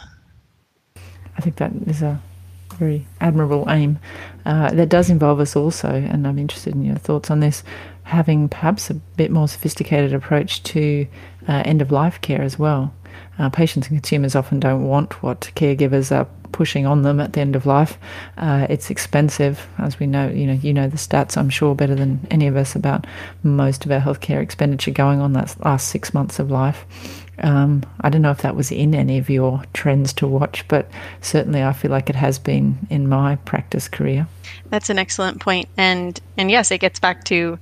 I 1.36 1.42
think 1.42 1.56
that 1.56 1.72
is 1.88 2.04
a 2.04 2.22
very 2.76 3.08
admirable 3.20 3.66
aim. 3.70 3.98
Uh, 4.46 4.70
that 4.70 4.90
does 4.90 5.10
involve 5.10 5.40
us 5.40 5.56
also, 5.56 5.90
and 5.90 6.28
I'm 6.28 6.38
interested 6.38 6.76
in 6.76 6.86
your 6.86 6.98
thoughts 6.98 7.32
on 7.32 7.40
this, 7.40 7.64
having 8.10 8.50
perhaps 8.50 8.90
a 8.90 8.96
bit 8.96 9.30
more 9.30 9.48
sophisticated 9.48 10.14
approach 10.14 10.64
to 10.64 11.08
uh, 11.48 11.62
end 11.64 11.82
of 11.82 11.92
life 11.92 12.20
care 12.22 12.42
as 12.42 12.58
well. 12.58 12.92
Uh, 13.38 13.50
patients 13.50 13.88
and 13.88 13.98
consumers 13.98 14.36
often 14.36 14.60
don't 14.60 14.84
want 14.84 15.22
what 15.24 15.52
caregivers 15.56 16.12
are 16.12 16.28
pushing 16.52 16.88
on 16.88 17.04
them 17.04 17.20
at 17.20 17.34
the 17.34 17.40
end 17.40 17.56
of 17.56 17.68
life. 17.68 18.00
Uh, 18.38 18.66
it's 18.68 18.90
expensive, 18.90 19.68
as 19.78 20.00
we 20.00 20.08
know. 20.08 20.28
You 20.28 20.48
know, 20.48 20.54
you 20.54 20.74
know 20.74 20.88
the 20.88 20.98
stats. 20.98 21.38
I'm 21.38 21.52
sure 21.52 21.76
better 21.76 21.96
than 21.96 22.26
any 22.32 22.48
of 22.48 22.58
us 22.58 22.76
about 22.76 23.06
most 23.44 23.86
of 23.86 23.92
our 23.92 24.00
healthcare 24.00 24.42
expenditure 24.42 24.92
going 24.92 25.22
on 25.22 25.34
that 25.34 25.56
last 25.64 25.88
six 25.88 26.14
months 26.14 26.40
of 26.40 26.50
life. 26.50 26.86
Um, 27.42 27.84
I 28.02 28.10
don't 28.10 28.22
know 28.22 28.32
if 28.32 28.42
that 28.42 28.56
was 28.56 28.72
in 28.72 28.94
any 28.94 29.18
of 29.18 29.30
your 29.30 29.64
trends 29.74 30.14
to 30.14 30.28
watch, 30.28 30.68
but 30.68 30.90
certainly 31.22 31.64
I 31.64 31.74
feel 31.74 31.92
like 31.92 32.10
it 32.10 32.16
has 32.16 32.40
been 32.40 32.88
in 32.90 33.08
my 33.08 33.38
practice 33.38 33.88
career. 33.88 34.28
That's 34.70 34.90
an 34.90 35.00
excellent 35.00 35.40
point, 35.40 35.70
and 35.78 36.20
and 36.38 36.52
yes, 36.52 36.72
it 36.72 36.80
gets 36.80 37.00
back 37.00 37.24
to, 37.26 37.60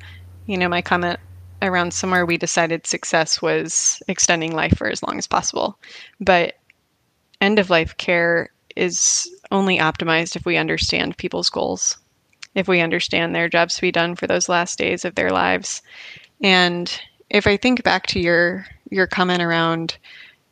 you 0.47 0.57
know, 0.57 0.67
my 0.69 0.81
comment 0.81 1.19
around 1.61 1.93
somewhere 1.93 2.25
we 2.25 2.37
decided 2.37 2.87
success 2.87 3.41
was 3.41 4.01
extending 4.07 4.55
life 4.55 4.77
for 4.77 4.89
as 4.89 5.03
long 5.03 5.17
as 5.17 5.27
possible, 5.27 5.77
but 6.19 6.55
end 7.41 7.59
of 7.59 7.69
life 7.69 7.95
care 7.97 8.49
is 8.75 9.29
only 9.51 9.77
optimized 9.77 10.35
if 10.35 10.45
we 10.45 10.57
understand 10.57 11.17
people's 11.17 11.49
goals, 11.49 11.97
if 12.55 12.67
we 12.67 12.79
understand 12.79 13.35
their 13.35 13.49
jobs 13.49 13.75
to 13.75 13.81
be 13.81 13.91
done 13.91 14.15
for 14.15 14.27
those 14.27 14.49
last 14.49 14.77
days 14.77 15.03
of 15.05 15.15
their 15.15 15.31
lives, 15.31 15.81
and 16.41 16.99
if 17.29 17.45
I 17.45 17.57
think 17.57 17.83
back 17.83 18.07
to 18.07 18.19
your 18.19 18.65
your 18.89 19.07
comment 19.07 19.41
around 19.41 19.97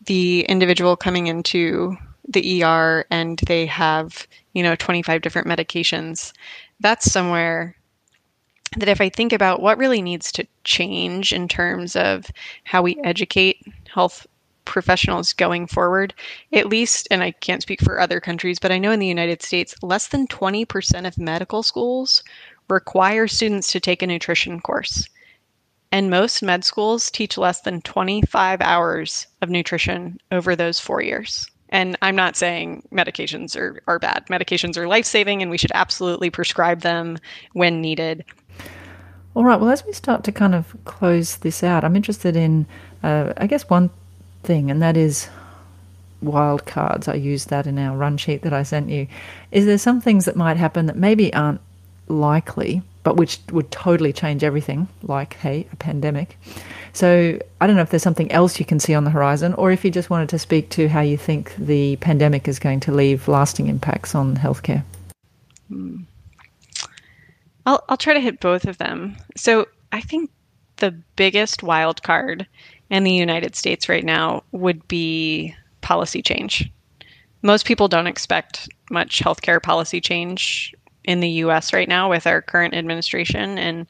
the 0.05 0.41
individual 0.41 0.95
coming 0.97 1.27
into 1.27 1.95
the 2.27 2.63
ER 2.63 3.05
and 3.11 3.39
they 3.47 3.65
have, 3.65 4.27
you 4.53 4.61
know, 4.61 4.75
25 4.75 5.21
different 5.21 5.47
medications, 5.47 6.33
that's 6.79 7.09
somewhere 7.09 7.75
that 8.78 8.89
if 8.89 9.01
I 9.01 9.09
think 9.09 9.34
about 9.34 9.61
what 9.61 9.78
really 9.78 10.01
needs 10.01 10.32
to 10.34 10.47
change 10.63 11.32
in 11.32 11.47
terms 11.47 11.95
of 11.95 12.28
how 12.63 12.82
we 12.82 12.99
educate 13.03 13.65
health 13.93 14.28
professionals 14.65 15.32
going 15.34 15.67
forward, 15.67 16.13
at 16.51 16.67
least, 16.67 17.07
and 17.11 17.23
I 17.23 17.32
can't 17.32 17.61
speak 17.61 17.82
for 17.82 17.99
other 17.99 18.19
countries, 18.19 18.59
but 18.59 18.71
I 18.71 18.78
know 18.78 18.91
in 18.91 18.99
the 18.99 19.07
United 19.07 19.41
States, 19.41 19.76
less 19.82 20.07
than 20.07 20.28
20% 20.28 21.07
of 21.07 21.17
medical 21.17 21.63
schools 21.63 22.23
require 22.67 23.28
students 23.28 23.71
to 23.71 23.80
take 23.80 24.01
a 24.01 24.07
nutrition 24.07 24.59
course. 24.59 25.07
And 25.91 26.09
most 26.09 26.41
med 26.41 26.65
schools 26.65 27.09
teach 27.11 27.38
less 27.38 27.61
than 27.61 27.82
25 27.82 28.59
hours 28.61 29.28
of 29.41 29.49
nutrition 29.49 30.19
over 30.32 30.55
those 30.55 30.80
four 30.80 31.01
years. 31.01 31.47
And 31.70 31.97
I'm 32.01 32.16
not 32.16 32.36
saying 32.36 32.88
medications 32.91 33.55
are, 33.55 33.82
are 33.88 33.99
bad. 33.99 34.26
Medications 34.30 34.78
are 34.78 34.88
life 34.88 35.05
saving 35.05 35.41
and 35.41 35.49
we 35.49 35.57
should 35.57 35.72
absolutely 35.74 36.30
prescribe 36.30 36.82
them 36.82 37.18
when 37.53 37.82
needed. 37.82 38.24
All 39.34 39.43
right. 39.43 39.59
Well, 39.59 39.70
as 39.70 39.86
we 39.86 39.91
start 39.91 40.24
to 40.26 40.32
kind 40.32 40.55
of 40.55 40.76
close 40.86 41.38
this 41.38 41.63
out, 41.63 41.84
I'm 41.84 41.95
interested 41.95 42.36
in, 42.36 42.66
uh, 43.03 43.34
I 43.36 43.47
guess, 43.47 43.70
one 43.70 43.89
thing, 44.43 44.72
and 44.72 44.82
that 44.82 44.95
is 44.95 45.28
wild 46.22 46.66
cards. 46.66 47.09
I 47.09 47.16
used 47.16 47.49
that 47.49 47.68
in 47.68 47.78
our 47.78 47.97
run 47.97 48.18
sheet 48.18 48.43
that 48.43 48.53
I 48.53 48.63
sent 48.63 48.89
you. 48.89 49.07
Is 49.51 49.66
there 49.66 49.78
some 49.78 49.99
things 49.99 50.24
that 50.26 50.38
might 50.38 50.55
happen 50.55 50.86
that 50.86 50.95
maybe 50.95 51.34
aren't 51.34 51.59
likely, 52.07 52.82
but 53.03 53.18
which 53.18 53.39
would 53.51 53.72
totally 53.72 54.13
change 54.13 54.43
everything, 54.43 54.88
like, 55.03 55.36
hey, 55.36 55.68
a 55.72 55.76
pandemic. 55.76 56.38
So 56.95 57.37
I 57.59 57.67
don't 57.67 57.75
know 57.75 57.81
if 57.81 57.89
there's 57.89 58.03
something 58.03 58.31
else 58.31 58.57
you 58.57 58.65
can 58.65 58.79
see 58.79 58.93
on 58.93 59.03
the 59.03 59.09
horizon, 59.09 59.53
or 59.55 59.69
if 59.69 59.83
you 59.83 59.91
just 59.91 60.09
wanted 60.09 60.29
to 60.29 60.39
speak 60.39 60.69
to 60.71 60.87
how 60.87 61.01
you 61.01 61.17
think 61.17 61.53
the 61.57 61.97
pandemic 61.97 62.47
is 62.47 62.57
going 62.57 62.79
to 62.81 62.93
leave 62.93 63.27
lasting 63.27 63.67
impacts 63.67 64.15
on 64.15 64.37
healthcare. 64.37 64.81
Hmm. 65.67 66.03
I'll, 67.65 67.83
I'll 67.89 67.97
try 67.97 68.13
to 68.13 68.21
hit 68.21 68.39
both 68.39 68.63
of 68.63 68.77
them. 68.77 69.17
So 69.35 69.67
I 69.91 69.99
think 69.99 70.31
the 70.77 70.91
biggest 71.17 71.63
wild 71.63 72.01
card 72.01 72.47
in 72.89 73.03
the 73.03 73.11
United 73.11 73.57
States 73.57 73.89
right 73.89 74.05
now 74.05 74.43
would 74.53 74.87
be 74.87 75.53
policy 75.81 76.21
change. 76.21 76.71
Most 77.41 77.65
people 77.65 77.89
don't 77.89 78.07
expect 78.07 78.69
much 78.89 79.19
healthcare 79.19 79.61
policy 79.61 79.99
change 79.99 80.73
in 81.03 81.19
the 81.19 81.29
US 81.29 81.73
right 81.73 81.89
now 81.89 82.09
with 82.09 82.25
our 82.25 82.41
current 82.41 82.73
administration 82.73 83.57
and 83.57 83.85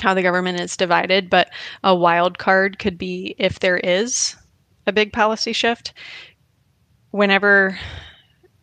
how 0.00 0.14
the 0.14 0.22
government 0.22 0.60
is 0.60 0.76
divided. 0.76 1.30
But 1.30 1.50
a 1.82 1.94
wild 1.94 2.38
card 2.38 2.78
could 2.78 2.98
be 2.98 3.34
if 3.38 3.60
there 3.60 3.78
is 3.78 4.36
a 4.86 4.92
big 4.92 5.12
policy 5.12 5.52
shift. 5.52 5.92
Whenever 7.10 7.78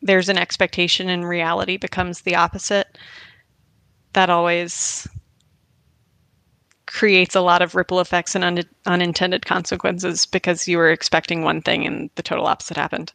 there's 0.02 0.30
an 0.30 0.38
expectation 0.38 1.10
and 1.10 1.28
reality 1.28 1.78
becomes 1.78 2.22
the 2.22 2.36
opposite, 2.36 2.98
that 4.14 4.30
always 4.30 5.08
creates 6.88 7.36
a 7.36 7.42
lot 7.42 7.62
of 7.62 7.74
ripple 7.76 8.02
effects 8.02 8.36
and 8.36 8.44
un- 8.44 8.64
unintended 8.86 9.46
consequences 9.46 10.26
because 10.26 10.68
you 10.68 10.78
were 10.78 10.92
expecting 10.92 11.42
one 11.44 11.62
thing 11.62 11.86
and 11.86 12.10
the 12.16 12.24
total 12.24 12.46
opposite 12.46 12.76
happened. 12.76 13.14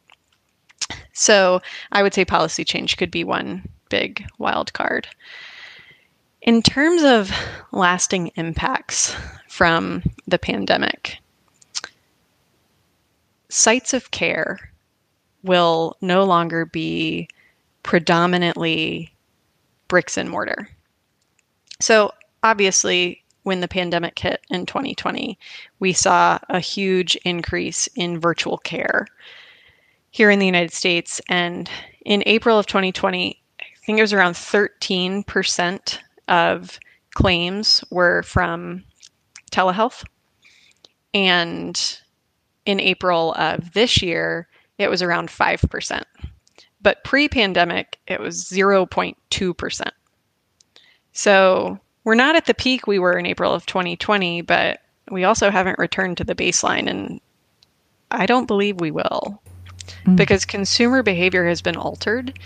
So 1.12 1.60
I 1.92 2.02
would 2.02 2.14
say 2.14 2.24
policy 2.24 2.64
change 2.64 2.96
could 2.96 3.10
be 3.10 3.24
one 3.24 3.68
big 3.90 4.26
wild 4.38 4.72
card. 4.72 5.08
In 6.46 6.62
terms 6.62 7.02
of 7.02 7.32
lasting 7.72 8.28
impacts 8.36 9.16
from 9.48 10.04
the 10.28 10.38
pandemic, 10.38 11.18
sites 13.48 13.92
of 13.92 14.12
care 14.12 14.70
will 15.42 15.96
no 16.00 16.22
longer 16.22 16.64
be 16.64 17.28
predominantly 17.82 19.12
bricks 19.88 20.16
and 20.16 20.30
mortar. 20.30 20.68
So, 21.80 22.12
obviously, 22.44 23.24
when 23.42 23.58
the 23.58 23.66
pandemic 23.66 24.16
hit 24.16 24.40
in 24.48 24.66
2020, 24.66 25.36
we 25.80 25.92
saw 25.92 26.38
a 26.48 26.60
huge 26.60 27.16
increase 27.24 27.88
in 27.96 28.20
virtual 28.20 28.58
care 28.58 29.08
here 30.12 30.30
in 30.30 30.38
the 30.38 30.46
United 30.46 30.72
States. 30.72 31.20
And 31.28 31.68
in 32.04 32.22
April 32.24 32.56
of 32.56 32.66
2020, 32.66 33.42
I 33.60 33.64
think 33.84 33.98
it 33.98 34.02
was 34.02 34.12
around 34.12 34.34
13% 34.34 35.98
of 36.28 36.78
claims 37.14 37.82
were 37.90 38.22
from 38.22 38.84
telehealth. 39.50 40.04
And 41.14 41.98
in 42.66 42.80
April 42.80 43.34
of 43.34 43.72
this 43.72 44.02
year, 44.02 44.48
it 44.78 44.90
was 44.90 45.02
around 45.02 45.28
5%. 45.28 46.02
But 46.82 47.02
pre 47.04 47.28
pandemic, 47.28 47.98
it 48.06 48.20
was 48.20 48.44
0.2%. 48.44 49.90
So 51.12 51.78
we're 52.04 52.14
not 52.14 52.36
at 52.36 52.46
the 52.46 52.54
peak 52.54 52.86
we 52.86 52.98
were 52.98 53.18
in 53.18 53.26
April 53.26 53.52
of 53.52 53.66
2020, 53.66 54.42
but 54.42 54.80
we 55.10 55.24
also 55.24 55.50
haven't 55.50 55.78
returned 55.78 56.18
to 56.18 56.24
the 56.24 56.34
baseline. 56.34 56.88
And 56.88 57.20
I 58.10 58.26
don't 58.26 58.46
believe 58.46 58.80
we 58.80 58.90
will 58.90 59.40
mm. 60.04 60.16
because 60.16 60.44
consumer 60.44 61.02
behavior 61.02 61.46
has 61.46 61.62
been 61.62 61.76
altered 61.76 62.38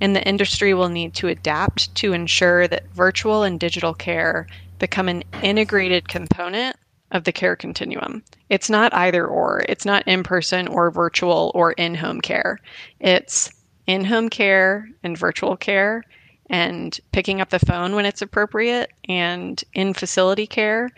and 0.00 0.14
the 0.14 0.26
industry 0.26 0.74
will 0.74 0.88
need 0.88 1.14
to 1.14 1.28
adapt 1.28 1.94
to 1.96 2.12
ensure 2.12 2.68
that 2.68 2.88
virtual 2.90 3.42
and 3.42 3.60
digital 3.60 3.94
care 3.94 4.46
become 4.78 5.08
an 5.08 5.22
integrated 5.42 6.08
component 6.08 6.76
of 7.10 7.24
the 7.24 7.32
care 7.32 7.56
continuum. 7.56 8.22
It's 8.50 8.68
not 8.68 8.92
either 8.92 9.26
or, 9.26 9.64
it's 9.68 9.84
not 9.84 10.06
in 10.06 10.22
person 10.22 10.66
or 10.68 10.90
virtual 10.90 11.52
or 11.54 11.72
in 11.72 11.94
home 11.94 12.20
care. 12.20 12.58
It's 13.00 13.50
in 13.86 14.04
home 14.04 14.28
care 14.28 14.88
and 15.02 15.16
virtual 15.16 15.56
care 15.56 16.02
and 16.50 16.98
picking 17.12 17.40
up 17.40 17.50
the 17.50 17.58
phone 17.58 17.94
when 17.94 18.04
it's 18.04 18.22
appropriate 18.22 18.90
and 19.08 19.62
in 19.74 19.94
facility 19.94 20.46
care. 20.46 20.90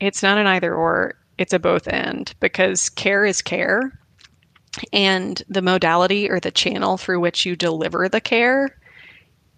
It's 0.00 0.22
not 0.22 0.38
an 0.38 0.46
either 0.46 0.74
or, 0.74 1.16
it's 1.38 1.52
a 1.52 1.58
both 1.58 1.86
and 1.88 2.32
because 2.40 2.88
care 2.88 3.24
is 3.24 3.42
care 3.42 3.98
and 4.92 5.42
the 5.48 5.62
modality 5.62 6.30
or 6.30 6.40
the 6.40 6.50
channel 6.50 6.96
through 6.96 7.20
which 7.20 7.46
you 7.46 7.56
deliver 7.56 8.08
the 8.08 8.20
care 8.20 8.76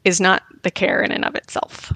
is 0.04 0.20
not 0.20 0.42
the 0.62 0.70
care 0.70 1.02
in 1.02 1.12
and 1.12 1.24
of 1.24 1.34
itself. 1.34 1.92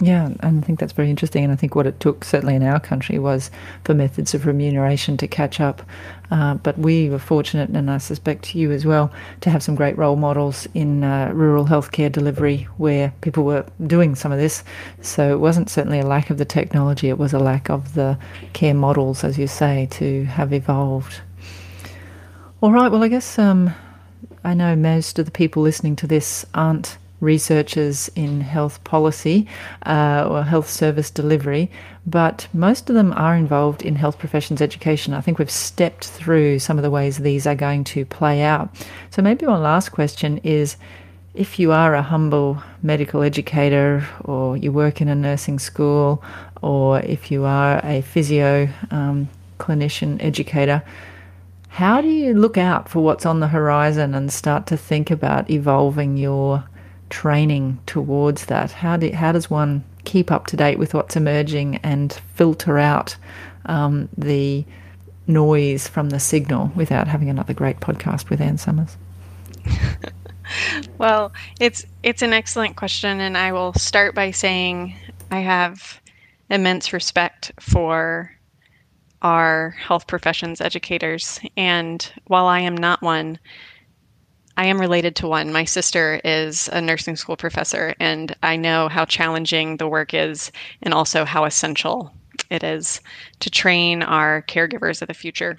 Yeah, 0.00 0.26
and 0.40 0.62
I 0.62 0.64
think 0.64 0.78
that's 0.78 0.92
very 0.92 1.10
interesting. 1.10 1.42
And 1.42 1.52
I 1.52 1.56
think 1.56 1.74
what 1.74 1.86
it 1.86 1.98
took, 1.98 2.22
certainly 2.22 2.54
in 2.54 2.62
our 2.62 2.78
country, 2.78 3.18
was 3.18 3.50
for 3.82 3.94
methods 3.94 4.32
of 4.32 4.46
remuneration 4.46 5.16
to 5.16 5.26
catch 5.26 5.60
up. 5.60 5.82
Uh, 6.30 6.54
but 6.54 6.78
we 6.78 7.10
were 7.10 7.18
fortunate, 7.18 7.70
and 7.70 7.90
I 7.90 7.98
suspect 7.98 8.54
you 8.54 8.70
as 8.70 8.86
well, 8.86 9.10
to 9.40 9.50
have 9.50 9.62
some 9.62 9.74
great 9.74 9.98
role 9.98 10.14
models 10.14 10.68
in 10.72 11.02
uh, 11.02 11.32
rural 11.34 11.64
healthcare 11.64 12.12
delivery 12.12 12.68
where 12.76 13.12
people 13.22 13.42
were 13.42 13.66
doing 13.84 14.14
some 14.14 14.30
of 14.30 14.38
this. 14.38 14.62
So 15.00 15.32
it 15.32 15.40
wasn't 15.40 15.68
certainly 15.68 15.98
a 15.98 16.06
lack 16.06 16.30
of 16.30 16.38
the 16.38 16.44
technology, 16.44 17.08
it 17.08 17.18
was 17.18 17.32
a 17.32 17.40
lack 17.40 17.68
of 17.68 17.94
the 17.94 18.18
care 18.52 18.74
models, 18.74 19.24
as 19.24 19.36
you 19.36 19.48
say, 19.48 19.88
to 19.92 20.26
have 20.26 20.52
evolved. 20.52 21.22
All 22.60 22.72
right, 22.72 22.90
well, 22.90 23.04
I 23.04 23.08
guess 23.08 23.38
um, 23.38 23.72
I 24.42 24.52
know 24.52 24.74
most 24.74 25.20
of 25.20 25.26
the 25.26 25.30
people 25.30 25.62
listening 25.62 25.94
to 25.94 26.08
this 26.08 26.44
aren't 26.54 26.98
researchers 27.20 28.10
in 28.16 28.40
health 28.40 28.82
policy 28.82 29.46
uh, 29.86 30.26
or 30.28 30.42
health 30.42 30.68
service 30.68 31.08
delivery, 31.08 31.70
but 32.04 32.48
most 32.52 32.90
of 32.90 32.96
them 32.96 33.12
are 33.12 33.36
involved 33.36 33.82
in 33.82 33.94
health 33.94 34.18
professions 34.18 34.60
education. 34.60 35.14
I 35.14 35.20
think 35.20 35.38
we've 35.38 35.48
stepped 35.48 36.08
through 36.08 36.58
some 36.58 36.78
of 36.78 36.82
the 36.82 36.90
ways 36.90 37.18
these 37.18 37.46
are 37.46 37.54
going 37.54 37.84
to 37.84 38.04
play 38.04 38.42
out. 38.42 38.70
So, 39.10 39.22
maybe 39.22 39.46
one 39.46 39.62
last 39.62 39.90
question 39.90 40.38
is 40.38 40.76
if 41.34 41.60
you 41.60 41.70
are 41.70 41.94
a 41.94 42.02
humble 42.02 42.60
medical 42.82 43.22
educator 43.22 44.04
or 44.24 44.56
you 44.56 44.72
work 44.72 45.00
in 45.00 45.06
a 45.06 45.14
nursing 45.14 45.60
school 45.60 46.24
or 46.60 46.98
if 47.02 47.30
you 47.30 47.44
are 47.44 47.80
a 47.84 48.00
physio 48.00 48.68
um, 48.90 49.28
clinician 49.60 50.20
educator, 50.20 50.82
how 51.68 52.00
do 52.00 52.08
you 52.08 52.34
look 52.34 52.58
out 52.58 52.88
for 52.88 53.00
what's 53.00 53.26
on 53.26 53.40
the 53.40 53.48
horizon 53.48 54.14
and 54.14 54.32
start 54.32 54.66
to 54.68 54.76
think 54.76 55.10
about 55.10 55.50
evolving 55.50 56.16
your 56.16 56.64
training 57.10 57.78
towards 57.86 58.46
that? 58.46 58.72
How, 58.72 58.96
do, 58.96 59.12
how 59.12 59.32
does 59.32 59.50
one 59.50 59.84
keep 60.04 60.30
up 60.30 60.46
to 60.48 60.56
date 60.56 60.78
with 60.78 60.94
what's 60.94 61.16
emerging 61.16 61.76
and 61.76 62.12
filter 62.34 62.78
out 62.78 63.16
um, 63.66 64.08
the 64.16 64.64
noise 65.26 65.86
from 65.86 66.08
the 66.10 66.18
signal 66.18 66.72
without 66.74 67.06
having 67.06 67.28
another 67.28 67.54
great 67.54 67.80
podcast 67.80 68.30
with 68.30 68.40
Ann 68.40 68.58
Somers? 68.58 68.96
well, 70.98 71.32
it's 71.60 71.84
it's 72.02 72.22
an 72.22 72.32
excellent 72.32 72.76
question, 72.76 73.20
and 73.20 73.36
I 73.36 73.52
will 73.52 73.74
start 73.74 74.14
by 74.14 74.30
saying 74.30 74.96
I 75.30 75.40
have 75.40 76.00
immense 76.48 76.94
respect 76.94 77.52
for 77.60 78.32
our 79.22 79.70
health 79.70 80.06
professions 80.06 80.60
educators, 80.60 81.40
and 81.56 82.12
while 82.26 82.46
I 82.46 82.60
am 82.60 82.76
not 82.76 83.02
one, 83.02 83.38
I 84.56 84.66
am 84.66 84.80
related 84.80 85.14
to 85.16 85.28
one. 85.28 85.52
My 85.52 85.64
sister 85.64 86.20
is 86.24 86.68
a 86.72 86.80
nursing 86.80 87.16
school 87.16 87.36
professor, 87.36 87.94
and 88.00 88.34
I 88.42 88.56
know 88.56 88.88
how 88.88 89.04
challenging 89.04 89.76
the 89.76 89.88
work 89.88 90.14
is 90.14 90.50
and 90.82 90.92
also 90.92 91.24
how 91.24 91.44
essential 91.44 92.12
it 92.50 92.64
is 92.64 93.00
to 93.40 93.50
train 93.50 94.02
our 94.02 94.42
caregivers 94.42 95.00
of 95.00 95.08
the 95.08 95.14
future. 95.14 95.58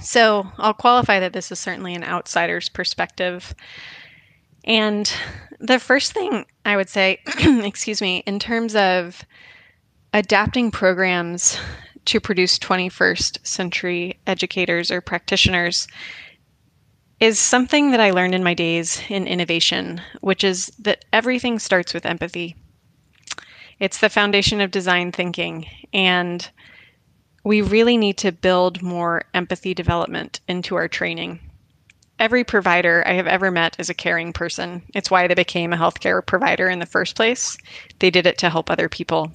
So 0.00 0.50
I'll 0.58 0.74
qualify 0.74 1.20
that 1.20 1.32
this 1.32 1.52
is 1.52 1.60
certainly 1.60 1.94
an 1.94 2.02
outsider's 2.02 2.68
perspective. 2.68 3.54
And 4.64 5.12
the 5.60 5.78
first 5.78 6.12
thing 6.12 6.46
I 6.64 6.76
would 6.76 6.88
say, 6.88 7.20
excuse 7.38 8.02
me, 8.02 8.24
in 8.26 8.38
terms 8.38 8.74
of 8.74 9.24
adapting 10.12 10.70
programs 10.70 11.58
to 12.06 12.20
produce 12.20 12.58
21st 12.58 13.46
century 13.46 14.18
educators 14.26 14.90
or 14.90 15.00
practitioners 15.00 15.86
is 17.20 17.38
something 17.38 17.90
that 17.90 18.00
I 18.00 18.10
learned 18.10 18.34
in 18.34 18.44
my 18.44 18.54
days 18.54 19.00
in 19.08 19.26
innovation, 19.26 20.00
which 20.20 20.44
is 20.44 20.66
that 20.78 21.04
everything 21.12 21.58
starts 21.58 21.94
with 21.94 22.06
empathy. 22.06 22.56
It's 23.80 23.98
the 23.98 24.08
foundation 24.08 24.60
of 24.60 24.70
design 24.70 25.12
thinking, 25.12 25.66
and 25.92 26.48
we 27.44 27.60
really 27.60 27.96
need 27.96 28.18
to 28.18 28.32
build 28.32 28.82
more 28.82 29.24
empathy 29.34 29.74
development 29.74 30.40
into 30.48 30.76
our 30.76 30.88
training. 30.88 31.40
Every 32.18 32.44
provider 32.44 33.02
I 33.06 33.14
have 33.14 33.26
ever 33.26 33.50
met 33.50 33.76
is 33.78 33.90
a 33.90 33.94
caring 33.94 34.32
person. 34.32 34.82
It's 34.94 35.10
why 35.10 35.26
they 35.26 35.34
became 35.34 35.72
a 35.72 35.76
healthcare 35.76 36.24
provider 36.24 36.68
in 36.68 36.78
the 36.78 36.86
first 36.86 37.16
place. 37.16 37.58
They 37.98 38.10
did 38.10 38.26
it 38.26 38.38
to 38.38 38.50
help 38.50 38.70
other 38.70 38.88
people. 38.88 39.32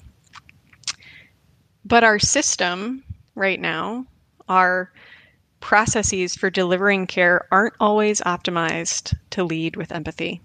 But 1.84 2.04
our 2.04 2.18
system 2.18 3.04
right 3.34 3.60
now, 3.60 4.06
our 4.48 4.92
processes 5.60 6.34
for 6.34 6.50
delivering 6.50 7.06
care 7.06 7.46
aren't 7.50 7.74
always 7.80 8.20
optimized 8.22 9.14
to 9.30 9.44
lead 9.44 9.76
with 9.76 9.92
empathy. 9.92 10.40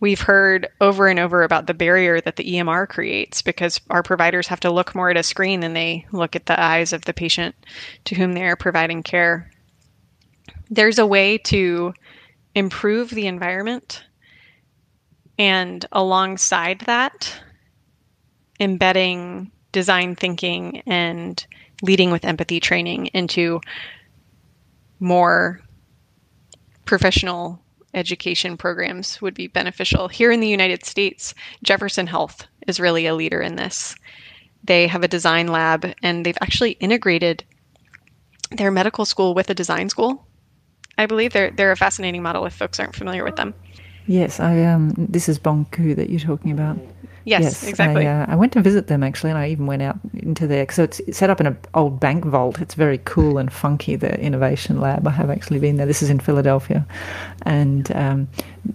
We've 0.00 0.20
heard 0.20 0.66
over 0.80 1.08
and 1.08 1.18
over 1.18 1.42
about 1.42 1.66
the 1.66 1.74
barrier 1.74 2.20
that 2.22 2.36
the 2.36 2.54
EMR 2.54 2.88
creates 2.88 3.42
because 3.42 3.80
our 3.90 4.02
providers 4.02 4.48
have 4.48 4.60
to 4.60 4.70
look 4.70 4.94
more 4.94 5.10
at 5.10 5.16
a 5.18 5.22
screen 5.22 5.60
than 5.60 5.74
they 5.74 6.06
look 6.10 6.34
at 6.34 6.46
the 6.46 6.58
eyes 6.58 6.94
of 6.94 7.04
the 7.04 7.12
patient 7.12 7.54
to 8.06 8.14
whom 8.14 8.32
they 8.32 8.44
are 8.44 8.56
providing 8.56 9.02
care. 9.02 9.50
There's 10.70 10.98
a 10.98 11.06
way 11.06 11.36
to 11.38 11.92
improve 12.54 13.10
the 13.10 13.26
environment 13.26 14.02
and 15.38 15.84
alongside 15.92 16.80
that, 16.80 17.38
embedding 18.58 19.52
design 19.72 20.16
thinking 20.16 20.82
and 20.86 21.44
leading 21.82 22.10
with 22.10 22.24
empathy 22.24 22.60
training 22.60 23.06
into 23.06 23.60
more 24.98 25.60
professional 26.84 27.60
education 27.94 28.56
programs 28.56 29.20
would 29.20 29.34
be 29.34 29.46
beneficial. 29.46 30.08
Here 30.08 30.30
in 30.30 30.40
the 30.40 30.48
United 30.48 30.84
States, 30.84 31.34
Jefferson 31.62 32.06
Health 32.06 32.46
is 32.66 32.80
really 32.80 33.06
a 33.06 33.14
leader 33.14 33.40
in 33.40 33.56
this. 33.56 33.94
They 34.64 34.86
have 34.86 35.02
a 35.02 35.08
design 35.08 35.48
lab 35.48 35.94
and 36.02 36.24
they've 36.24 36.36
actually 36.40 36.72
integrated 36.72 37.44
their 38.50 38.70
medical 38.70 39.04
school 39.04 39.34
with 39.34 39.50
a 39.50 39.54
design 39.54 39.88
school. 39.88 40.26
I 40.98 41.06
believe 41.06 41.32
they're 41.32 41.50
they're 41.50 41.72
a 41.72 41.76
fascinating 41.76 42.22
model 42.22 42.44
if 42.44 42.52
folks 42.52 42.78
aren't 42.78 42.94
familiar 42.94 43.24
with 43.24 43.36
them. 43.36 43.54
Yes, 44.06 44.38
I 44.40 44.64
um 44.64 44.92
this 44.96 45.28
is 45.28 45.38
Bon 45.38 45.64
Ku 45.66 45.94
that 45.94 46.10
you're 46.10 46.20
talking 46.20 46.50
about. 46.50 46.78
Yes, 47.24 47.42
yes 47.42 47.68
exactly. 47.68 48.06
I, 48.06 48.22
uh, 48.22 48.26
I, 48.28 48.36
went 48.36 48.52
to 48.54 48.62
visit 48.62 48.86
them 48.86 49.02
actually, 49.02 49.30
and 49.30 49.38
I 49.38 49.48
even 49.50 49.66
went 49.66 49.82
out 49.82 49.98
into 50.14 50.46
there. 50.46 50.66
So 50.70 50.84
it's 50.84 51.00
set 51.16 51.30
up 51.30 51.40
in 51.40 51.46
an 51.46 51.58
old 51.74 52.00
bank 52.00 52.24
vault. 52.24 52.60
It's 52.60 52.74
very 52.74 52.98
cool 53.04 53.38
and 53.38 53.52
funky. 53.52 53.96
The 53.96 54.18
innovation 54.20 54.80
lab. 54.80 55.06
I 55.06 55.10
have 55.10 55.30
actually 55.30 55.58
been 55.58 55.76
there. 55.76 55.86
This 55.86 56.02
is 56.02 56.10
in 56.10 56.18
Philadelphia, 56.18 56.86
and 57.42 57.90
um, 57.92 58.28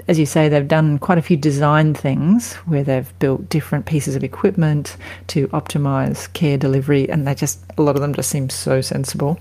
as 0.08 0.20
you 0.20 0.26
say, 0.26 0.48
they've 0.48 0.68
done 0.68 1.00
quite 1.00 1.18
a 1.18 1.22
few 1.22 1.38
design 1.38 1.94
things 1.94 2.54
where 2.66 2.84
they've 2.84 3.20
built 3.20 3.50
different 3.50 3.86
pieces 3.86 4.16
of 4.16 4.24
equipment 4.24 4.98
to 5.28 5.48
optimize 5.50 6.32
care 6.34 6.58
delivery, 6.58 7.10
and 7.10 7.28
they 7.28 7.34
just 7.34 7.60
a 7.78 7.82
lot 7.82 7.96
of 7.96 8.02
them 8.02 8.14
just 8.14 8.30
seem 8.30 8.50
so 8.50 8.82
sensible. 8.82 9.40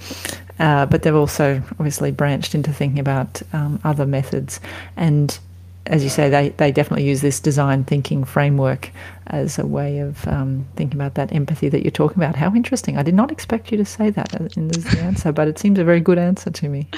Uh, 0.58 0.86
but 0.86 1.02
they've 1.02 1.14
also 1.14 1.62
obviously 1.72 2.10
branched 2.10 2.54
into 2.54 2.72
thinking 2.72 3.00
about 3.00 3.42
um, 3.52 3.80
other 3.82 4.06
methods 4.06 4.60
and 4.96 5.38
as 5.86 6.02
you 6.02 6.08
say, 6.08 6.30
they, 6.30 6.48
they 6.50 6.72
definitely 6.72 7.06
use 7.06 7.20
this 7.20 7.40
design 7.40 7.84
thinking 7.84 8.24
framework 8.24 8.90
as 9.26 9.58
a 9.58 9.66
way 9.66 9.98
of 9.98 10.26
um, 10.26 10.66
thinking 10.76 10.98
about 10.98 11.14
that 11.14 11.32
empathy 11.32 11.68
that 11.68 11.82
you're 11.82 11.90
talking 11.90 12.22
about. 12.22 12.36
How 12.36 12.54
interesting. 12.54 12.96
I 12.96 13.02
did 13.02 13.14
not 13.14 13.30
expect 13.30 13.70
you 13.70 13.76
to 13.78 13.84
say 13.84 14.10
that 14.10 14.34
in 14.56 14.68
the 14.68 14.98
answer, 15.00 15.32
but 15.32 15.48
it 15.48 15.58
seems 15.58 15.78
a 15.78 15.84
very 15.84 16.00
good 16.00 16.18
answer 16.18 16.50
to 16.50 16.68
me. 16.68 16.88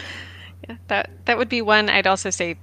Yeah, 0.69 0.77
that, 0.89 1.11
that 1.25 1.37
would 1.37 1.49
be 1.49 1.63
one. 1.63 1.89
I'd 1.89 2.07
also 2.07 2.31
say 2.31 2.57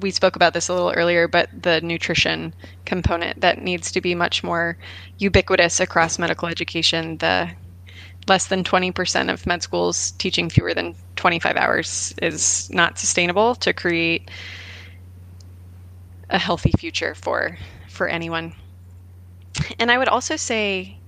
we 0.00 0.10
spoke 0.10 0.34
about 0.34 0.54
this 0.54 0.68
a 0.68 0.74
little 0.74 0.92
earlier, 0.92 1.28
but 1.28 1.48
the 1.62 1.80
nutrition 1.82 2.52
component 2.84 3.40
that 3.40 3.62
needs 3.62 3.92
to 3.92 4.00
be 4.00 4.14
much 4.14 4.42
more 4.42 4.76
ubiquitous 5.18 5.78
across 5.78 6.18
medical 6.18 6.48
education. 6.48 7.18
The 7.18 7.50
less 8.26 8.46
than 8.46 8.64
20% 8.64 9.32
of 9.32 9.46
med 9.46 9.62
schools 9.62 10.12
teaching 10.12 10.48
fewer 10.48 10.74
than 10.74 10.94
25 11.16 11.56
hours 11.56 12.14
is 12.22 12.70
not 12.70 12.98
sustainable 12.98 13.54
to 13.56 13.72
create 13.72 14.30
a 16.34 16.38
healthy 16.38 16.72
future 16.78 17.14
for 17.14 17.56
for 17.88 18.08
anyone. 18.08 18.52
And 19.78 19.90
I 19.90 19.96
would 19.96 20.08
also 20.08 20.36
say 20.36 20.98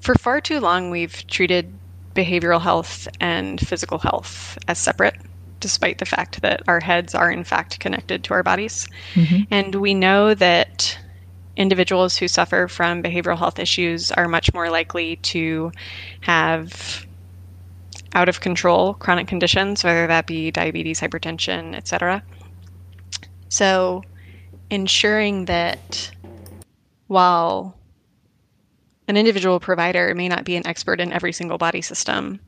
for 0.00 0.14
far 0.16 0.40
too 0.40 0.60
long 0.60 0.90
we've 0.90 1.26
treated 1.28 1.72
behavioral 2.14 2.60
health 2.60 3.06
and 3.20 3.60
physical 3.60 3.98
health 3.98 4.58
as 4.66 4.78
separate 4.78 5.16
despite 5.60 5.98
the 5.98 6.06
fact 6.06 6.42
that 6.42 6.62
our 6.68 6.80
heads 6.80 7.14
are 7.14 7.30
in 7.30 7.44
fact 7.44 7.80
connected 7.80 8.24
to 8.24 8.34
our 8.34 8.42
bodies. 8.42 8.86
Mm-hmm. 9.14 9.42
And 9.50 9.74
we 9.76 9.94
know 9.94 10.34
that 10.34 10.98
individuals 11.56 12.16
who 12.16 12.28
suffer 12.28 12.68
from 12.68 13.02
behavioral 13.02 13.38
health 13.38 13.58
issues 13.58 14.12
are 14.12 14.28
much 14.28 14.52
more 14.54 14.70
likely 14.70 15.16
to 15.16 15.72
have 16.20 17.06
out 18.14 18.28
of 18.28 18.40
control 18.40 18.94
chronic 18.94 19.28
conditions, 19.28 19.84
whether 19.84 20.06
that 20.06 20.26
be 20.26 20.50
diabetes, 20.50 21.00
hypertension, 21.00 21.74
etc. 21.74 22.22
So, 23.48 24.02
ensuring 24.70 25.46
that 25.46 26.10
while 27.06 27.76
an 29.08 29.16
individual 29.16 29.58
provider 29.58 30.14
may 30.14 30.28
not 30.28 30.44
be 30.44 30.56
an 30.56 30.66
expert 30.66 31.00
in 31.00 31.12
every 31.12 31.32
single 31.32 31.58
body 31.58 31.80
system, 31.80 32.40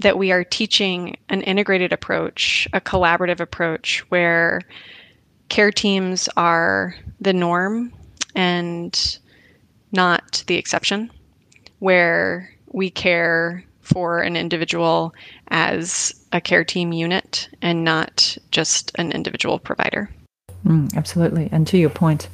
that 0.00 0.18
we 0.18 0.32
are 0.32 0.42
teaching 0.42 1.16
an 1.28 1.42
integrated 1.42 1.92
approach, 1.92 2.66
a 2.72 2.80
collaborative 2.80 3.38
approach 3.38 4.00
where 4.08 4.62
care 5.48 5.70
teams 5.70 6.28
are 6.36 6.96
the 7.20 7.32
norm 7.32 7.92
and 8.34 9.18
not 9.92 10.42
the 10.46 10.56
exception, 10.56 11.10
where 11.78 12.50
we 12.72 12.90
care 12.90 13.64
for 13.92 14.20
an 14.20 14.36
individual 14.36 15.14
as 15.48 16.14
a 16.32 16.40
care 16.40 16.64
team 16.64 16.92
unit 16.92 17.48
and 17.62 17.84
not 17.84 18.36
just 18.50 18.92
an 18.96 19.12
individual 19.12 19.58
provider. 19.58 20.10
Mm, 20.64 20.94
absolutely. 20.96 21.48
And 21.52 21.66
to 21.68 21.78
your 21.78 21.90
point, 21.90 22.28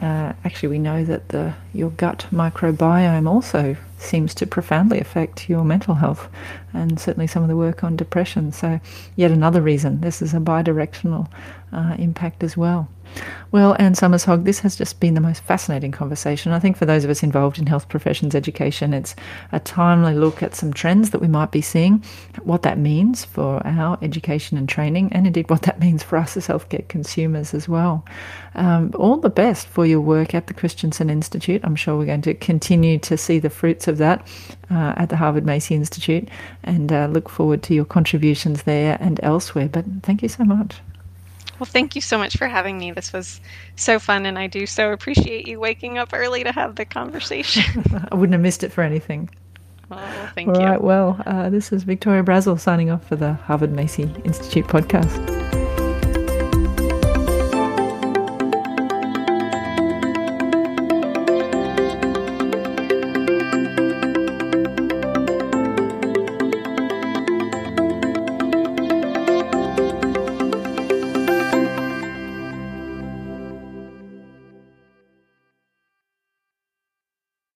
uh, 0.00 0.32
actually, 0.44 0.68
we 0.68 0.78
know 0.78 1.04
that 1.04 1.28
the 1.28 1.54
your 1.72 1.90
gut 1.90 2.26
microbiome 2.30 3.26
also 3.26 3.76
seems 3.98 4.34
to 4.34 4.46
profoundly 4.46 5.00
affect 5.00 5.48
your 5.48 5.64
mental 5.64 5.94
health, 5.94 6.28
and 6.74 7.00
certainly 7.00 7.26
some 7.26 7.42
of 7.42 7.48
the 7.48 7.56
work 7.56 7.82
on 7.82 7.96
depression. 7.96 8.52
So, 8.52 8.78
yet 9.16 9.30
another 9.30 9.62
reason 9.62 10.02
this 10.02 10.20
is 10.20 10.34
a 10.34 10.38
bidirectional 10.38 11.28
uh, 11.72 11.96
impact 11.98 12.42
as 12.42 12.56
well. 12.56 12.88
Well, 13.52 13.76
Ann 13.78 13.94
Somers 13.94 14.24
Hogg, 14.24 14.44
this 14.44 14.58
has 14.60 14.76
just 14.76 15.00
been 15.00 15.14
the 15.14 15.20
most 15.20 15.42
fascinating 15.42 15.92
conversation. 15.92 16.52
I 16.52 16.58
think 16.58 16.76
for 16.76 16.84
those 16.84 17.04
of 17.04 17.10
us 17.10 17.22
involved 17.22 17.58
in 17.58 17.66
health 17.66 17.88
professions 17.88 18.34
education, 18.34 18.92
it's 18.92 19.14
a 19.52 19.60
timely 19.60 20.14
look 20.14 20.42
at 20.42 20.54
some 20.54 20.72
trends 20.72 21.10
that 21.10 21.20
we 21.20 21.28
might 21.28 21.52
be 21.52 21.62
seeing, 21.62 22.04
what 22.42 22.62
that 22.62 22.78
means 22.78 23.24
for 23.24 23.64
our 23.66 23.98
education 24.02 24.58
and 24.58 24.68
training, 24.68 25.10
and 25.12 25.26
indeed 25.26 25.48
what 25.48 25.62
that 25.62 25.80
means 25.80 26.02
for 26.02 26.18
us 26.18 26.36
as 26.36 26.48
healthcare 26.48 26.86
consumers 26.88 27.54
as 27.54 27.68
well. 27.68 28.04
Um, 28.56 28.90
all 28.94 29.16
the 29.16 29.30
best 29.30 29.68
for 29.68 29.86
your 29.86 30.00
work 30.00 30.34
at 30.34 30.48
the 30.48 30.54
Christensen 30.54 31.08
Institute. 31.08 31.60
I'm 31.64 31.76
sure 31.76 31.96
we're 31.96 32.06
going 32.06 32.22
to 32.22 32.34
continue 32.34 32.98
to 32.98 33.16
see 33.16 33.38
the 33.38 33.50
fruits 33.50 33.86
of 33.88 33.98
that 33.98 34.26
uh, 34.70 34.94
at 34.96 35.08
the 35.08 35.16
Harvard 35.16 35.46
Macy 35.46 35.74
Institute 35.74 36.28
and 36.64 36.92
uh, 36.92 37.06
look 37.06 37.28
forward 37.28 37.62
to 37.64 37.74
your 37.74 37.84
contributions 37.84 38.64
there 38.64 38.98
and 39.00 39.20
elsewhere. 39.22 39.68
But 39.68 39.84
thank 40.02 40.22
you 40.22 40.28
so 40.28 40.44
much. 40.44 40.80
Well, 41.58 41.66
thank 41.66 41.94
you 41.94 42.00
so 42.00 42.18
much 42.18 42.36
for 42.36 42.48
having 42.48 42.78
me. 42.78 42.92
This 42.92 43.12
was 43.12 43.40
so 43.76 43.98
fun, 43.98 44.26
and 44.26 44.38
I 44.38 44.46
do 44.46 44.66
so 44.66 44.92
appreciate 44.92 45.48
you 45.48 45.58
waking 45.58 45.98
up 45.98 46.10
early 46.12 46.44
to 46.44 46.52
have 46.52 46.76
the 46.76 46.84
conversation. 46.84 47.84
I 48.10 48.14
wouldn't 48.14 48.34
have 48.34 48.42
missed 48.42 48.62
it 48.62 48.72
for 48.72 48.82
anything. 48.82 49.30
Oh, 49.90 50.30
thank 50.34 50.48
All 50.48 50.54
you. 50.56 50.60
All 50.60 50.70
right, 50.70 50.80
well, 50.82 51.22
uh, 51.26 51.48
this 51.48 51.72
is 51.72 51.84
Victoria 51.84 52.22
Brazil 52.22 52.58
signing 52.58 52.90
off 52.90 53.06
for 53.06 53.16
the 53.16 53.34
Harvard 53.34 53.72
Macy 53.72 54.02
Institute 54.24 54.66
podcast. 54.66 55.45